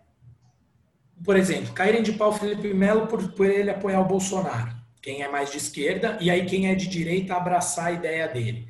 [1.24, 5.28] por exemplo, caírem de pau Felipe Melo por, por ele apoiar o Bolsonaro, quem é
[5.28, 8.68] mais de esquerda, e aí quem é de direita abraçar a ideia dele.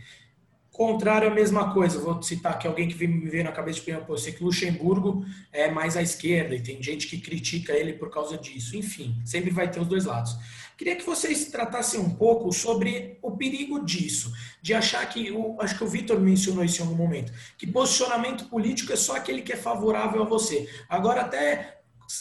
[0.80, 1.98] Contrário, a mesma coisa.
[1.98, 5.70] Vou citar aqui alguém que me veio na cabeça de primeira posição, que Luxemburgo é
[5.70, 8.74] mais à esquerda e tem gente que critica ele por causa disso.
[8.74, 10.38] Enfim, sempre vai ter os dois lados.
[10.78, 15.76] Queria que vocês tratassem um pouco sobre o perigo disso, de achar que, o, acho
[15.76, 19.52] que o Vitor mencionou isso em algum momento, que posicionamento político é só aquele que
[19.52, 20.66] é favorável a você.
[20.88, 21.79] Agora, até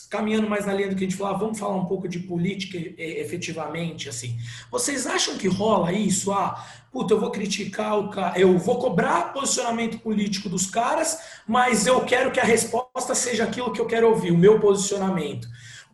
[0.10, 2.78] caminhando mais na linha do que a gente falava, vamos falar um pouco de política
[2.98, 4.38] efetivamente, assim.
[4.72, 6.32] Vocês acham que rola isso?
[6.32, 11.88] Ah, puta, eu vou criticar o cara, eu vou cobrar posicionamento político dos caras, mas
[11.88, 15.48] eu quero que a resposta seja aquilo que eu quero ouvir, o meu posicionamento.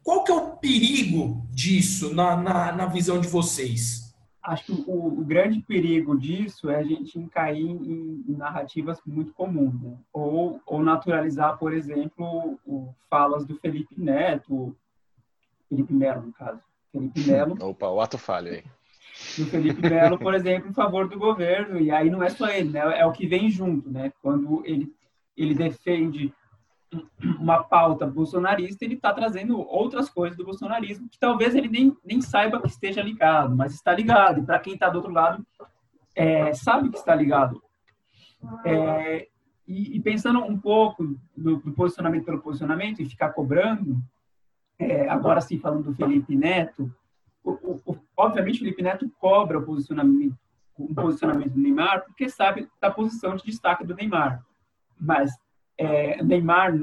[0.04, 4.05] Qual que é o perigo disso na, na, na visão de vocês?
[4.46, 9.34] Acho que o, o, grande perigo disso é a gente cair em, em narrativas muito
[9.34, 9.98] comuns, né?
[10.14, 14.76] ou, ou naturalizar, por exemplo, o, falas do Felipe Neto,
[15.68, 16.62] Felipe Melo, no caso.
[16.91, 17.58] Felipe Melo.
[17.70, 18.64] Opa, o ato falho aí.
[19.38, 22.70] Do Felipe Melo, por exemplo, em favor do governo, e aí não é só ele,
[22.70, 23.00] né?
[23.00, 24.12] é o que vem junto, né?
[24.22, 24.93] Quando ele,
[25.36, 26.34] ele defende
[27.39, 32.22] uma pauta bolsonarista, ele está trazendo outras coisas do bolsonarismo que talvez ele nem, nem
[32.22, 34.39] saiba que esteja ligado, mas está ligado.
[34.39, 35.46] E para quem está do outro lado,
[36.16, 37.62] é, sabe que está ligado.
[38.64, 39.28] É,
[39.68, 41.04] e, e, pensando um pouco
[41.36, 44.00] do, do, posicionamento pelo posicionamento e ficar cobrando,
[44.78, 46.93] é, agora sim falando do Felipe Neto,
[47.43, 50.38] o, o, obviamente o Felipe Neto cobra o posicionamento,
[50.78, 54.43] o posicionamento do Neymar porque sabe da posição de destaque do Neymar.
[55.00, 55.32] Mas
[55.78, 56.74] é, Neymar,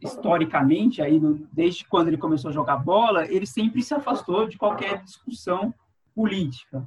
[0.00, 1.20] historicamente, aí,
[1.52, 5.72] desde quando ele começou a jogar bola, ele sempre se afastou de qualquer discussão
[6.14, 6.84] política.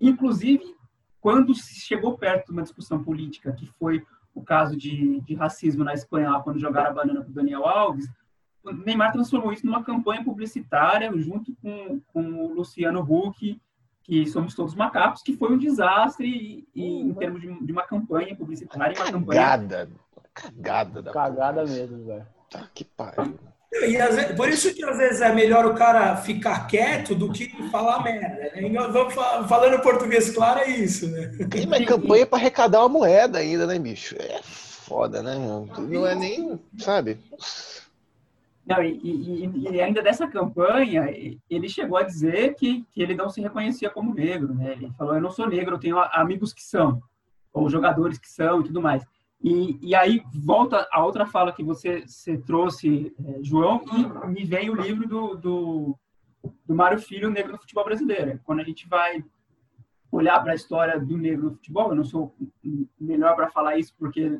[0.00, 0.74] Inclusive,
[1.20, 4.04] quando chegou perto de uma discussão política, que foi
[4.34, 8.08] o caso de, de racismo na Espanha, lá, quando jogaram a banana para Daniel Alves,
[8.62, 13.60] o Neymar transformou isso numa campanha publicitária junto com, com o Luciano Huck,
[14.08, 17.82] que somos todos macacos, que foi um desastre e, e, em termos de, de, uma
[17.82, 18.96] campanha publicitária.
[18.96, 19.40] Uma campanha
[20.32, 21.74] cagada da Cagada porra.
[21.74, 22.26] mesmo, velho.
[22.50, 23.38] Tá que pariu.
[23.70, 28.02] Vezes, por isso que às vezes é melhor o cara ficar quieto do que falar
[28.02, 28.50] merda.
[28.58, 28.88] Né?
[28.90, 31.26] Vamos falando português claro, é isso, né?
[31.50, 34.16] Tem uma campanha para arrecadar uma moeda ainda, né, bicho?
[34.18, 35.34] É foda, né?
[35.34, 37.18] Não é nem, sabe?
[38.68, 41.06] Não, e, e, e, ainda dessa campanha,
[41.48, 44.72] ele chegou a dizer que, que ele não se reconhecia como negro, né?
[44.72, 47.00] Ele falou, eu não sou negro, eu tenho amigos que são,
[47.50, 49.02] ou jogadores que são e tudo mais.
[49.42, 54.44] E, e aí volta a outra fala que você, você trouxe, é, João, e me
[54.44, 55.98] vem o livro do, do,
[56.66, 58.38] do Mário Filho, Negro no Futebol Brasileiro.
[58.44, 59.24] Quando a gente vai
[60.12, 62.34] olhar para a história do negro no futebol, eu não sou
[63.00, 64.38] melhor para falar isso porque,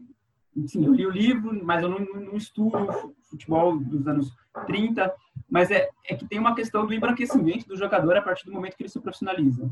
[0.66, 4.34] sim, eu li o livro, mas eu não, não estudo futebol dos anos
[4.66, 5.14] 30,
[5.48, 8.76] mas é, é que tem uma questão do embranquecimento do jogador a partir do momento
[8.76, 9.70] que ele se profissionaliza.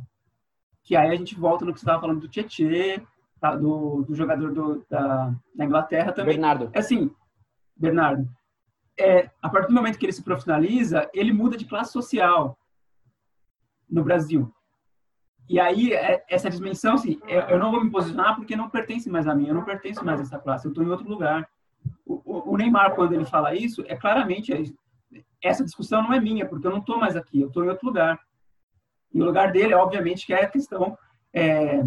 [0.83, 3.03] Que aí a gente volta no que você estava falando do Tietê,
[3.41, 6.35] tá, do, do, jogador do, da, da, Inglaterra também.
[6.35, 6.71] Bernardo.
[6.73, 7.11] É assim,
[7.77, 8.29] Bernardo.
[8.99, 12.57] É, a partir do momento que ele se profissionaliza, ele muda de classe social
[13.89, 14.53] no Brasil.
[15.49, 19.29] E aí, é, essa dimensão, assim, eu não vou me posicionar porque não pertence mais
[19.29, 21.49] a mim, eu não pertenço mais a essa classe, eu estou em outro lugar.
[22.05, 24.75] O, o, Neymar, quando ele fala isso, é claramente,
[25.43, 27.87] essa discussão não é minha, porque eu não estou mais aqui, eu estou em outro
[27.87, 28.19] lugar.
[29.15, 30.99] E o lugar dele, obviamente, que é a questão
[31.33, 31.85] é,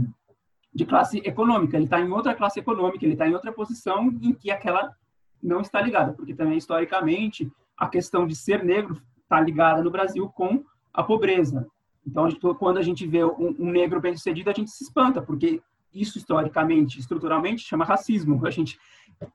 [0.73, 1.75] de classe econômica.
[1.75, 4.95] Ele está em outra classe econômica, ele está em outra posição em que aquela
[5.41, 10.29] não está ligada, porque também historicamente a questão de ser negro está ligada no Brasil
[10.29, 11.67] com a pobreza.
[12.05, 15.21] Então, a gente, quando a gente vê um, um negro bem-sucedido, a gente se espanta,
[15.21, 15.61] porque
[15.93, 18.45] isso historicamente, estruturalmente, chama racismo.
[18.45, 18.79] A gente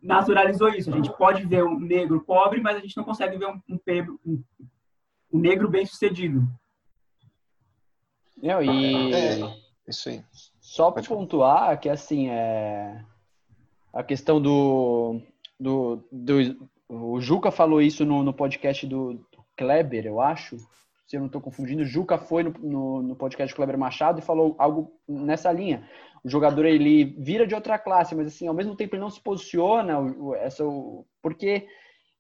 [0.03, 0.91] naturalizou isso.
[0.91, 3.61] A gente pode ver um negro pobre, mas a gente não consegue ver um,
[4.27, 4.43] um,
[5.33, 6.47] um negro bem-sucedido.
[8.43, 9.13] Não, e...
[9.13, 9.57] É,
[9.87, 10.25] isso aí.
[10.61, 13.05] Só para pontuar que, assim, é...
[13.93, 15.21] a questão do,
[15.59, 16.69] do, do...
[16.89, 20.57] O Juca falou isso no, no podcast do, do Kleber, eu acho,
[21.15, 24.23] se eu não estou confundindo, Juca foi no, no, no, podcast do Kleber Machado e
[24.23, 25.89] falou algo nessa linha.
[26.25, 29.21] O jogador ele vira de outra classe, mas assim, ao mesmo tempo ele não se
[29.21, 29.95] posiciona,
[30.41, 30.65] essa,
[31.23, 31.69] porque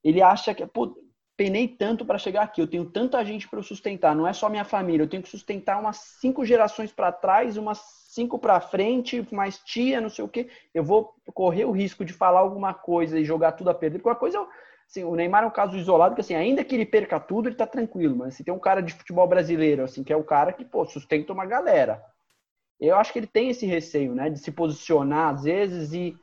[0.03, 0.97] ele acha que, pô,
[1.37, 4.65] penei tanto para chegar aqui, eu tenho tanta gente para sustentar, não é só minha
[4.65, 7.81] família, eu tenho que sustentar umas cinco gerações para trás, umas
[8.11, 10.49] cinco para frente, mais tia, não sei o quê.
[10.73, 14.01] Eu vou correr o risco de falar alguma coisa e jogar tudo a perder.
[14.01, 14.49] Qualquer coisa, eu,
[14.87, 17.57] assim, o Neymar é um caso isolado que, assim, ainda que ele perca tudo, ele
[17.57, 18.17] tá tranquilo.
[18.17, 20.65] Mas se assim, tem um cara de futebol brasileiro, assim, que é o cara que,
[20.65, 22.03] pô, sustenta uma galera.
[22.81, 26.17] Eu acho que ele tem esse receio, né, de se posicionar às vezes e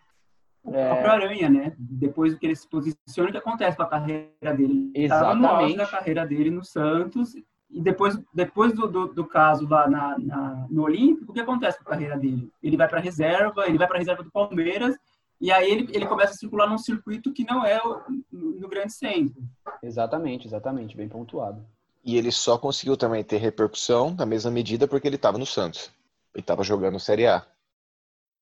[0.64, 0.90] o é...
[0.90, 1.74] próprio Aranha, né?
[1.78, 4.92] Depois que ele se posiciona, o que acontece com a carreira dele?
[4.94, 5.82] Exatamente.
[5.82, 7.34] a carreira dele no Santos
[7.70, 11.78] e depois, depois do, do, do caso lá na, na, no Olímpico, o que acontece
[11.80, 12.52] com a carreira dele?
[12.62, 14.96] Ele vai para reserva, ele vai para a reserva do Palmeiras
[15.42, 18.94] e aí ele, ele começa a circular num circuito que não é o, no grande
[18.94, 19.42] centro.
[19.82, 21.66] Exatamente, exatamente, bem pontuado.
[22.06, 25.92] E ele só conseguiu também ter repercussão na mesma medida porque ele estava no Santos.
[26.34, 27.46] Ele estava jogando Série A.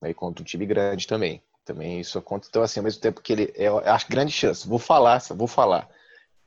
[0.01, 1.41] Aí contra um time grande também.
[1.63, 2.47] Também isso conta.
[2.49, 3.53] Então, assim, ao mesmo tempo que ele.
[3.55, 4.67] Eu acho grande chance.
[4.67, 5.89] Vou falar, vou falar.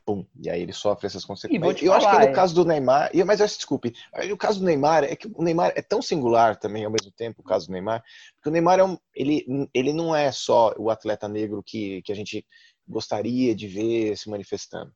[0.05, 1.81] Pum, e aí ele sofre essas consequências.
[1.81, 2.35] eu falar, acho que no é...
[2.35, 3.93] caso do Neymar, mas eu desculpe,
[4.31, 7.41] o caso do Neymar é que o Neymar é tão singular também ao mesmo tempo,
[7.41, 8.03] o caso do Neymar,
[8.35, 12.11] porque o Neymar é um, ele, ele não é só o atleta negro que, que
[12.11, 12.45] a gente
[12.85, 14.91] gostaria de ver se manifestando.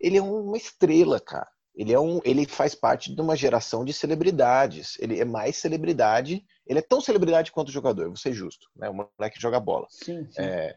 [0.00, 1.48] Ele é uma estrela, cara.
[1.74, 4.96] Ele, é um, ele faz parte de uma geração de celebridades.
[4.98, 6.44] Ele é mais celebridade.
[6.66, 8.68] Ele é tão celebridade quanto jogador, vou ser justo.
[8.74, 8.88] Né?
[8.88, 9.86] O moleque joga bola.
[9.88, 10.42] Sim, sim.
[10.42, 10.76] É,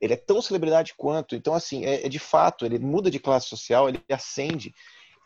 [0.00, 1.34] ele é tão celebridade quanto.
[1.34, 4.74] Então, assim, é, é, de fato, ele muda de classe social, ele acende.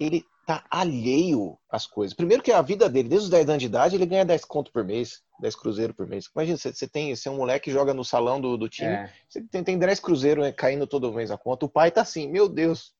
[0.01, 2.14] Ele tá alheio às coisas.
[2.14, 4.72] Primeiro que a vida dele, desde os 10 anos de idade, ele ganha 10 conto
[4.72, 6.29] por mês, 10 cruzeiro por mês.
[6.35, 8.91] Imagina, você, você tem, você é um moleque que joga no salão do, do time,
[8.91, 9.12] é.
[9.29, 11.64] você tem, tem 10 cruzeiro né, caindo todo mês a conta.
[11.64, 12.93] O pai tá assim, meu Deus,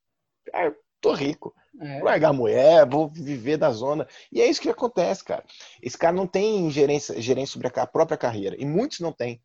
[0.47, 1.55] cara, tô rico.
[1.81, 1.97] É.
[1.97, 4.07] Vou largar a mulher, vou viver da zona.
[4.33, 5.45] E é isso que acontece, cara.
[5.83, 8.57] Esse cara não tem gerência, gerência sobre a própria carreira.
[8.59, 9.43] E muitos não têm.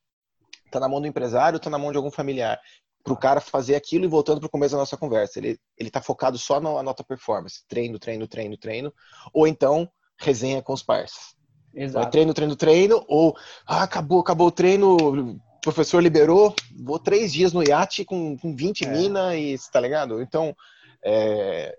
[0.72, 2.60] Tá na mão do empresário, tá na mão de algum familiar.
[3.04, 5.40] Para o cara fazer aquilo e voltando para o começo da nossa conversa.
[5.40, 7.64] Ele, ele tá focado só na nota performance.
[7.68, 8.94] Treino, treino, treino, treino.
[9.34, 11.36] Ou então, resenha com os parceiros.
[11.74, 12.12] Exato.
[12.12, 13.06] treino, treino, treino.
[13.08, 16.54] Ou, ah, acabou, acabou o treino, o professor liberou,
[16.84, 18.90] vou três dias no iate com, com 20 é.
[18.90, 20.22] mina e tá ligado?
[20.22, 20.56] Então,
[21.04, 21.78] é,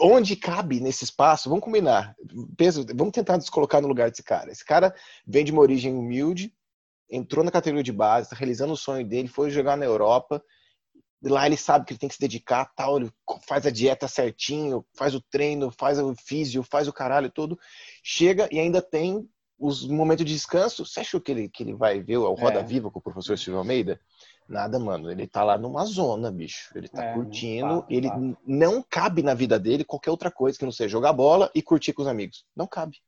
[0.00, 2.14] onde cabe nesse espaço, vamos combinar,
[2.56, 4.50] pensa, vamos tentar nos colocar no lugar desse cara.
[4.50, 4.94] Esse cara
[5.26, 6.52] vem de uma origem humilde,
[7.10, 10.42] entrou na categoria de base, está realizando o sonho dele, foi jogar na Europa,
[11.22, 13.10] lá ele sabe que ele tem que se dedicar, tal, ele
[13.46, 17.58] faz a dieta certinho, faz o treino, faz o físio, faz o caralho todo,
[18.02, 19.28] chega e ainda tem
[19.58, 20.84] os momentos de descanso.
[20.84, 22.62] Você achou que ele, que ele vai ver o Roda é.
[22.62, 24.00] Viva com o professor Silvio Almeida?
[24.48, 25.10] Nada, mano.
[25.10, 26.70] Ele tá lá numa zona, bicho.
[26.74, 27.80] Ele tá é, curtindo.
[27.80, 28.18] Tá, ele tá.
[28.46, 31.92] não cabe na vida dele qualquer outra coisa que não seja jogar bola e curtir
[31.92, 32.44] com os amigos.
[32.54, 32.98] Não cabe.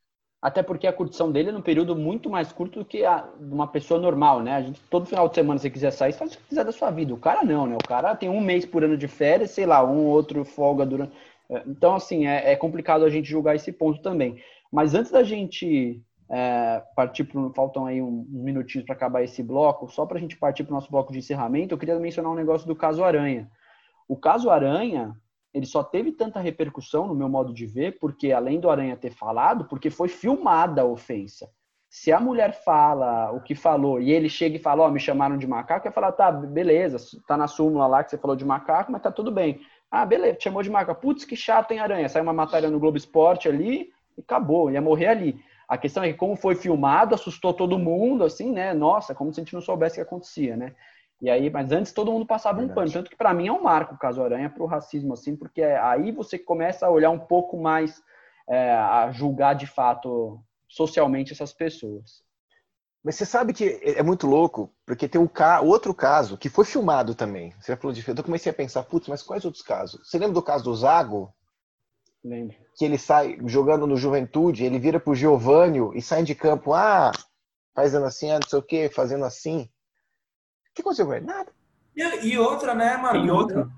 [0.41, 3.53] Até porque a curtição dele é num período muito mais curto do que a de
[3.53, 4.53] uma pessoa normal, né?
[4.53, 6.91] A gente, todo final de semana, se quiser sair, faz o que quiser da sua
[6.91, 7.15] vida.
[7.15, 7.75] O cara não, né?
[7.75, 11.13] O cara tem um mês por ano de férias, sei lá, um outro folga durante.
[11.49, 14.41] É, então, assim, é, é complicado a gente julgar esse ponto também.
[14.71, 19.89] Mas antes da gente é, partir para faltam aí uns minutinhos para acabar esse bloco,
[19.89, 22.37] só para a gente partir para o nosso bloco de encerramento, eu queria mencionar um
[22.37, 23.51] negócio do caso Aranha.
[24.09, 25.17] O caso Aranha,
[25.57, 29.11] ele só teve tanta repercussão no meu modo de ver, porque além do Aranha ter
[29.11, 31.49] falado, porque foi filmada a ofensa.
[31.89, 35.01] Se a mulher fala o que falou e ele chega e fala, ó, oh, me
[35.01, 38.45] chamaram de macaco, eu falar, tá, beleza, tá na súmula lá que você falou de
[38.45, 39.59] macaco, mas tá tudo bem.
[39.91, 41.01] Ah, beleza, chamou de macaco.
[41.01, 42.07] Putz, que chato, hein, Aranha?
[42.07, 45.41] Sai uma matéria no Globo Esporte ali e acabou, ia morrer ali.
[45.67, 48.75] A questão é que como foi filmado, assustou todo mundo, assim, né?
[48.75, 50.75] Nossa, como se a gente não soubesse o que acontecia, né?
[51.21, 52.73] E aí, mas antes todo mundo passava Verdade.
[52.73, 52.93] um pano.
[52.93, 55.63] Tanto que para mim é um marco o caso Aranha para o racismo, assim, porque
[55.63, 58.03] aí você começa a olhar um pouco mais,
[58.49, 62.25] é, a julgar de fato socialmente essas pessoas.
[63.03, 65.61] Mas você sabe que é muito louco, porque tem um ca...
[65.61, 67.55] outro caso que foi filmado também.
[67.61, 68.07] Você já falou de.
[68.07, 70.09] Eu comecei a pensar, putz, mas quais outros casos?
[70.09, 71.33] Você lembra do caso do Zago?
[72.25, 72.57] Lembro.
[72.77, 77.13] Que ele sai jogando no Juventude, ele vira pro Giovânio e sai de campo, ah,
[77.77, 79.71] fazendo assim, ah, não sei o quê, fazendo assim.
[80.77, 81.25] O que aconteceu com ele?
[81.25, 81.51] Nada.
[82.23, 83.25] E, outra, né, Marco?
[83.25, 83.69] E outra.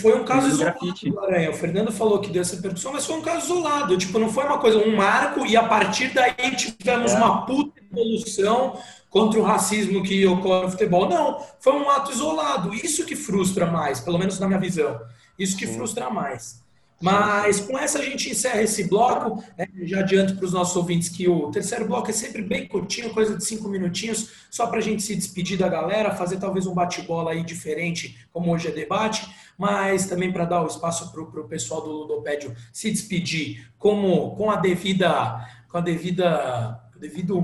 [0.00, 1.50] Foi um caso isolado do Aranha.
[1.50, 3.96] O Fernando falou que deu essa repercussão, mas foi um caso isolado.
[3.96, 7.16] Tipo, não foi uma coisa, um marco, e a partir daí tivemos é.
[7.16, 8.78] uma puta evolução
[9.10, 11.08] contra o racismo que ocorre no futebol.
[11.08, 12.72] Não, foi um ato isolado.
[12.74, 15.00] Isso que frustra mais, pelo menos na minha visão.
[15.38, 15.74] Isso que Sim.
[15.74, 16.61] frustra mais.
[17.02, 19.42] Mas com essa a gente encerra esse bloco.
[19.58, 23.12] É, já adianto para os nossos ouvintes que o terceiro bloco é sempre bem curtinho,
[23.12, 26.74] coisa de cinco minutinhos, só para a gente se despedir da galera, fazer talvez um
[26.74, 31.48] bate-bola aí diferente, como hoje é debate, mas também para dar o espaço para o
[31.48, 35.44] pessoal do Ludopédio se despedir como, com a devida.
[35.68, 36.80] Com a devida.
[36.98, 37.36] Devido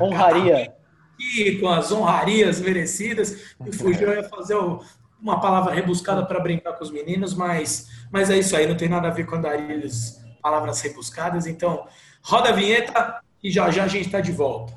[0.00, 0.74] honraria.
[1.18, 3.54] E com as honrarias merecidas.
[3.64, 4.82] E fugiu, ia fazer o,
[5.26, 8.88] uma palavra rebuscada para brincar com os meninos, mas, mas é isso aí, não tem
[8.88, 11.48] nada a ver com andarilhos, palavras rebuscadas.
[11.48, 11.84] Então,
[12.22, 14.72] roda a vinheta e já já a gente está de volta.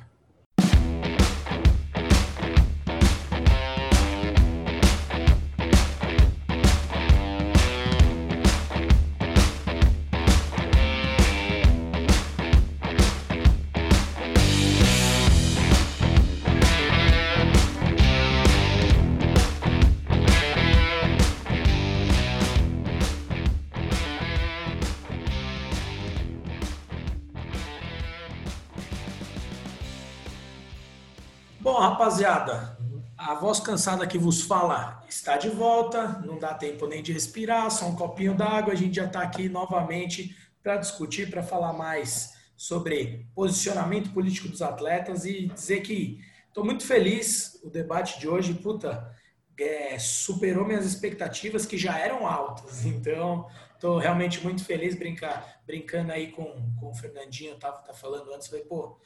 [32.09, 32.75] Rapaziada,
[33.15, 37.69] a voz cansada que vos fala está de volta, não dá tempo nem de respirar,
[37.69, 42.33] só um copinho d'água, a gente já está aqui novamente para discutir, para falar mais
[42.57, 48.55] sobre posicionamento político dos atletas e dizer que estou muito feliz, o debate de hoje,
[48.55, 49.15] puta,
[49.59, 56.11] é, superou minhas expectativas que já eram altas, então estou realmente muito feliz brincar, brincando
[56.11, 58.99] aí com, com o Fernandinho, eu tava, tá falando antes, falei, pô,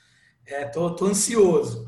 [0.45, 1.85] é, tô, tô ansioso,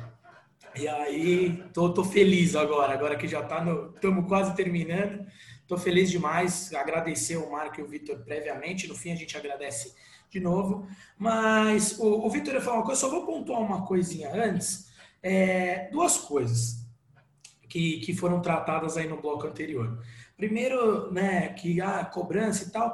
[0.77, 3.93] e aí, tô, tô feliz agora, agora que já tá no.
[3.93, 5.25] Estamos quase terminando.
[5.67, 6.73] Tô feliz demais.
[6.73, 8.87] Agradecer o Marco e o Vitor previamente.
[8.87, 9.93] No fim, a gente agradece
[10.29, 10.87] de novo.
[11.17, 14.91] Mas o, o Vitor ia falar uma coisa, só vou pontuar uma coisinha antes.
[15.23, 16.85] É, duas coisas
[17.69, 19.99] que, que foram tratadas aí no bloco anterior.
[20.37, 22.93] Primeiro, né, que a ah, cobrança e tal.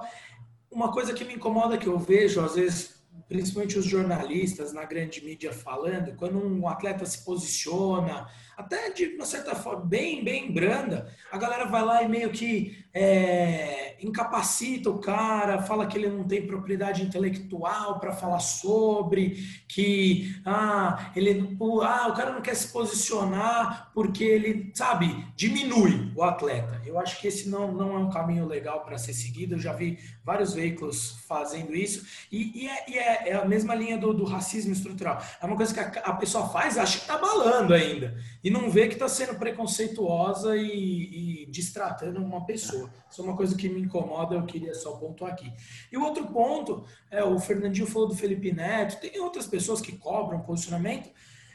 [0.70, 3.01] Uma coisa que me incomoda que eu vejo, às vezes,
[3.32, 8.28] principalmente os jornalistas na grande mídia falando, quando um atleta se posiciona,
[8.58, 12.84] até de uma certa forma bem, bem branda, a galera vai lá e meio que
[12.94, 19.38] é, incapacita o cara, fala que ele não tem propriedade intelectual para falar sobre,
[19.68, 26.24] que ah, ele, ah, o cara não quer se posicionar porque ele, sabe, diminui o
[26.24, 26.82] atleta.
[26.86, 29.56] Eu acho que esse não, não é um caminho legal para ser seguido.
[29.56, 33.76] Eu já vi vários veículos fazendo isso e, e, é, e é, é, a mesma
[33.76, 35.22] linha do, do, racismo estrutural.
[35.42, 38.70] É uma coisa que a, a pessoa faz, acha que está balando ainda e não
[38.70, 42.90] vê que está sendo preconceituosa e, e distratando uma pessoa.
[43.10, 45.52] Isso é uma coisa que me incomoda, eu queria só pontuar aqui.
[45.92, 49.94] E o outro ponto, é, o Fernandinho falou do Felipe Neto, tem outras pessoas que
[49.94, 51.10] cobram posicionamento,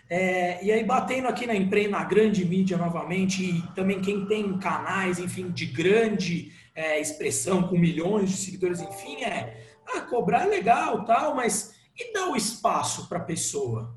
[0.09, 4.57] é, e aí batendo aqui na imprensa, na grande mídia novamente, e também quem tem
[4.59, 10.49] canais, enfim, de grande é, expressão, com milhões de seguidores, enfim, é, ah, cobrar é
[10.49, 13.97] legal, tal, mas e dar o espaço para a pessoa?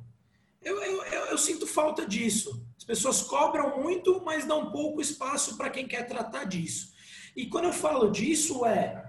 [0.61, 2.65] Eu, eu, eu, eu, sinto falta disso.
[2.77, 6.93] As pessoas cobram muito, mas dão pouco espaço para quem quer tratar disso.
[7.35, 9.08] E quando eu falo disso, é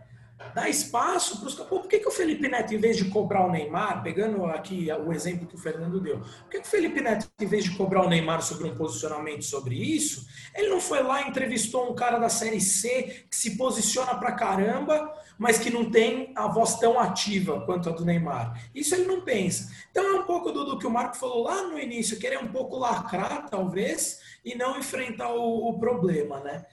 [0.54, 1.54] dar espaço para os.
[1.54, 5.12] Por que, que o Felipe Neto, em vez de cobrar o Neymar, pegando aqui o
[5.12, 8.04] exemplo que o Fernando deu, por que, que o Felipe Neto, em vez de cobrar
[8.04, 12.18] o Neymar sobre um posicionamento sobre isso, ele não foi lá e entrevistou um cara
[12.18, 16.98] da Série C que se posiciona pra caramba, mas que não tem a voz tão
[16.98, 18.70] ativa quanto a do Neymar?
[18.74, 19.70] Isso ele não pensa.
[19.90, 22.48] Então é um pouco do, do que o Marco falou lá no início, querer um
[22.48, 26.64] pouco lacrar, talvez, e não enfrentar o, o problema, né?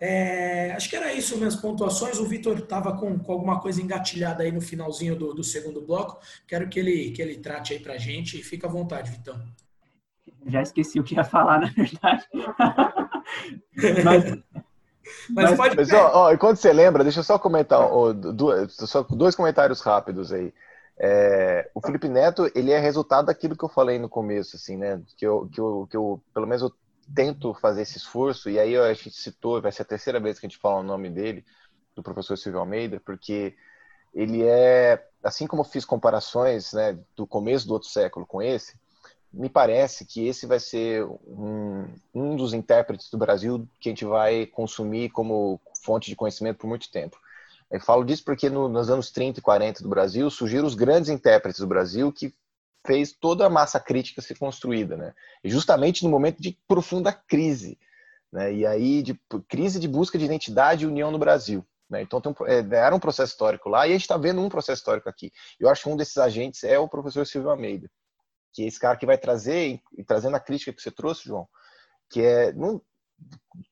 [0.00, 2.18] É, acho que era isso minhas pontuações.
[2.18, 6.18] O Vitor estava com, com, alguma coisa engatilhada aí no finalzinho do, do, segundo bloco.
[6.48, 8.42] Quero que ele, que ele trate aí para gente.
[8.42, 9.38] Fica à vontade, Vitão.
[10.46, 12.26] Já esqueci o que ia falar, na verdade.
[14.02, 14.24] mas,
[15.28, 15.76] mas, mas, pode.
[15.76, 19.82] Mas, ó, ó, enquanto você lembra, deixa eu só comentar ó, dois, só dois comentários
[19.82, 20.50] rápidos aí.
[20.98, 25.00] É, o Felipe Neto, ele é resultado daquilo que eu falei no começo, assim, né?
[25.16, 26.72] Que eu, que eu, que eu pelo menos eu
[27.14, 30.46] tento fazer esse esforço, e aí a gente citou, vai ser a terceira vez que
[30.46, 31.44] a gente fala o nome dele,
[31.94, 33.54] do professor Silvio Almeida, porque
[34.14, 38.78] ele é, assim como eu fiz comparações né, do começo do outro século com esse,
[39.32, 44.04] me parece que esse vai ser um, um dos intérpretes do Brasil que a gente
[44.04, 47.16] vai consumir como fonte de conhecimento por muito tempo.
[47.70, 51.08] Eu falo disso porque no, nos anos 30 e 40 do Brasil surgiram os grandes
[51.08, 52.34] intérpretes do Brasil que
[52.86, 55.14] fez toda a massa crítica ser construída, né?
[55.44, 57.78] E justamente no momento de profunda crise,
[58.32, 58.52] né?
[58.52, 61.64] E aí de crise de busca de identidade e união no Brasil.
[61.90, 62.02] Né?
[62.02, 64.80] Então um, é, era um processo histórico lá e a gente está vendo um processo
[64.80, 65.32] histórico aqui.
[65.58, 67.90] Eu acho que um desses agentes é o professor Silvio Almeida,
[68.52, 71.48] que é esse cara que vai trazer e trazendo a crítica que você trouxe, João,
[72.08, 72.80] que é não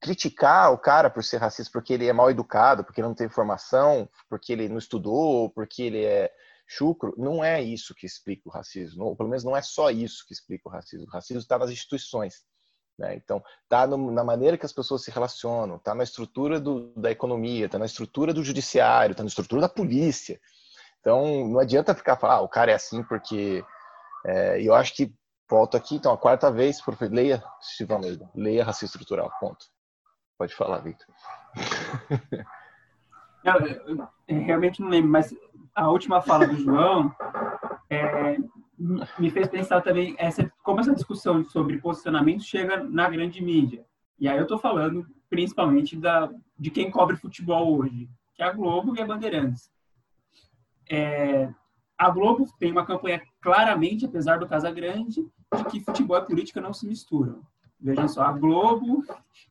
[0.00, 3.28] criticar o cara por ser racista porque ele é mal educado, porque ele não tem
[3.28, 6.30] formação, porque ele não estudou, porque ele é
[6.68, 10.24] chucro, não é isso que explica o racismo, ou pelo menos não é só isso
[10.26, 11.06] que explica o racismo.
[11.06, 12.44] O racismo está nas instituições.
[12.98, 13.16] Né?
[13.16, 17.66] Então, está na maneira que as pessoas se relacionam, está na estrutura do, da economia,
[17.66, 20.38] está na estrutura do judiciário, está na estrutura da polícia.
[21.00, 23.64] Então, não adianta ficar falando, ah, o cara é assim porque.
[24.26, 25.14] É, eu acho que
[25.48, 27.42] volto aqui, então, a quarta vez, por leia,
[27.88, 29.64] Almeida, leia racismo estrutural, ponto.
[30.36, 31.06] Pode falar, Victor.
[33.44, 35.32] Eu, eu, realmente não lembro, mas
[35.78, 37.14] a última fala do João
[37.88, 38.36] é,
[39.16, 43.86] me fez pensar também essa, como essa discussão sobre posicionamento chega na grande mídia.
[44.18, 46.28] E aí eu estou falando principalmente da,
[46.58, 49.70] de quem cobre futebol hoje, que é a Globo e a Bandeirantes.
[50.90, 51.48] É,
[51.96, 55.24] a Globo tem uma campanha claramente, apesar do Casagrande,
[55.56, 57.40] de que futebol e política não se misturam.
[57.80, 59.04] Vejam só, a Globo,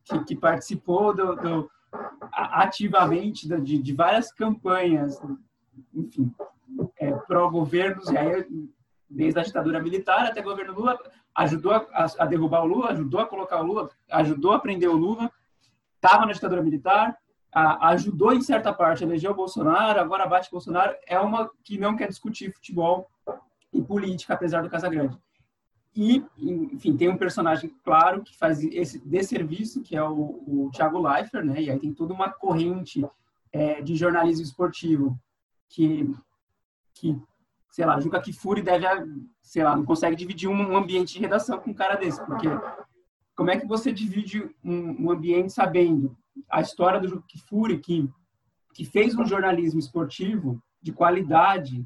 [0.04, 1.72] que, que participou do, do
[2.34, 5.18] ativamente de, de várias campanhas,
[5.94, 6.32] enfim,
[7.00, 8.46] é, pró-governos, e aí
[9.10, 11.00] desde a ditadura militar até o governo Lula,
[11.36, 14.98] ajudou a, a, derrubar o Lula, ajudou a colocar o Lula, ajudou a prender o
[14.98, 15.32] Lula,
[15.96, 17.18] estava na ditadura militar,
[17.54, 21.78] a, ajudou em certa parte a eleger o Bolsonaro, agora bate Bolsonaro, é uma que
[21.78, 23.10] não quer discutir futebol
[23.74, 25.18] e política, apesar do Casagrande.
[25.96, 31.00] E, enfim, tem um personagem, claro, que faz esse desserviço, que é o, o Thiago
[31.00, 31.60] Leifert, né?
[31.60, 33.04] E aí tem toda uma corrente
[33.52, 35.20] é, de jornalismo esportivo
[35.70, 36.14] que,
[36.94, 37.20] que
[37.70, 38.86] sei lá, Juca Kifuri deve,
[39.42, 42.48] sei lá, não consegue dividir um ambiente de redação com um cara desse, porque
[43.36, 46.18] como é que você divide um, ambiente sabendo
[46.50, 48.10] a história do Juca Kifuri, que,
[48.74, 51.86] que fez um jornalismo esportivo de qualidade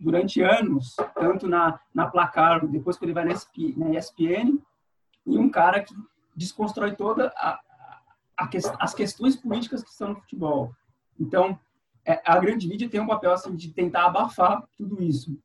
[0.00, 3.34] durante anos, tanto na, na Placar, depois que ele vai na,
[3.76, 4.58] na ESPN,
[5.26, 5.94] e um cara que
[6.34, 7.60] desconstrói toda a,
[8.38, 8.48] a
[8.78, 10.72] as questões políticas que estão no futebol.
[11.18, 11.58] Então,
[12.24, 15.38] a grande mídia tem um papel assim, de tentar abafar tudo isso.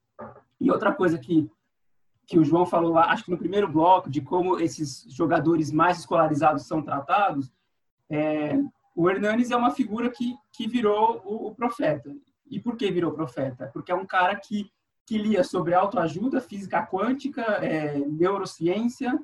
[0.60, 1.50] E outra coisa que,
[2.26, 6.00] que o João falou lá, acho que no primeiro bloco, de como esses jogadores mais
[6.00, 7.52] escolarizados são tratados,
[8.10, 8.58] é,
[8.96, 12.16] o Hernanes é uma figura que, que virou o, o profeta.
[12.50, 13.70] E por que virou profeta?
[13.74, 14.72] Porque é um cara que,
[15.06, 19.20] que lia sobre autoajuda, física quântica, é, neurociência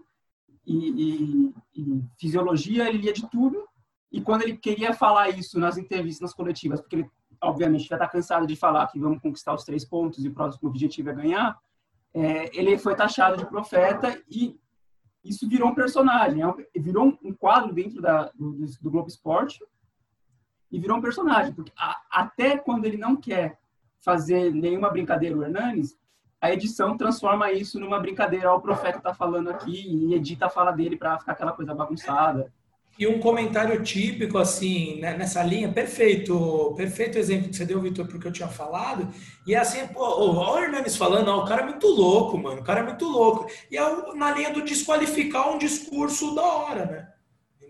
[0.66, 3.68] e, e, e, fisiologia, ele lia de tudo.
[4.12, 7.10] E quando ele queria falar isso nas entrevistas, nas coletivas, porque ele,
[7.42, 10.70] obviamente, já está cansado de falar que vamos conquistar os três pontos e o próximo
[10.70, 11.60] objetivo é ganhar,
[12.14, 14.60] é, ele foi taxado de profeta e
[15.24, 19.60] isso virou um personagem, é virou um quadro dentro da, do, do Globo Esporte
[20.72, 21.54] e virou um personagem.
[21.54, 23.60] Porque a, até quando ele não quer
[24.02, 25.98] fazer nenhuma brincadeira, o Hernanes,
[26.42, 28.54] a edição transforma isso numa brincadeira.
[28.54, 32.52] O profeta está falando aqui e edita a fala dele para ficar aquela coisa bagunçada.
[33.00, 38.06] E um comentário típico, assim, né, nessa linha, perfeito, perfeito exemplo que você deu, Vitor,
[38.06, 39.10] porque eu tinha falado.
[39.48, 42.64] E é assim, pô, o Hernanes falando, ó, o cara é muito louco, mano, o
[42.64, 43.50] cara é muito louco.
[43.72, 47.08] E é na linha do desqualificar um discurso da hora, né?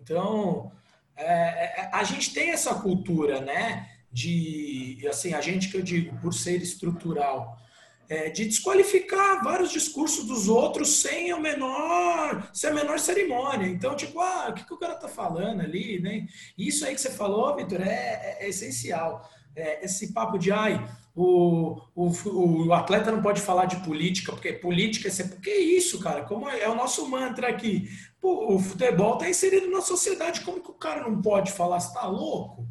[0.02, 0.72] Então,
[1.16, 3.88] é, é, é, a gente tem essa cultura, né?
[4.12, 7.56] De, assim, a gente que eu digo, por ser estrutural,
[8.10, 13.68] é, de desqualificar vários discursos dos outros sem o menor, sem a menor cerimônia.
[13.68, 16.28] Então, tipo, ah, o que, que o cara tá falando ali, né?
[16.58, 19.30] Isso aí que você falou, Vitor, é, é, é essencial.
[19.56, 20.84] É, esse papo de, ai,
[21.16, 25.40] o, o, o, atleta não pode falar de política, porque política é sempre.
[25.40, 26.24] Que isso, cara?
[26.24, 27.90] Como é, é o nosso mantra aqui.
[28.20, 31.80] Pô, o futebol está inserido na sociedade, como que o cara não pode falar?
[31.80, 32.68] Você tá louco?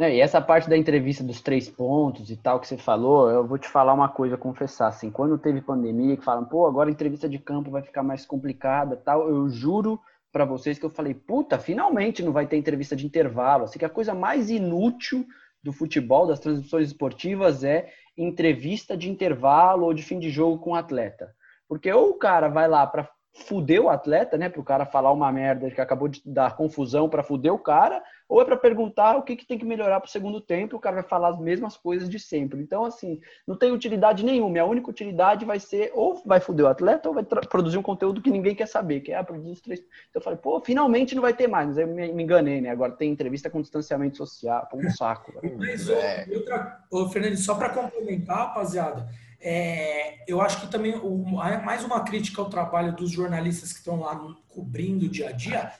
[0.00, 3.46] É, e essa parte da entrevista dos três pontos e tal que você falou, eu
[3.46, 6.92] vou te falar uma coisa, confessar, assim, quando teve pandemia, que falam, pô, agora a
[6.92, 10.00] entrevista de campo vai ficar mais complicada tal, eu juro
[10.32, 13.84] para vocês que eu falei, puta, finalmente não vai ter entrevista de intervalo, assim, que
[13.84, 15.26] a coisa mais inútil
[15.62, 20.70] do futebol, das transmissões esportivas, é entrevista de intervalo ou de fim de jogo com
[20.70, 21.30] o atleta.
[21.68, 25.12] Porque ou o cara vai lá para fuder o atleta, né, para o cara falar
[25.12, 29.16] uma merda que acabou de dar confusão para fuder o cara, ou é para perguntar
[29.16, 31.40] o que, que tem que melhorar para o segundo tempo, o cara vai falar as
[31.40, 32.60] mesmas coisas de sempre.
[32.60, 34.60] Então, assim, não tem utilidade nenhuma.
[34.60, 38.22] A única utilidade vai ser ou vai fuder o atleta ou vai produzir um conteúdo
[38.22, 39.80] que ninguém quer saber, que é a produzir os três.
[39.80, 41.70] Então, eu falei, pô, finalmente não vai ter mais.
[41.70, 42.70] Mas eu me, me enganei, né?
[42.70, 45.32] Agora tem entrevista com distanciamento social, pô, um saco.
[45.58, 46.24] Mas, é.
[46.32, 49.08] outra, ô, Fernando, só para complementar, rapaziada,
[49.40, 53.98] é, eu acho que também o, mais uma crítica ao trabalho dos jornalistas que estão
[53.98, 54.14] lá
[54.48, 55.72] cobrindo o dia a dia,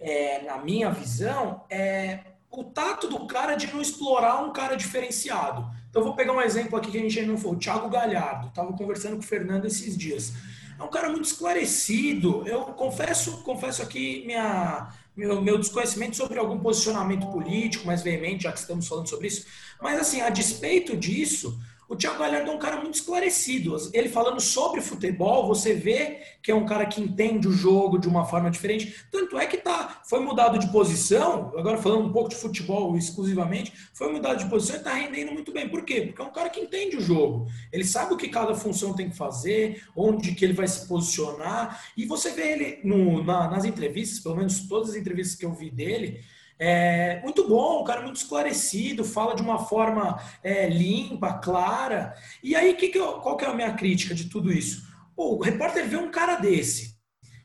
[0.00, 2.20] é, na minha visão, é
[2.50, 5.66] o tato do cara de não explorar um cara diferenciado.
[5.90, 8.48] Então, vou pegar um exemplo aqui que a gente ainda não falou, o Thiago Galhardo.
[8.48, 10.32] Estava conversando com o Fernando esses dias.
[10.78, 12.46] É um cara muito esclarecido.
[12.46, 18.52] Eu confesso, confesso aqui minha, meu, meu desconhecimento sobre algum posicionamento político mais veemente, já
[18.52, 19.46] que estamos falando sobre isso.
[19.80, 21.58] Mas, assim, a despeito disso,
[21.88, 23.74] o Thiago Galhardo é um cara muito esclarecido.
[23.94, 28.06] Ele falando sobre futebol, você vê que é um cara que entende o jogo de
[28.06, 28.94] uma forma diferente.
[29.10, 33.72] Tanto é que tá, foi mudado de posição, agora falando um pouco de futebol exclusivamente,
[33.94, 35.66] foi mudado de posição e está rendendo muito bem.
[35.66, 36.02] Por quê?
[36.02, 37.46] Porque é um cara que entende o jogo.
[37.72, 41.84] Ele sabe o que cada função tem que fazer, onde que ele vai se posicionar.
[41.96, 45.54] E você vê ele no, na, nas entrevistas, pelo menos todas as entrevistas que eu
[45.54, 46.20] vi dele,
[46.58, 52.14] é, muito bom, um cara muito esclarecido, fala de uma forma é, limpa, clara.
[52.42, 54.88] E aí, que que eu, qual que é a minha crítica de tudo isso?
[55.14, 56.98] Pô, o repórter vê um cara desse.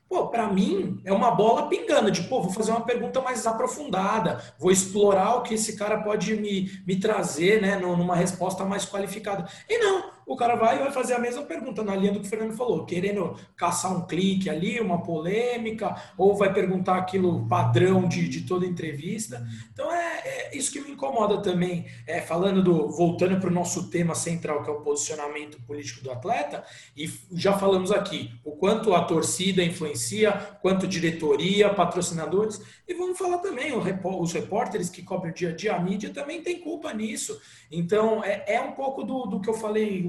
[0.10, 4.40] Pô, para mim é uma bola pingando, de pô, vou fazer uma pergunta mais aprofundada,
[4.60, 9.50] vou explorar o que esse cara pode me, me trazer, né, numa resposta mais qualificada.
[9.68, 12.26] E não, o cara vai e vai fazer a mesma pergunta na linha do que
[12.26, 18.08] o Fernando falou, querendo caçar um clique ali, uma polêmica, ou vai perguntar aquilo padrão
[18.08, 19.46] de, de toda entrevista.
[19.72, 21.86] Então é, é isso que me incomoda também.
[22.08, 22.90] É, falando do.
[22.90, 26.64] voltando para o nosso tema central, que é o posicionamento político do atleta,
[26.96, 30.32] e já falamos aqui o quanto a torcida influencia,
[30.62, 35.76] quanto diretoria, patrocinadores, e vamos falar também, os repórteres que cobrem o dia a dia,
[35.76, 37.40] a mídia também tem culpa nisso.
[37.72, 40.04] Então, é, é um pouco do, do que eu falei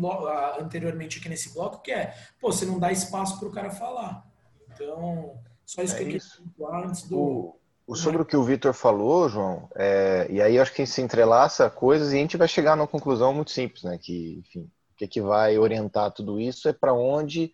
[0.59, 4.25] anteriormente aqui nesse bloco, que é, pô, você não dá espaço para o cara falar.
[4.73, 7.19] Então, só isso é que eu queria antes do.
[7.19, 11.03] O, o, sobre o que o Vitor falou, João, é, e aí acho que se
[11.03, 13.99] entrelaça coisas e a gente vai chegar numa conclusão muito simples, né?
[13.99, 17.53] Que, enfim, o que, que vai orientar tudo isso é para onde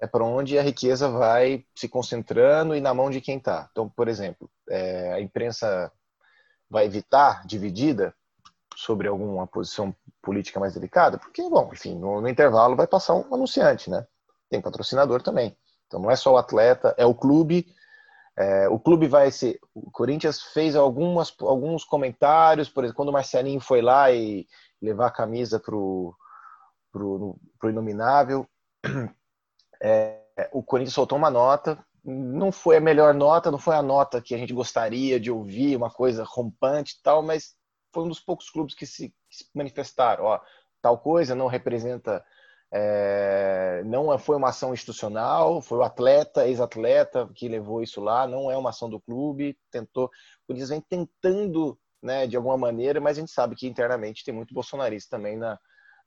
[0.00, 3.68] é para onde a riqueza vai se concentrando e na mão de quem está.
[3.70, 5.90] Então, por exemplo, é, a imprensa
[6.68, 8.14] vai evitar dividida
[8.74, 13.34] sobre alguma posição política mais delicada, porque, bom, enfim, no, no, intervalo vai passar um
[13.34, 14.06] anunciante, né?
[14.50, 15.56] Tem patrocinador também.
[15.86, 17.66] Então não é só o atleta, é o clube.
[18.36, 19.58] É, o clube vai ser.
[19.74, 24.46] O Corinthians fez algumas, alguns comentários, por exemplo, quando o Marcelinho foi lá e
[24.82, 26.14] levar a camisa pro,
[26.92, 28.46] pro, pro Inominável.
[29.86, 30.18] É,
[30.50, 34.34] o Corinthians soltou uma nota, não foi a melhor nota, não foi a nota que
[34.34, 37.54] a gente gostaria de ouvir, uma coisa rompante e tal, mas
[37.94, 40.24] foi um dos poucos clubes que se, que se manifestaram.
[40.24, 40.40] Ó,
[40.82, 42.22] tal coisa não representa,
[42.72, 48.50] é, não foi uma ação institucional, foi o atleta, ex-atleta que levou isso lá, não
[48.50, 50.10] é uma ação do clube, tentou, o
[50.48, 54.52] Corinthians vem tentando, né, de alguma maneira, mas a gente sabe que internamente tem muito
[54.52, 55.58] bolsonarista também na,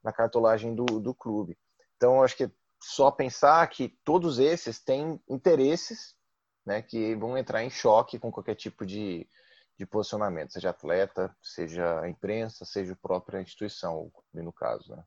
[0.03, 1.57] na cartolagem do, do clube.
[1.95, 2.51] Então, acho que
[2.83, 6.15] só pensar que todos esses têm interesses
[6.65, 9.27] né, que vão entrar em choque com qualquer tipo de,
[9.77, 14.95] de posicionamento, seja atleta, seja a imprensa, seja a própria instituição, no caso.
[14.95, 15.03] Né?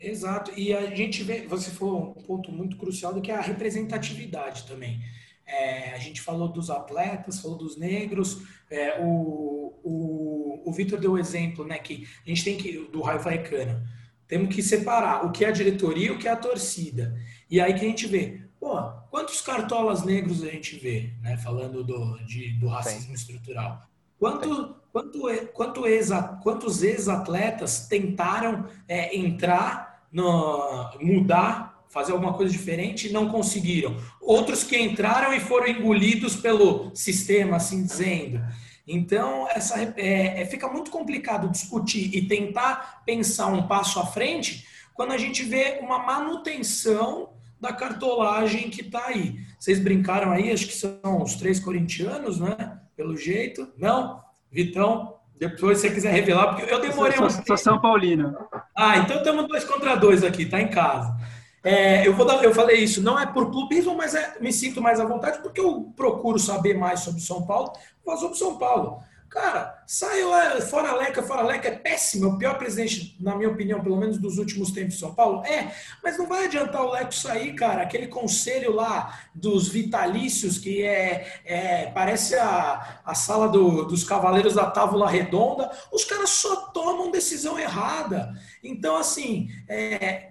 [0.00, 3.40] Exato, e a gente vê, você falou um ponto muito crucial do que é a
[3.40, 5.00] representatividade também.
[5.46, 11.12] É, a gente falou dos atletas, falou dos negros, é, o, o, o Vitor deu
[11.12, 13.84] o exemplo, né, que a gente tem que, do Raio Vaicano,
[14.26, 17.16] temos que separar o que é a diretoria e o que é a torcida.
[17.50, 18.78] E aí que a gente vê, pô,
[19.10, 21.38] quantos cartolas negros a gente vê, né?
[21.38, 23.14] Falando do, de, do racismo Sim.
[23.14, 23.82] estrutural.
[24.18, 25.20] Quanto, quanto,
[25.54, 33.30] quanto exa, quantos ex-atletas tentaram é, entrar, no, mudar, fazer alguma coisa diferente e não
[33.30, 33.96] conseguiram?
[34.20, 38.44] Outros que entraram e foram engolidos pelo sistema, assim dizendo.
[38.86, 44.66] Então, essa, é, é, fica muito complicado discutir e tentar pensar um passo à frente
[44.92, 47.30] quando a gente vê uma manutenção
[47.60, 49.38] da cartolagem que está aí.
[49.58, 52.80] Vocês brincaram aí, acho que são os três corintianos, né?
[52.96, 53.68] Pelo jeito.
[53.76, 54.20] Não?
[54.50, 57.30] Vitão, depois se você quiser revelar, porque eu demorei sou, um.
[57.30, 58.36] Sou São Paulino.
[58.76, 61.16] Ah, então estamos dois contra dois aqui, tá em casa.
[61.62, 64.80] É, eu, vou dar, eu falei isso, não é por clubismo, mas é, me sinto
[64.80, 67.72] mais à vontade porque eu procuro saber mais sobre São Paulo,
[68.04, 69.02] vou sobre São Paulo.
[69.30, 70.28] Cara, saiu
[70.62, 74.18] fora Leca, fora Leca é péssimo, é o pior presidente, na minha opinião, pelo menos
[74.18, 75.44] dos últimos tempos de São Paulo.
[75.46, 77.82] É, mas não vai adiantar o Leco sair, cara.
[77.82, 84.54] Aquele conselho lá dos vitalícios, que é, é parece a, a sala do, dos cavaleiros
[84.54, 88.32] da Távola Redonda, os caras só tomam decisão errada.
[88.64, 90.29] Então, assim, é,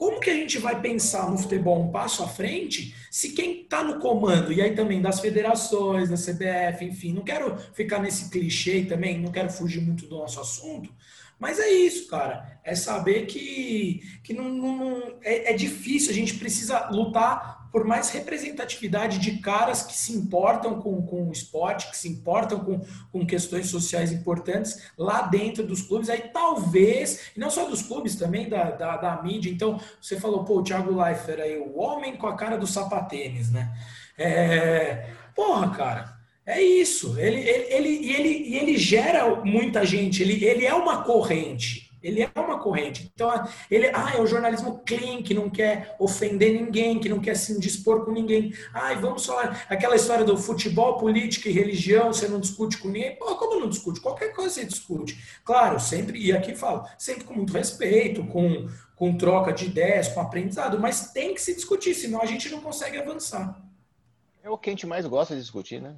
[0.00, 3.84] como que a gente vai pensar no futebol um passo à frente se quem está
[3.84, 8.82] no comando, e aí também das federações, da CBF, enfim, não quero ficar nesse clichê
[8.86, 10.90] também, não quero fugir muito do nosso assunto,
[11.38, 12.58] mas é isso, cara.
[12.64, 18.10] É saber que, que não, não é, é, difícil, a gente precisa lutar por mais
[18.10, 22.80] representatividade de caras que se importam com, com o esporte, que se importam com,
[23.12, 26.10] com questões sociais importantes lá dentro dos clubes.
[26.10, 29.50] Aí talvez, e não só dos clubes, também da, da, da mídia.
[29.50, 33.50] Então, você falou, pô, o Thiago Leifert aí, o homem com a cara do sapatênis,
[33.50, 33.72] né?
[34.18, 36.20] É, porra, cara.
[36.44, 37.18] É isso.
[37.18, 40.22] Ele, ele, ele, ele, ele gera muita gente.
[40.22, 41.79] Ele, ele é uma corrente.
[42.02, 43.10] Ele é uma corrente.
[43.14, 43.30] Então,
[43.70, 47.52] ele ah, é o jornalismo clean, que não quer ofender ninguém, que não quer se
[47.52, 48.54] indispor com ninguém.
[48.72, 53.16] Ai, vamos falar aquela história do futebol, política e religião, você não discute com ninguém.
[53.16, 54.00] Pô, como não discute?
[54.00, 55.40] Qualquer coisa você discute.
[55.44, 60.20] Claro, sempre, e aqui falo, sempre com muito respeito, com, com troca de ideias, com
[60.20, 63.60] aprendizado, mas tem que se discutir, senão a gente não consegue avançar.
[64.42, 65.94] É o que a gente mais gosta de discutir, né?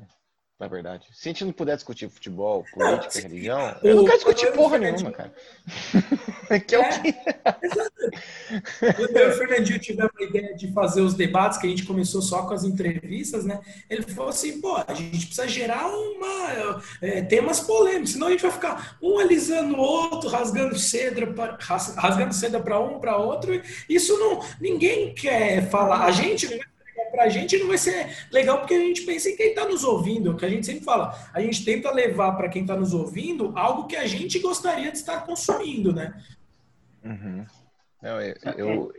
[0.62, 1.09] Na verdade.
[1.12, 4.78] Se a gente não puder discutir futebol, política, não, religião, eu não quero discutir porra
[4.78, 5.34] nenhuma, cara.
[6.64, 7.12] que é, é o que...
[8.94, 11.84] Quando eu e o Fernandinho tivemos a ideia de fazer os debates, que a gente
[11.84, 13.60] começou só com as entrevistas, né?
[13.90, 18.43] Ele falou assim, pô, a gente precisa gerar uma, é, temas polêmicos, senão a gente
[18.43, 23.60] vai ficar um alisando o outro, rasgando cedra, pra, rasgando cedra para um, para outro.
[23.89, 24.40] Isso não...
[24.60, 26.05] Ninguém quer falar.
[26.05, 26.72] A gente não
[27.11, 29.85] para a gente não vai ser legal porque a gente pensa em quem está nos
[29.85, 31.15] ouvindo, que a gente sempre fala.
[31.33, 34.99] A gente tenta levar para quem está nos ouvindo algo que a gente gostaria de
[34.99, 36.15] estar consumindo, né?
[37.05, 37.45] Uhum.
[38.03, 38.93] Não, eu, eu,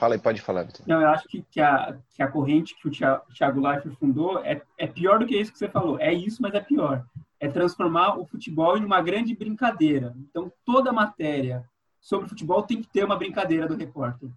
[0.00, 0.86] Fala aí, pode falar, Vitor.
[0.86, 4.60] Não, eu acho que, que, a, que a corrente que o Thiago Leifert fundou é,
[4.78, 5.98] é pior do que isso que você falou.
[5.98, 7.04] É isso, mas é pior.
[7.38, 10.14] É transformar o futebol em uma grande brincadeira.
[10.16, 11.64] Então, toda matéria
[12.00, 14.30] sobre futebol tem que ter uma brincadeira do repórter.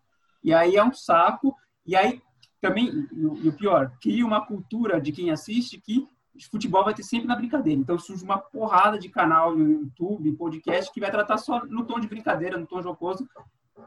[0.44, 1.56] E aí é um saco.
[1.86, 2.22] E aí
[2.64, 6.08] também, e o pior, cria uma cultura de quem assiste que
[6.50, 7.82] futebol vai ter sempre na brincadeira.
[7.82, 12.00] Então surge uma porrada de canal no YouTube, podcast, que vai tratar só no tom
[12.00, 13.28] de brincadeira, no tom jocoso,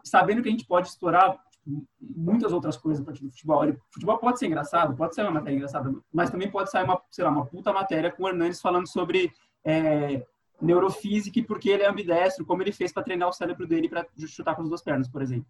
[0.04, 3.66] sabendo que a gente pode explorar tipo, muitas outras coisas a partir do futebol.
[3.66, 7.00] O futebol pode ser engraçado, pode ser uma matéria engraçada, mas também pode sair uma,
[7.10, 9.32] sei lá, uma puta matéria com o Hernandes falando sobre
[9.64, 10.22] é,
[10.60, 14.06] neurofísica e porque ele é ambidestro, como ele fez para treinar o cérebro dele para
[14.26, 15.46] chutar com as duas pernas, por exemplo.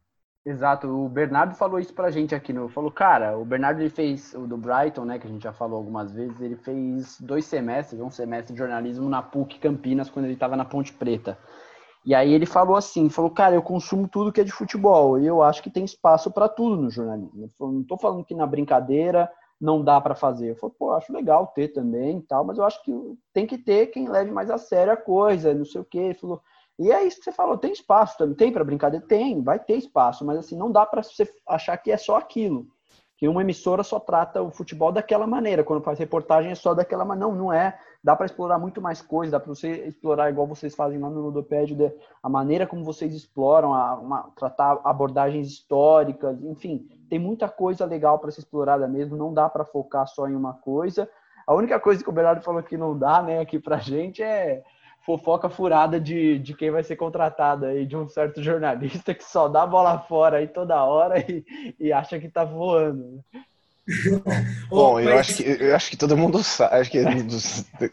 [0.47, 2.68] Exato, o Bernardo falou isso pra gente aqui no.
[2.68, 5.18] Falou, cara, o Bernardo ele fez o do Brighton, né?
[5.18, 9.09] Que a gente já falou algumas vezes, ele fez dois semestres, um semestre de jornalismo
[9.09, 11.36] na PUC Campinas, quando ele estava na Ponte Preta.
[12.05, 15.27] E aí ele falou assim, falou, cara, eu consumo tudo que é de futebol, e
[15.27, 17.51] eu acho que tem espaço para tudo no jornalismo.
[17.60, 19.28] Eu não tô falando que na brincadeira
[19.60, 20.51] não dá para fazer.
[20.51, 22.93] Eu falei, pô, acho legal ter também tal, mas eu acho que
[23.32, 25.98] tem que ter quem leve mais a sério a coisa, não sei o quê.
[25.98, 26.40] Ele falou,
[26.78, 29.05] e é isso que você falou, tem espaço também, tem para brincadeira?
[29.07, 32.66] Tem, vai ter espaço, mas assim, não dá para você achar que é só aquilo.
[33.16, 37.03] Que uma emissora só trata o futebol daquela maneira, quando faz reportagem é só daquela
[37.03, 37.32] maneira.
[37.32, 37.78] Não, não é.
[38.05, 41.23] Dá para explorar muito mais coisas, dá para você explorar igual vocês fazem lá no
[41.23, 41.90] Ludopédio,
[42.23, 48.19] a maneira como vocês exploram, a, uma, tratar abordagens históricas, enfim, tem muita coisa legal
[48.19, 51.09] para ser explorada mesmo, não dá para focar só em uma coisa.
[51.47, 54.62] A única coisa que o Bernardo falou que não dá, né, aqui pra gente é
[55.07, 59.47] fofoca furada de, de quem vai ser contratado aí, de um certo jornalista que só
[59.47, 61.45] dá bola fora aí toda hora e,
[61.78, 63.24] e acha que tá voando.
[64.69, 66.99] Bom, eu, acho que, eu acho que todo mundo sabe, acho que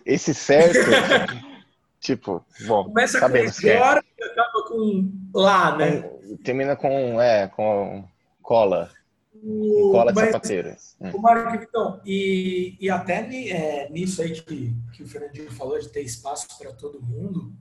[0.03, 0.79] esse certo,
[2.01, 4.23] tipo, bom, Começa sabemos com hora é.
[4.23, 6.09] e acaba com lá, né?
[6.43, 8.03] termina com, é, com
[8.41, 8.89] cola.
[9.45, 10.75] O, cola de mas, sapateiro.
[11.13, 13.15] O Mário Vitão, e, e até
[13.49, 17.53] é, nisso aí que, que o Fernandinho falou de ter espaço para todo mundo,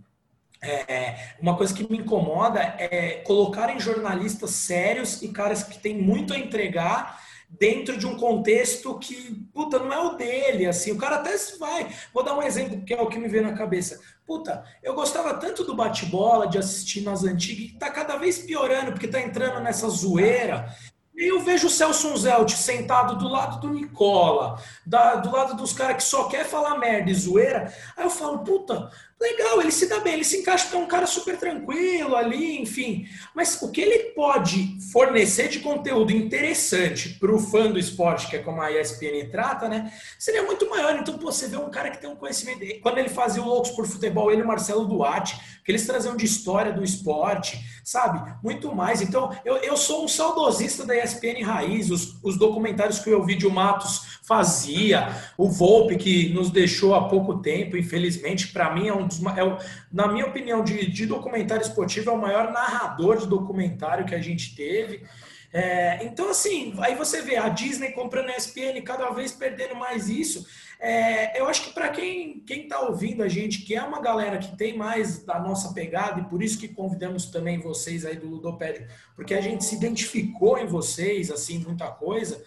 [0.63, 6.33] é, uma coisa que me incomoda é colocarem jornalistas sérios e caras que têm muito
[6.33, 7.21] a entregar
[7.59, 11.59] dentro de um contexto que, puta, não é o dele, assim, o cara até se
[11.59, 11.93] vai.
[12.15, 14.01] Vou dar um exemplo que é o que me veio na cabeça.
[14.25, 18.93] Puta, eu gostava tanto do bate-bola, de assistir nas antigas, e tá cada vez piorando,
[18.93, 20.73] porque tá entrando nessa zoeira
[21.15, 25.97] eu vejo o Celso Zelt sentado do lado do Nicola, da, do lado dos caras
[25.97, 27.73] que só quer falar merda e zoeira.
[27.97, 28.91] Aí eu falo, puta,
[29.23, 32.61] legal, ele se dá bem, ele se encaixa porque é um cara super tranquilo ali,
[32.61, 33.07] enfim.
[33.35, 38.37] Mas o que ele pode fornecer de conteúdo interessante para o fã do esporte, que
[38.37, 39.93] é como a ESPN trata, né?
[40.19, 40.97] Seria muito maior.
[40.97, 42.61] Então, pô, você vê um cara que tem um conhecimento.
[42.81, 46.17] Quando ele fazia o Loucos por Futebol, ele e o Marcelo Duarte, que eles traziam
[46.17, 48.35] de história do esporte, sabe?
[48.43, 49.01] Muito mais.
[49.01, 53.51] Então, eu, eu sou um saudosista da ESPN Raiz, os, os documentários que o Elvídio
[53.51, 59.07] Matos fazia, o Volpe, que nos deixou há pouco tempo, infelizmente, para mim é um
[59.19, 59.37] dos.
[59.37, 59.59] É,
[59.93, 64.21] na minha opinião, de, de documentário esportivo, é o maior narrador de documentário que a
[64.21, 65.05] gente teve.
[65.53, 70.09] É, então, assim, aí você vê a Disney comprando a ESPN, cada vez perdendo mais
[70.09, 70.47] isso.
[70.81, 74.57] É, eu acho que para quem está ouvindo a gente, que é uma galera que
[74.57, 78.89] tem mais da nossa pegada, e por isso que convidamos também vocês aí do Ludopédio,
[79.15, 82.43] porque a gente se identificou em vocês, assim, muita coisa.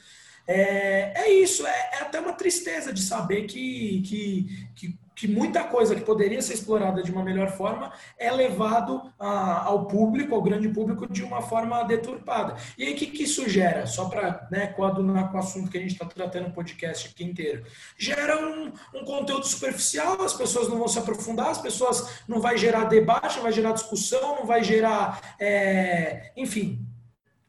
[0.48, 5.64] É, é isso, é, é, até uma tristeza de saber que, que, que que muita
[5.64, 10.42] coisa que poderia ser explorada de uma melhor forma é levado a, ao público, ao
[10.42, 12.58] grande público, de uma forma deturpada.
[12.78, 13.88] E aí, o que, que isso gera?
[13.88, 17.24] Só para né, coadunar com o assunto que a gente está tratando no podcast aqui
[17.24, 17.64] inteiro.
[17.98, 22.58] Gera um, um, conteúdo superficial, as pessoas não vão se aprofundar, as pessoas não vai
[22.58, 26.86] gerar debate, não vai gerar discussão, não vai gerar, é, enfim,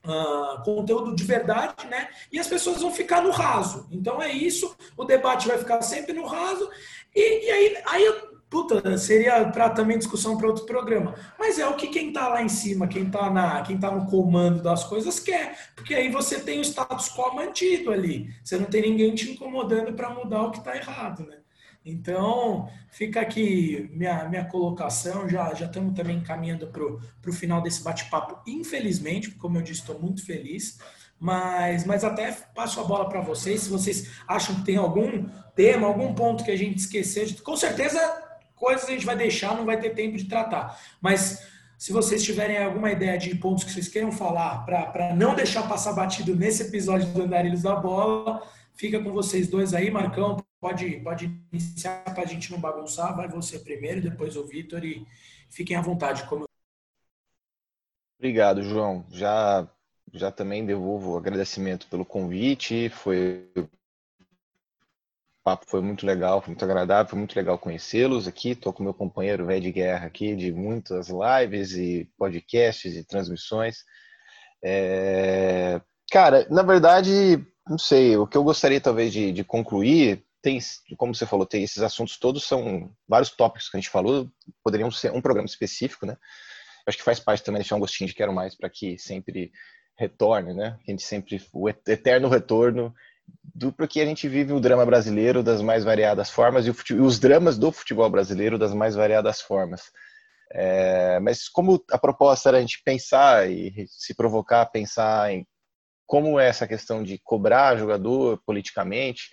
[0.06, 2.08] Uh, conteúdo de verdade, né?
[2.30, 3.88] E as pessoas vão ficar no raso.
[3.90, 6.70] Então é isso, o debate vai ficar sempre no raso
[7.16, 8.14] e, e aí, aí,
[8.50, 11.14] puta, seria para também discussão para outro programa.
[11.38, 14.06] Mas é o que quem está lá em cima, quem está na, quem tá no
[14.06, 18.30] comando das coisas quer, porque aí você tem o status quo mantido ali.
[18.44, 21.38] Você não tem ninguém te incomodando para mudar o que está errado, né?
[21.88, 25.28] Então, fica aqui minha, minha colocação.
[25.28, 29.98] Já, já estamos também caminhando para o final desse bate-papo, infelizmente, como eu disse, estou
[30.00, 30.78] muito feliz.
[31.18, 33.62] Mas, mas até passo a bola para vocês.
[33.62, 37.98] Se vocês acham que tem algum tema, algum ponto que a gente esqueceu, com certeza
[38.54, 40.80] coisas a gente vai deixar, não vai ter tempo de tratar.
[41.00, 41.46] Mas
[41.78, 45.92] se vocês tiverem alguma ideia de pontos que vocês queiram falar para não deixar passar
[45.92, 48.42] batido nesse episódio do Andarilhos da Bola,
[48.74, 49.90] fica com vocês dois aí.
[49.90, 53.14] Marcão, pode, pode iniciar para a gente não bagunçar.
[53.14, 55.06] Vai você primeiro, depois o Vitor e
[55.50, 56.24] fiquem à vontade.
[56.24, 56.46] Como...
[58.18, 59.04] Obrigado, João.
[59.10, 59.68] Já,
[60.16, 62.88] já também devolvo o agradecimento pelo convite.
[62.88, 63.48] Foi
[65.46, 68.50] papo foi muito legal, foi muito agradável, foi muito legal conhecê-los aqui.
[68.50, 73.84] Estou com meu companheiro velho de guerra aqui, de muitas lives e podcasts e transmissões.
[74.62, 75.80] É...
[76.10, 80.58] Cara, na verdade, não sei, o que eu gostaria talvez de, de, concluir, tem,
[80.96, 84.28] como você falou, tem esses assuntos todos, são vários tópicos que a gente falou,
[84.64, 86.16] poderiam ser um programa específico, né?
[86.86, 89.52] Acho que faz parte também deixar um gostinho de quero mais para que sempre
[89.96, 90.78] retorne, né?
[90.86, 92.94] A gente sempre, o eterno retorno
[93.42, 97.18] do porque a gente vive o drama brasileiro das mais variadas formas e, o, os
[97.18, 99.90] dramas do futebol brasileiro das mais variadas formas.
[100.52, 105.46] É, mas como a proposta era a gente pensar e se provocar a pensar em
[106.06, 109.28] como é essa questão de cobrar jogador politicamente,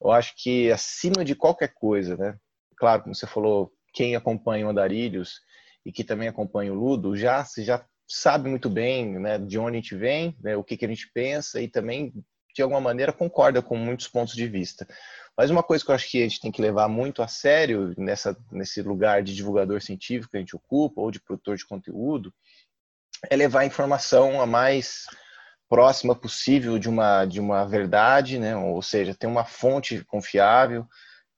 [0.00, 2.36] eu acho que acima de qualquer coisa, né?
[2.76, 5.40] Claro, como você falou, quem acompanha o Andarilhos
[5.86, 9.80] e que também acompanha o Ludo já já sabe muito bem, né, de onde a
[9.80, 12.12] gente vem, né, o que que a gente pensa e também
[12.58, 14.86] de alguma maneira, concorda com muitos pontos de vista.
[15.36, 17.94] Mas uma coisa que eu acho que a gente tem que levar muito a sério
[17.96, 22.34] nessa, nesse lugar de divulgador científico que a gente ocupa, ou de produtor de conteúdo,
[23.30, 25.06] é levar a informação a mais
[25.68, 28.56] próxima possível de uma, de uma verdade, né?
[28.56, 30.84] ou seja, ter uma fonte confiável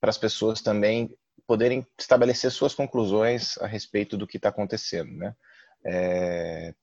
[0.01, 1.15] para as pessoas também
[1.47, 5.13] poderem estabelecer suas conclusões a respeito do que está acontecendo.
[5.13, 5.35] Né?
[5.85, 6.75] É...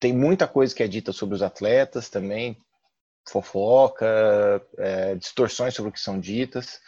[0.00, 2.58] Tem muita coisa que é dita sobre os atletas também,
[3.28, 6.80] fofoca, é, distorções sobre o que são ditas.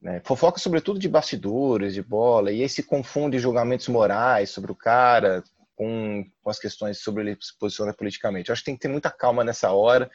[0.00, 0.20] Né?
[0.24, 5.42] Fofoca, sobretudo, de bastidores, de bola, e aí se confunde julgamentos morais sobre o cara
[5.76, 8.48] com, com as questões sobre ele se posiciona politicamente.
[8.48, 10.10] Eu acho que tem que ter muita calma nessa hora.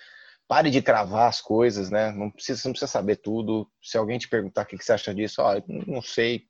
[0.48, 2.12] Pare de cravar as coisas, né?
[2.12, 3.70] Não precisa, não precisa saber tudo.
[3.82, 6.48] Se alguém te perguntar o que você acha disso, ó, não sei,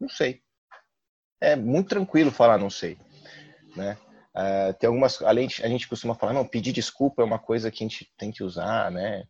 [0.00, 0.40] não sei.
[1.40, 2.96] É muito tranquilo falar não sei,
[3.76, 3.96] né?
[4.34, 7.70] Uh, tem algumas, além de, a gente costuma falar, não, pedir desculpa é uma coisa
[7.70, 9.24] que a gente tem que usar, né?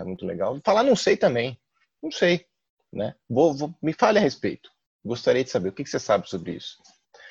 [0.00, 0.58] É muito legal.
[0.64, 1.58] Falar não sei também,
[2.02, 2.44] não sei,
[2.92, 3.14] né?
[3.28, 4.70] Vou, vou, me fale a respeito.
[5.04, 6.76] Gostaria de saber o que, que você sabe sobre isso.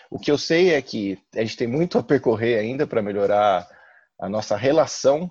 [0.09, 3.67] O que eu sei é que a gente tem muito a percorrer ainda para melhorar
[4.19, 5.29] a nossa relação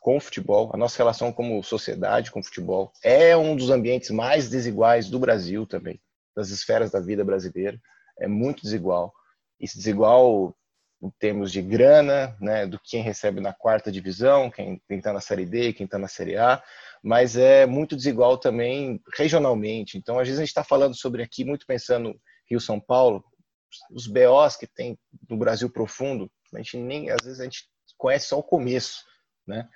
[0.00, 2.90] com o futebol, a nossa relação como sociedade com o futebol.
[3.02, 6.00] É um dos ambientes mais desiguais do Brasil também,
[6.34, 7.78] das esferas da vida brasileira.
[8.18, 9.12] É muito desigual.
[9.60, 10.56] Esse desigual
[11.04, 15.44] em termos de grana, né, do quem recebe na quarta divisão, quem está na Série
[15.44, 16.62] D, quem está na Série A,
[17.02, 19.98] mas é muito desigual também regionalmente.
[19.98, 22.18] Então, às vezes a gente está falando sobre aqui, muito pensando
[22.48, 23.22] Rio-São Paulo,
[23.90, 24.98] os BOs que tem
[25.28, 27.68] no Brasil profundo, a gente nem, às vezes a gente
[27.98, 29.04] conhece só o começo,
[29.46, 29.68] né,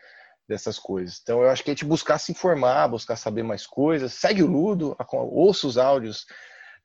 [0.49, 1.19] dessas coisas.
[1.23, 4.47] Então, eu acho que a gente buscar se informar, buscar saber mais coisas, segue o
[4.47, 6.25] Ludo, ouça os áudios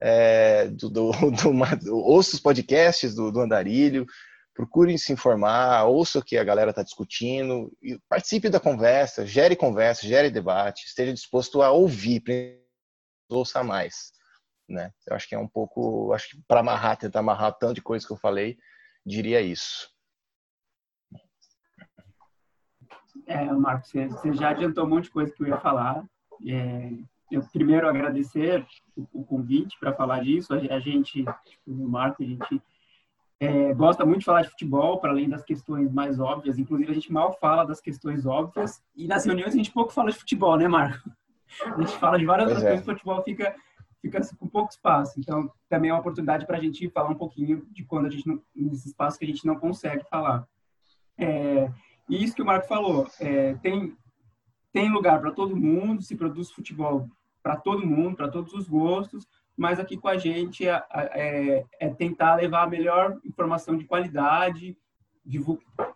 [0.02, 4.06] é, do, do, do, ouça os podcasts do, do Andarilho,
[4.54, 7.72] procurem se informar, ouça o que a galera está discutindo,
[8.08, 12.24] participe da conversa, gere conversa, gere debate, esteja disposto a ouvir,
[13.30, 14.14] ouça mais.
[14.70, 14.92] Né?
[15.08, 18.06] Eu acho que é um pouco, acho que para amarrar, tentar amarrar tanto de coisa
[18.06, 18.58] que eu falei,
[19.06, 19.92] diria isso.
[23.26, 26.06] É, Marcos, você já adiantou um monte de coisa que eu ia falar.
[26.46, 26.92] É,
[27.32, 28.66] eu primeiro agradecer
[28.96, 30.54] o, o convite para falar disso.
[30.54, 32.62] A, gente, tipo, no Marco, a gente
[33.44, 36.58] é, gosta muito de falar de futebol, para além das questões mais óbvias.
[36.58, 38.82] Inclusive, a gente mal fala das questões óbvias.
[38.96, 41.12] E nas reuniões a gente pouco fala de futebol, né, Marco?
[41.66, 42.68] A gente fala de várias outras é.
[42.70, 43.56] coisas, o futebol fica,
[44.02, 45.20] fica com pouco espaço.
[45.20, 48.26] Então, também é uma oportunidade para a gente falar um pouquinho de quando a gente,
[48.26, 50.48] não, nesse espaço que a gente não consegue falar.
[51.18, 51.70] É,
[52.10, 53.96] e isso que o Marco falou, é, tem,
[54.72, 57.08] tem lugar para todo mundo, se produz futebol
[57.42, 61.90] para todo mundo, para todos os gostos, mas aqui com a gente é, é, é
[61.90, 64.76] tentar levar a melhor informação de qualidade,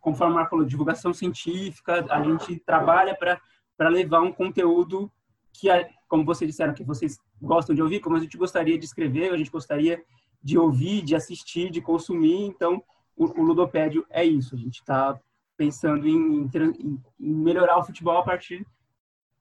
[0.02, 5.12] conforme o Marco falou, divulgação científica, a gente trabalha para levar um conteúdo
[5.52, 5.68] que,
[6.08, 9.38] como vocês disseram, que vocês gostam de ouvir, como a gente gostaria de escrever, a
[9.38, 10.04] gente gostaria
[10.42, 12.46] de ouvir, de assistir, de consumir.
[12.46, 12.82] Então,
[13.16, 14.56] o, o Ludopédio é isso.
[14.56, 15.20] A gente está
[15.58, 18.66] pensando em, em, em melhorar o futebol a partir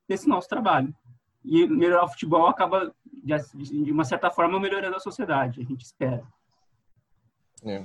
[0.09, 0.94] desse nosso trabalho.
[1.44, 2.93] E melhorar o futebol acaba
[3.27, 5.61] de, uma certa forma, melhorando a sociedade.
[5.61, 6.23] A gente espera.
[7.65, 7.82] É.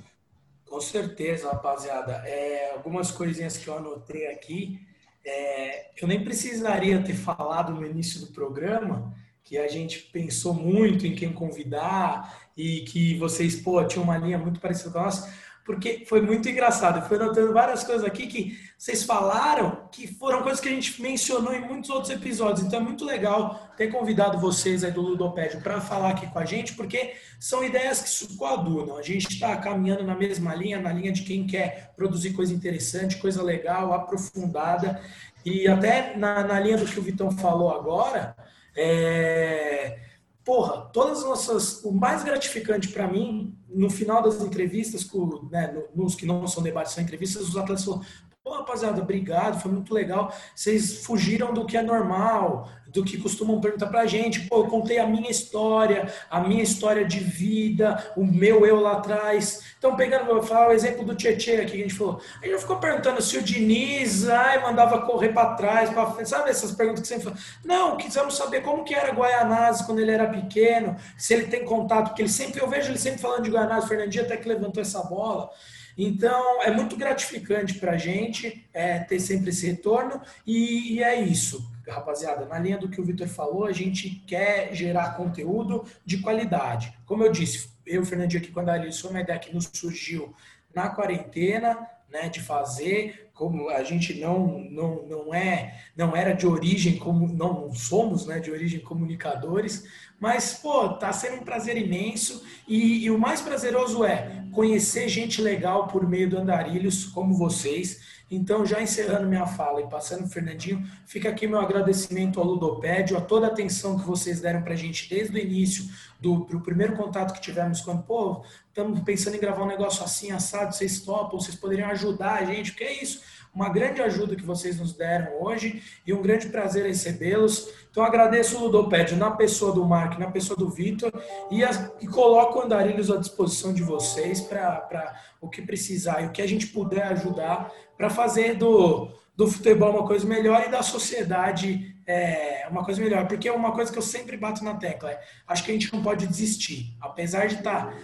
[0.65, 2.13] Com certeza, rapaziada.
[2.25, 4.79] É, algumas coisinhas que eu anotei aqui.
[5.25, 9.13] É, eu nem precisaria ter falado no início do programa
[9.43, 14.37] que a gente pensou muito em quem convidar e que vocês, pô, tinham uma linha
[14.37, 16.99] muito parecida com a nossa porque foi muito engraçado.
[16.99, 21.01] Eu fui notando várias coisas aqui que vocês falaram que foram coisas que a gente
[21.01, 22.65] mencionou em muitos outros episódios.
[22.65, 26.45] Então é muito legal ter convidado vocês aí do Ludopédio para falar aqui com a
[26.45, 28.97] gente, porque são ideias que se coadunam.
[28.97, 33.17] A gente está caminhando na mesma linha, na linha de quem quer produzir coisa interessante,
[33.17, 35.01] coisa legal, aprofundada.
[35.45, 38.35] E até na, na linha do que o Vitão falou agora,
[38.75, 39.99] é
[40.43, 41.83] porra, todas as nossas.
[41.83, 46.63] O mais gratificante para mim, no final das entrevistas, com, né, nos que não são
[46.63, 48.01] debates, são entrevistas, os atletas falam:
[48.43, 50.33] pô, rapaziada, obrigado, foi muito legal.
[50.55, 54.41] Vocês fugiram do que é normal, do que costumam perguntar pra gente.
[54.41, 58.93] Pô, eu contei a minha história, a minha história de vida, o meu eu lá
[58.93, 59.75] atrás.
[59.77, 62.21] Então, pegando, vou falar o exemplo do Tietchan aqui que a gente falou.
[62.41, 66.25] A gente ficou perguntando se o Diniz ai, mandava correr para trás, pra.
[66.25, 67.37] Sabe essas perguntas que sempre fala?
[67.63, 72.09] Não, quisemos saber como que era Guaianazes quando ele era pequeno, se ele tem contato,
[72.09, 75.03] porque ele sempre, eu vejo ele sempre falando de o Fernandinho até que levantou essa
[75.03, 75.49] bola.
[75.97, 81.19] Então, é muito gratificante para a gente é, ter sempre esse retorno e, e, é
[81.19, 82.45] isso, rapaziada.
[82.45, 86.97] Na linha do que o Vitor falou, a gente quer gerar conteúdo de qualidade.
[87.05, 90.33] Como eu disse, eu, Fernandinho, aqui, quando a Alice, uma ideia que nos surgiu
[90.73, 91.77] na quarentena,
[92.09, 97.27] né, de fazer, como a gente não, não, não é, não era de origem, como
[97.27, 99.85] não somos, né, de origem comunicadores,
[100.19, 102.45] mas, pô, tá sendo um prazer imenso.
[102.67, 108.21] E, e o mais prazeroso é conhecer gente legal por meio do Andarilhos, como vocês,
[108.31, 113.17] então, já encerrando minha fala e passando o Fernandinho, fica aqui meu agradecimento ao Ludopédio,
[113.17, 115.83] a toda a atenção que vocês deram para a gente desde o início,
[116.17, 120.31] do, do primeiro contato que tivemos, quando, pô, estamos pensando em gravar um negócio assim,
[120.31, 123.21] assado, vocês topam, vocês poderiam ajudar a gente, porque é isso
[123.53, 127.69] uma grande ajuda que vocês nos deram hoje e um grande prazer recebê-los.
[127.89, 131.11] Então agradeço o Ludopédio na pessoa do Mark, na pessoa do Vitor
[131.51, 131.61] e,
[132.01, 136.41] e coloco o Andarilhos à disposição de vocês para o que precisar e o que
[136.41, 141.91] a gente puder ajudar para fazer do, do futebol uma coisa melhor e da sociedade
[142.07, 143.27] é, uma coisa melhor.
[143.27, 145.11] Porque é uma coisa que eu sempre bato na tecla.
[145.11, 146.95] É, acho que a gente não pode desistir.
[146.99, 147.97] Apesar de estar tá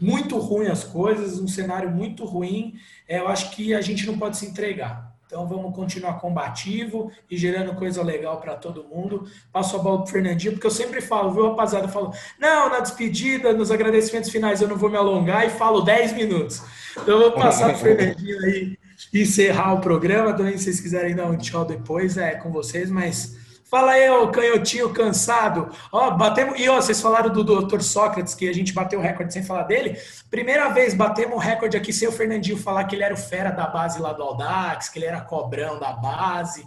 [0.00, 2.74] muito ruim as coisas, um cenário muito ruim,
[3.08, 5.10] é, eu acho que a gente não pode se entregar.
[5.30, 9.30] Então vamos continuar combativo e gerando coisa legal para todo mundo.
[9.52, 11.86] Passo a bola para Fernandinho, porque eu sempre falo, viu, rapaziada?
[11.86, 15.82] Eu falo, não, na despedida, nos agradecimentos finais eu não vou me alongar e falo
[15.82, 16.60] 10 minutos.
[17.00, 18.76] Então eu vou passar para Fernandinho aí
[19.14, 20.32] encerrar o programa.
[20.32, 23.36] Também, se vocês quiserem dar um tchau depois, é com vocês, mas
[23.70, 25.70] Fala aí, ô canhotinho cansado.
[25.92, 26.58] Ó, batemos.
[26.58, 27.80] E ó, vocês falaram do Dr.
[27.80, 29.96] Sócrates, que a gente bateu o recorde sem falar dele.
[30.28, 33.50] Primeira vez batemos o recorde aqui sem o Fernandinho falar que ele era o fera
[33.50, 36.64] da base lá do Aldax, que ele era cobrão da base.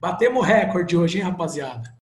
[0.00, 1.94] Batemos o recorde hoje, hein, rapaziada?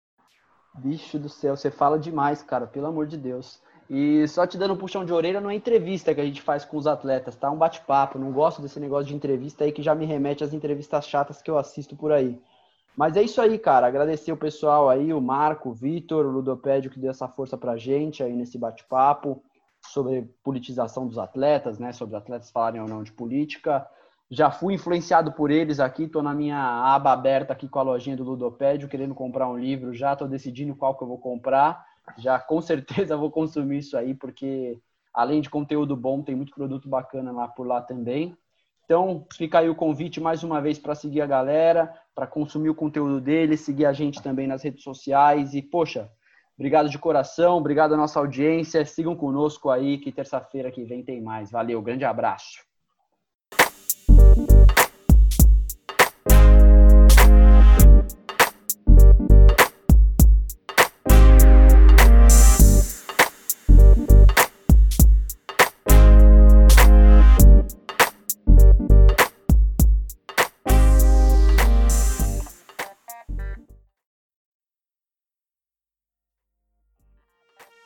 [0.77, 3.59] Bicho do céu, você fala demais, cara, pelo amor de Deus.
[3.89, 6.63] E só te dando um puxão de orelha, não é entrevista que a gente faz
[6.63, 7.49] com os atletas, tá?
[7.49, 8.19] Um bate-papo.
[8.19, 11.49] Não gosto desse negócio de entrevista aí que já me remete às entrevistas chatas que
[11.49, 12.39] eu assisto por aí.
[12.95, 13.87] Mas é isso aí, cara.
[13.87, 17.77] Agradecer o pessoal aí, o Marco, o Vitor, o Ludopédio, que deu essa força pra
[17.77, 19.43] gente aí nesse bate-papo
[19.87, 21.91] sobre politização dos atletas, né?
[21.91, 23.85] Sobre atletas falarem ou não de política.
[24.29, 28.15] Já fui influenciado por eles aqui, tô na minha aba aberta aqui com a lojinha
[28.15, 31.85] do Ludopédio, querendo comprar um livro, já tô decidindo qual que eu vou comprar.
[32.17, 34.79] Já com certeza vou consumir isso aí, porque
[35.13, 38.35] além de conteúdo bom, tem muito produto bacana lá por lá também.
[38.85, 42.75] Então, fica aí o convite mais uma vez para seguir a galera, para consumir o
[42.75, 45.53] conteúdo dele, seguir a gente também nas redes sociais.
[45.53, 46.09] E, poxa,
[46.57, 48.85] obrigado de coração, obrigado à nossa audiência.
[48.85, 51.51] Sigam conosco aí, que terça-feira que vem tem mais.
[51.51, 52.59] Valeu, grande abraço.